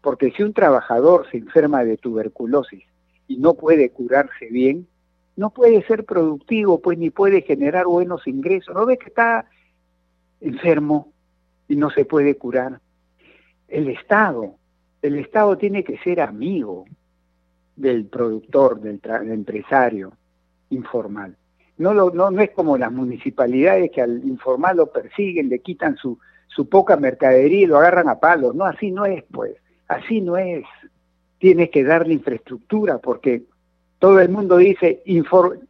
porque 0.00 0.30
si 0.32 0.42
un 0.42 0.54
trabajador 0.54 1.26
se 1.30 1.36
enferma 1.36 1.84
de 1.84 1.98
tuberculosis 1.98 2.84
y 3.28 3.36
no 3.36 3.52
puede 3.52 3.90
curarse 3.90 4.46
bien, 4.46 4.86
no 5.36 5.50
puede 5.50 5.82
ser 5.86 6.04
productivo, 6.04 6.80
pues 6.80 6.98
ni 6.98 7.10
puede 7.10 7.42
generar 7.42 7.86
buenos 7.86 8.26
ingresos. 8.26 8.74
¿No 8.74 8.86
ve 8.86 8.98
que 8.98 9.08
está 9.08 9.46
enfermo 10.40 11.12
y 11.68 11.76
no 11.76 11.90
se 11.90 12.04
puede 12.04 12.36
curar? 12.36 12.80
El 13.68 13.88
Estado, 13.88 14.56
el 15.00 15.18
Estado 15.18 15.56
tiene 15.56 15.84
que 15.84 15.98
ser 15.98 16.20
amigo 16.20 16.84
del 17.76 18.06
productor, 18.06 18.80
del, 18.80 19.00
empresario 19.30 20.12
informal. 20.70 21.36
No, 21.78 21.94
lo, 21.94 22.10
no, 22.10 22.30
no 22.30 22.42
es 22.42 22.50
como 22.50 22.76
las 22.76 22.92
municipalidades 22.92 23.90
que 23.90 24.02
al 24.02 24.22
informal 24.24 24.76
lo 24.76 24.92
persiguen, 24.92 25.48
le 25.48 25.60
quitan 25.60 25.96
su, 25.96 26.18
su 26.48 26.68
poca 26.68 26.96
mercadería 26.96 27.62
y 27.62 27.66
lo 27.66 27.78
agarran 27.78 28.08
a 28.08 28.20
palos. 28.20 28.54
No, 28.54 28.64
así 28.64 28.90
no 28.90 29.06
es, 29.06 29.24
pues. 29.30 29.56
Así 29.88 30.20
no 30.20 30.36
es. 30.36 30.64
Tienes 31.38 31.70
que 31.70 31.82
darle 31.82 32.14
infraestructura 32.14 32.98
porque 32.98 33.44
todo 34.02 34.18
el 34.18 34.30
mundo 34.30 34.56
dice 34.56 35.00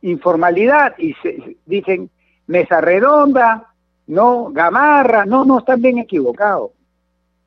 informalidad 0.01 0.95
y 0.97 1.12
se, 1.22 1.59
dicen 1.66 2.09
mesa 2.47 2.80
redonda, 2.80 3.74
no, 4.07 4.51
gamarra, 4.51 5.26
no, 5.26 5.45
no, 5.45 5.59
están 5.59 5.83
bien 5.83 5.99
equivocados. 5.99 6.70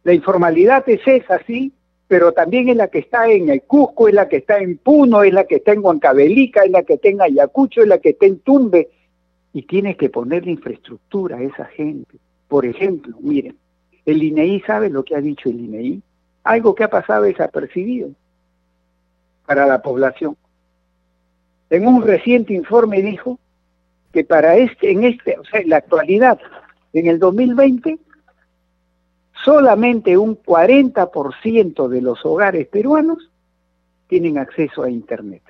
La 0.04 0.14
informalidad 0.14 0.88
es 0.88 1.02
esa, 1.08 1.44
sí, 1.48 1.74
pero 2.08 2.34
también 2.34 2.70
es 2.70 2.76
la 2.76 2.90
que 2.90 3.00
está 3.00 3.28
en 3.28 3.50
el 3.50 3.64
Cusco, 3.64 4.08
es 4.08 4.14
la 4.14 4.30
que 4.30 4.38
está 4.38 4.60
en 4.60 4.78
Puno, 4.78 5.24
es 5.24 5.34
la 5.34 5.46
que 5.46 5.56
está 5.56 5.72
en 5.72 5.84
Huancavelica, 5.84 6.62
es 6.62 6.70
la 6.70 6.84
que 6.84 6.94
está 6.94 7.08
en 7.08 7.22
Ayacucho, 7.24 7.82
es 7.82 7.88
la 7.88 7.98
que 7.98 8.10
está 8.10 8.28
en 8.28 8.38
Tumbe. 8.42 8.90
Y 9.54 9.64
tienes 9.64 9.98
que 9.98 10.12
ponerle 10.12 10.52
infraestructura 10.52 11.38
a 11.38 11.42
esa 11.42 11.66
gente. 11.66 12.18
Por 12.48 12.64
ejemplo, 12.64 13.18
miren, 13.22 13.58
el 14.06 14.22
INEI 14.22 14.62
sabe 14.68 14.92
lo 14.92 15.04
que 15.04 15.16
ha 15.16 15.20
dicho 15.22 15.50
el 15.50 15.62
INEI, 15.62 16.04
algo 16.44 16.76
que 16.76 16.84
ha 16.84 16.92
pasado 16.92 17.24
desapercibido 17.24 18.10
para 19.48 19.66
la 19.66 19.82
población 19.82 20.38
en 21.70 21.88
un 21.88 22.02
reciente 22.02 22.54
informe 22.54 23.02
dijo 23.02 23.40
que 24.12 24.24
para 24.24 24.58
este, 24.58 24.92
en 24.92 25.04
este, 25.04 25.38
o 25.38 25.44
sea, 25.46 25.60
en 25.60 25.70
la 25.70 25.78
actualidad, 25.78 26.40
en 26.94 27.08
el 27.08 27.20
2020, 27.20 28.00
solamente 29.44 30.18
un 30.18 30.38
40% 30.38 31.88
de 31.88 32.02
los 32.02 32.26
hogares 32.26 32.68
peruanos 32.68 33.30
tienen 34.08 34.38
acceso 34.38 34.84
a 34.84 34.90
Internet. 34.90 35.44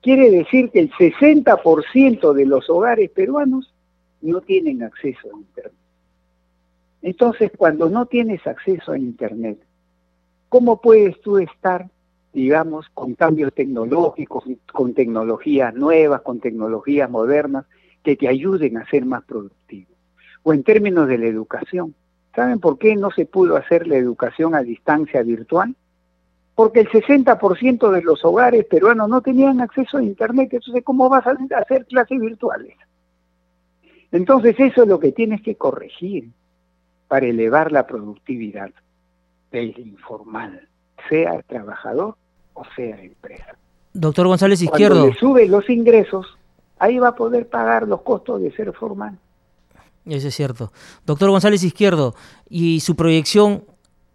Quiere 0.00 0.30
decir 0.30 0.70
que 0.70 0.80
el 0.80 0.90
60% 0.92 2.32
de 2.32 2.46
los 2.46 2.68
hogares 2.70 3.10
peruanos 3.10 3.72
no 4.20 4.40
tienen 4.40 4.82
acceso 4.82 5.28
a 5.32 5.38
Internet. 5.38 5.74
Entonces, 7.02 7.50
cuando 7.56 7.90
no 7.90 8.06
tienes 8.06 8.46
acceso 8.46 8.92
a 8.92 8.98
Internet, 8.98 9.58
¿cómo 10.48 10.80
puedes 10.80 11.20
tú 11.20 11.38
estar 11.38 11.88
digamos, 12.32 12.88
con 12.94 13.14
cambios 13.14 13.52
tecnológicos, 13.52 14.44
con 14.72 14.94
tecnologías 14.94 15.74
nuevas, 15.74 16.22
con 16.22 16.40
tecnologías 16.40 17.10
modernas, 17.10 17.66
que 18.02 18.16
te 18.16 18.28
ayuden 18.28 18.78
a 18.78 18.88
ser 18.88 19.04
más 19.04 19.22
productivo. 19.24 19.90
O 20.42 20.52
en 20.52 20.62
términos 20.64 21.08
de 21.08 21.18
la 21.18 21.26
educación. 21.26 21.94
¿Saben 22.34 22.60
por 22.60 22.78
qué 22.78 22.96
no 22.96 23.10
se 23.10 23.26
pudo 23.26 23.56
hacer 23.56 23.86
la 23.86 23.96
educación 23.96 24.54
a 24.54 24.62
distancia 24.62 25.22
virtual? 25.22 25.76
porque 26.54 26.80
el 26.80 26.88
60% 26.90 27.90
de 27.90 28.02
los 28.02 28.24
hogares 28.24 28.64
peruanos 28.66 29.08
no 29.08 29.20
tenían 29.20 29.60
acceso 29.60 29.98
a 29.98 30.02
Internet, 30.02 30.50
entonces 30.52 30.84
¿cómo 30.84 31.08
vas 31.08 31.26
a 31.26 31.36
hacer 31.56 31.86
clases 31.86 32.20
virtuales? 32.20 32.76
Entonces 34.10 34.54
eso 34.58 34.82
es 34.82 34.88
lo 34.88 35.00
que 35.00 35.12
tienes 35.12 35.40
que 35.40 35.56
corregir 35.56 36.28
para 37.08 37.26
elevar 37.26 37.72
la 37.72 37.86
productividad 37.86 38.70
del 39.50 39.78
informal, 39.78 40.68
sea 41.08 41.42
trabajador 41.42 42.16
o 42.54 42.64
sea 42.76 43.00
empresa. 43.00 43.56
Doctor 43.92 44.26
González 44.26 44.62
Izquierdo. 44.62 45.00
Cuando 45.00 45.14
le 45.14 45.18
sube 45.18 45.46
los 45.46 45.68
ingresos, 45.68 46.26
ahí 46.78 46.98
va 46.98 47.08
a 47.08 47.14
poder 47.14 47.48
pagar 47.48 47.86
los 47.86 48.02
costos 48.02 48.40
de 48.42 48.50
ser 48.52 48.72
formal. 48.72 49.18
Eso 50.06 50.28
es 50.28 50.34
cierto. 50.34 50.72
Doctor 51.06 51.30
González 51.30 51.62
Izquierdo, 51.62 52.14
¿y 52.48 52.80
su 52.80 52.96
proyección 52.96 53.64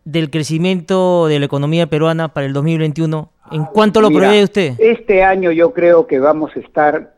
del 0.03 0.29
crecimiento 0.29 1.27
de 1.27 1.39
la 1.39 1.45
economía 1.45 1.87
peruana 1.87 2.33
para 2.33 2.45
el 2.45 2.53
2021, 2.53 3.31
en 3.51 3.65
cuánto 3.65 4.01
lo 4.01 4.09
prevé 4.09 4.43
usted? 4.43 4.73
Este 4.79 5.23
año 5.23 5.51
yo 5.51 5.73
creo 5.73 6.07
que 6.07 6.19
vamos 6.19 6.51
a 6.55 6.59
estar 6.59 7.15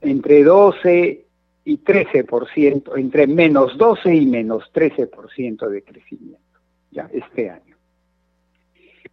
entre 0.00 0.44
12 0.44 1.26
y 1.64 1.78
13%, 1.78 2.98
entre 2.98 3.26
menos 3.26 3.76
12 3.76 4.14
y 4.14 4.26
menos 4.26 4.64
13% 4.72 5.68
de 5.68 5.82
crecimiento, 5.82 6.60
ya 6.90 7.08
este 7.12 7.50
año. 7.50 7.65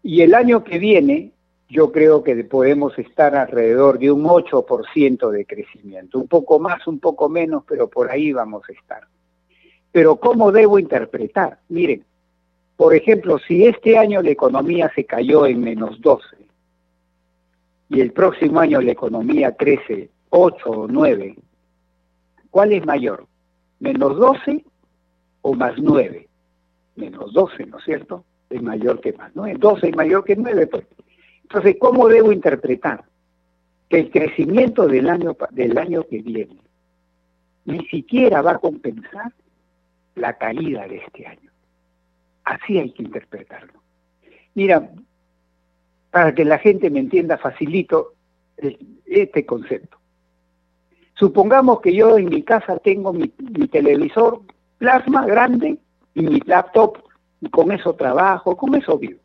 Y 0.04 0.22
el 0.22 0.36
año 0.36 0.64
que 0.66 0.80
viene 0.80 1.32
yo 1.70 1.92
creo 1.92 2.24
que 2.24 2.36
podemos 2.44 2.98
estar 3.00 3.36
alrededor 3.36 3.98
de 3.98 4.12
un 4.12 4.26
8% 4.26 5.32
de 5.32 5.46
crecimiento, 5.46 6.20
un 6.20 6.28
poco 6.28 6.60
más, 6.60 6.86
un 6.86 7.00
poco 7.00 7.30
menos, 7.30 7.64
pero 7.68 7.90
por 7.90 8.12
ahí 8.12 8.32
vamos 8.32 8.62
a 8.70 8.74
estar. 8.74 9.08
Pero 9.92 10.18
¿cómo 10.18 10.52
debo 10.52 10.78
interpretar? 10.78 11.60
Miren, 11.70 12.06
por 12.76 12.94
ejemplo, 12.94 13.40
si 13.40 13.66
este 13.66 13.98
año 13.98 14.22
la 14.22 14.30
economía 14.30 14.92
se 14.94 15.06
cayó 15.06 15.48
en 15.48 15.62
menos 15.62 16.00
12 16.02 16.24
y 17.90 18.02
el 18.02 18.12
próximo 18.12 18.60
año 18.60 18.82
la 18.82 18.92
economía 18.92 19.56
crece 19.56 20.10
8 20.30 20.70
o 20.70 20.88
9, 20.88 21.36
¿cuál 22.52 22.74
es 22.74 22.86
mayor? 22.86 23.26
¿Menos 23.80 24.18
12 24.18 24.64
o 25.42 25.54
más 25.54 25.74
9? 25.78 26.28
Menos 26.98 27.34
12, 27.34 27.66
¿no 27.66 27.80
es 27.80 27.84
cierto? 27.84 28.26
Es 28.54 28.62
mayor 28.62 29.02
que 29.02 29.14
más 29.14 29.32
9. 29.34 29.58
12 29.60 29.90
es 29.90 29.96
mayor 29.96 30.24
que 30.24 30.36
9, 30.36 30.68
pues. 30.68 30.86
Entonces, 31.42 31.76
¿cómo 31.80 32.08
debo 32.08 32.32
interpretar 32.32 33.04
que 33.90 34.00
el 34.00 34.12
crecimiento 34.12 34.88
del 34.88 35.10
año, 35.10 35.36
del 35.50 35.76
año 35.78 36.04
que 36.08 36.22
viene 36.22 36.58
ni 37.66 37.84
siquiera 37.88 38.42
va 38.42 38.52
a 38.52 38.60
compensar 38.60 39.34
la 40.16 40.38
caída 40.38 40.88
de 40.88 40.98
este 40.98 41.26
año? 41.26 41.50
Así 42.44 42.78
hay 42.78 42.92
que 42.92 43.02
interpretarlo. 43.02 43.74
Mira, 44.54 44.88
para 46.12 46.36
que 46.36 46.46
la 46.46 46.60
gente 46.60 46.92
me 46.92 47.00
entienda 47.00 47.40
facilito 47.40 48.14
este 49.08 49.46
concepto. 49.48 49.98
Supongamos 51.16 51.82
que 51.82 51.96
yo 51.96 52.20
en 52.20 52.30
mi 52.30 52.44
casa 52.44 52.78
tengo 52.78 53.14
mi 53.14 53.30
televisor 53.70 54.42
plasma 54.78 55.26
grande 55.26 55.80
y 56.14 56.22
mi 56.22 56.40
laptop, 56.46 57.00
y 57.44 57.50
con 57.50 57.74
eso 57.74 57.94
trabajo, 57.94 58.56
con 58.56 58.74
eso 58.74 58.98
vivo. 58.98 59.20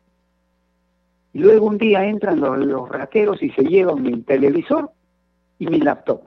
Y 1.31 1.39
luego 1.39 1.67
un 1.67 1.77
día 1.77 2.05
entran 2.05 2.41
los, 2.41 2.89
rateros 2.89 3.41
y 3.41 3.49
se 3.51 3.63
llevan 3.63 4.03
mi 4.03 4.21
televisor 4.23 4.91
y 5.57 5.67
mi 5.67 5.79
laptop. 5.79 6.23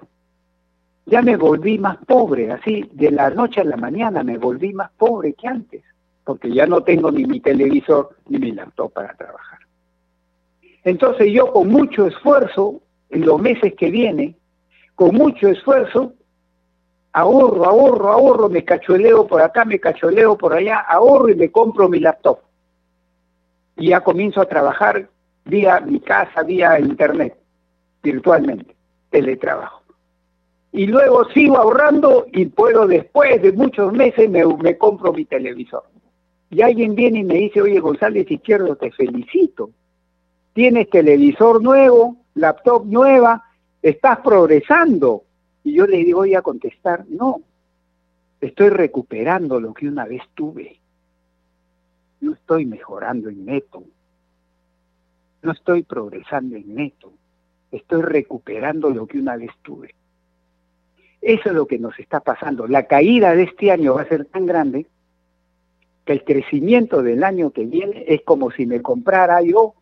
Ya 1.05 1.21
me 1.21 1.37
volví 1.37 1.79
más 1.79 1.99
pobre, 2.07 2.51
así, 2.51 2.89
de 2.93 3.11
la 3.11 3.29
noche 3.29 3.61
a 3.61 3.65
la 3.65 3.77
mañana 3.77 4.23
me 4.23 4.39
volví 4.39 4.73
más 4.73 4.91
pobre 4.93 5.35
que 5.35 5.49
antes, 5.49 5.83
porque 6.25 6.51
ya 6.51 6.65
no 6.65 6.83
tengo 6.83 7.11
ni 7.11 7.27
mi 7.27 7.41
televisor 7.41 8.17
ni 8.29 8.39
mi 8.39 8.53
laptop 8.53 8.91
para 8.95 9.15
trabajar. 9.15 9.59
Entonces 10.85 11.31
yo 11.31 11.53
con 11.53 11.69
mucho 11.69 12.07
esfuerzo, 12.07 12.81
en 13.11 13.27
los 13.27 13.39
meses 13.39 13.75
que 13.77 13.91
vienen, 13.91 14.35
con 14.95 15.15
mucho 15.15 15.49
esfuerzo, 15.49 16.15
ahorro, 17.13 17.65
ahorro, 17.65 18.13
ahorro, 18.13 18.49
me 18.49 18.65
cacholeo 18.65 19.27
por 19.27 19.43
acá, 19.43 19.65
me 19.65 19.79
cacholeo 19.79 20.37
por 20.37 20.55
allá, 20.55 20.79
ahorro 20.81 21.29
y 21.29 21.35
me 21.35 21.51
compro 21.51 21.89
mi 21.89 22.01
laptop 22.01 22.39
y 23.77 23.89
ya 23.89 24.01
comienzo 24.01 24.41
a 24.41 24.47
trabajar 24.47 25.09
vía 25.45 25.81
mi 25.81 26.01
casa, 26.01 26.43
vía 26.43 26.79
internet, 26.79 27.37
virtualmente, 28.03 28.75
teletrabajo. 29.11 29.83
Y 30.73 30.87
luego 30.87 31.25
sigo 31.31 31.59
ahorrando 31.59 32.27
y 32.33 32.47
puedo 32.47 32.87
después 32.87 33.43
de 33.43 33.53
muchos 33.53 33.93
meses 33.93 34.31
me, 34.31 34.45
me 34.45 34.79
compro 34.79 35.13
mi 35.13 35.25
televisor. 35.25 35.85
Y 36.51 36.63
alguien 36.63 36.95
viene 36.95 37.21
y 37.21 37.25
me 37.25 37.35
dice, 37.35 37.61
oye 37.61 37.81
González 37.81 38.31
Izquierdo, 38.31 38.77
te 38.77 38.91
felicito. 38.91 39.71
Tienes 40.55 40.89
televisor 40.91 41.63
nuevo, 41.63 42.17
laptop 42.35 42.87
nueva, 42.87 43.43
estás 43.83 44.19
progresando. 44.21 45.25
Y 45.65 45.75
yo 45.75 45.87
le 45.87 46.13
voy 46.13 46.35
a 46.35 46.43
contestar, 46.43 47.05
no, 47.09 47.41
estoy 48.41 48.71
recuperando 48.71 49.61
lo 49.61 49.75
que 49.75 49.89
una 49.89 50.05
vez 50.05 50.23
tuve 50.35 50.83
no 52.23 52.33
estoy 52.35 52.65
mejorando 52.65 53.29
en 53.29 53.45
neto, 53.45 53.83
no 55.43 55.53
estoy 55.53 55.83
progresando 55.83 56.57
en 56.57 56.75
neto, 56.75 57.13
estoy 57.73 58.03
recuperando 58.03 58.91
lo 58.91 59.07
que 59.07 59.19
una 59.19 59.37
vez 59.37 59.51
tuve. 59.63 59.95
Eso 61.21 61.49
es 61.49 61.55
lo 61.55 61.67
que 61.67 61.79
nos 61.79 61.99
está 61.99 62.21
pasando. 62.21 62.67
La 62.67 62.87
caída 62.87 63.35
de 63.35 63.45
este 63.45 63.71
año 63.71 63.95
va 63.95 64.03
a 64.03 64.09
ser 64.09 64.25
tan 64.27 64.47
grande 64.47 64.87
que 66.05 66.13
el 66.13 66.25
crecimiento 66.25 67.03
del 67.03 67.23
año 67.25 67.51
que 67.51 67.65
viene 67.65 68.05
es 68.07 68.23
como 68.23 68.51
si 68.51 68.67
me 68.67 68.81
comprara 68.83 69.43
yo 69.43 69.75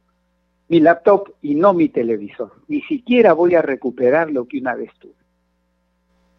mi 0.68 0.80
laptop 0.80 1.32
y 1.42 1.54
no 1.54 1.74
mi 1.74 1.88
televisor. 1.88 2.52
Ni 2.68 2.80
siquiera 2.82 3.32
voy 3.34 3.54
a 3.54 3.62
recuperar 3.62 4.30
lo 4.30 4.46
que 4.46 4.58
una 4.58 4.74
vez 4.74 4.90
tuve. 4.98 5.19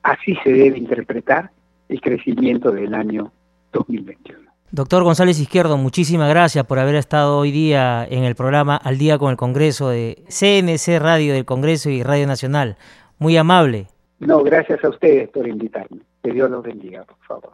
Así 0.03 0.35
se 0.43 0.51
debe 0.51 0.77
interpretar 0.77 1.51
el 1.89 2.01
crecimiento 2.01 2.71
del 2.71 2.93
año 2.93 3.31
2021. 3.73 4.51
Doctor 4.73 5.03
González 5.03 5.37
Izquierdo, 5.39 5.77
muchísimas 5.77 6.29
gracias 6.29 6.65
por 6.65 6.79
haber 6.79 6.95
estado 6.95 7.37
hoy 7.37 7.51
día 7.51 8.07
en 8.09 8.23
el 8.23 8.35
programa 8.35 8.77
Al 8.77 8.97
Día 8.97 9.17
con 9.17 9.29
el 9.29 9.35
Congreso 9.35 9.89
de 9.89 10.23
CNC 10.29 10.97
Radio 10.99 11.33
del 11.33 11.43
Congreso 11.43 11.89
y 11.89 12.03
Radio 12.03 12.25
Nacional. 12.25 12.77
Muy 13.19 13.35
amable. 13.35 13.87
No, 14.19 14.41
gracias 14.43 14.81
a 14.83 14.89
ustedes 14.89 15.29
por 15.29 15.45
invitarme. 15.47 15.99
Que 16.23 16.31
Dios 16.31 16.49
los 16.49 16.63
bendiga, 16.63 17.03
por 17.03 17.17
favor. 17.27 17.51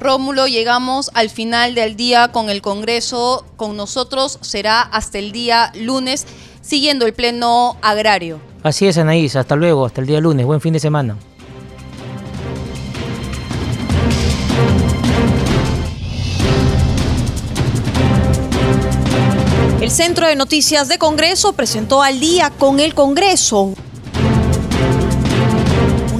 Rómulo, 0.00 0.46
llegamos 0.46 1.10
al 1.14 1.30
final 1.30 1.74
del 1.74 1.96
día 1.96 2.32
con 2.32 2.50
el 2.50 2.60
Congreso. 2.60 3.46
Con 3.56 3.76
nosotros 3.76 4.38
será 4.42 4.82
hasta 4.82 5.18
el 5.18 5.32
día 5.32 5.72
lunes, 5.74 6.26
siguiendo 6.66 7.06
el 7.06 7.12
Pleno 7.12 7.76
Agrario. 7.80 8.40
Así 8.62 8.86
es, 8.86 8.98
Anaís. 8.98 9.36
Hasta 9.36 9.54
luego, 9.54 9.86
hasta 9.86 10.00
el 10.00 10.06
día 10.06 10.20
lunes. 10.20 10.44
Buen 10.44 10.60
fin 10.60 10.72
de 10.72 10.80
semana. 10.80 11.16
El 19.80 19.92
Centro 19.92 20.26
de 20.26 20.34
Noticias 20.34 20.88
de 20.88 20.98
Congreso 20.98 21.52
presentó 21.52 22.02
al 22.02 22.18
día 22.18 22.50
con 22.50 22.80
el 22.80 22.94
Congreso 22.94 23.74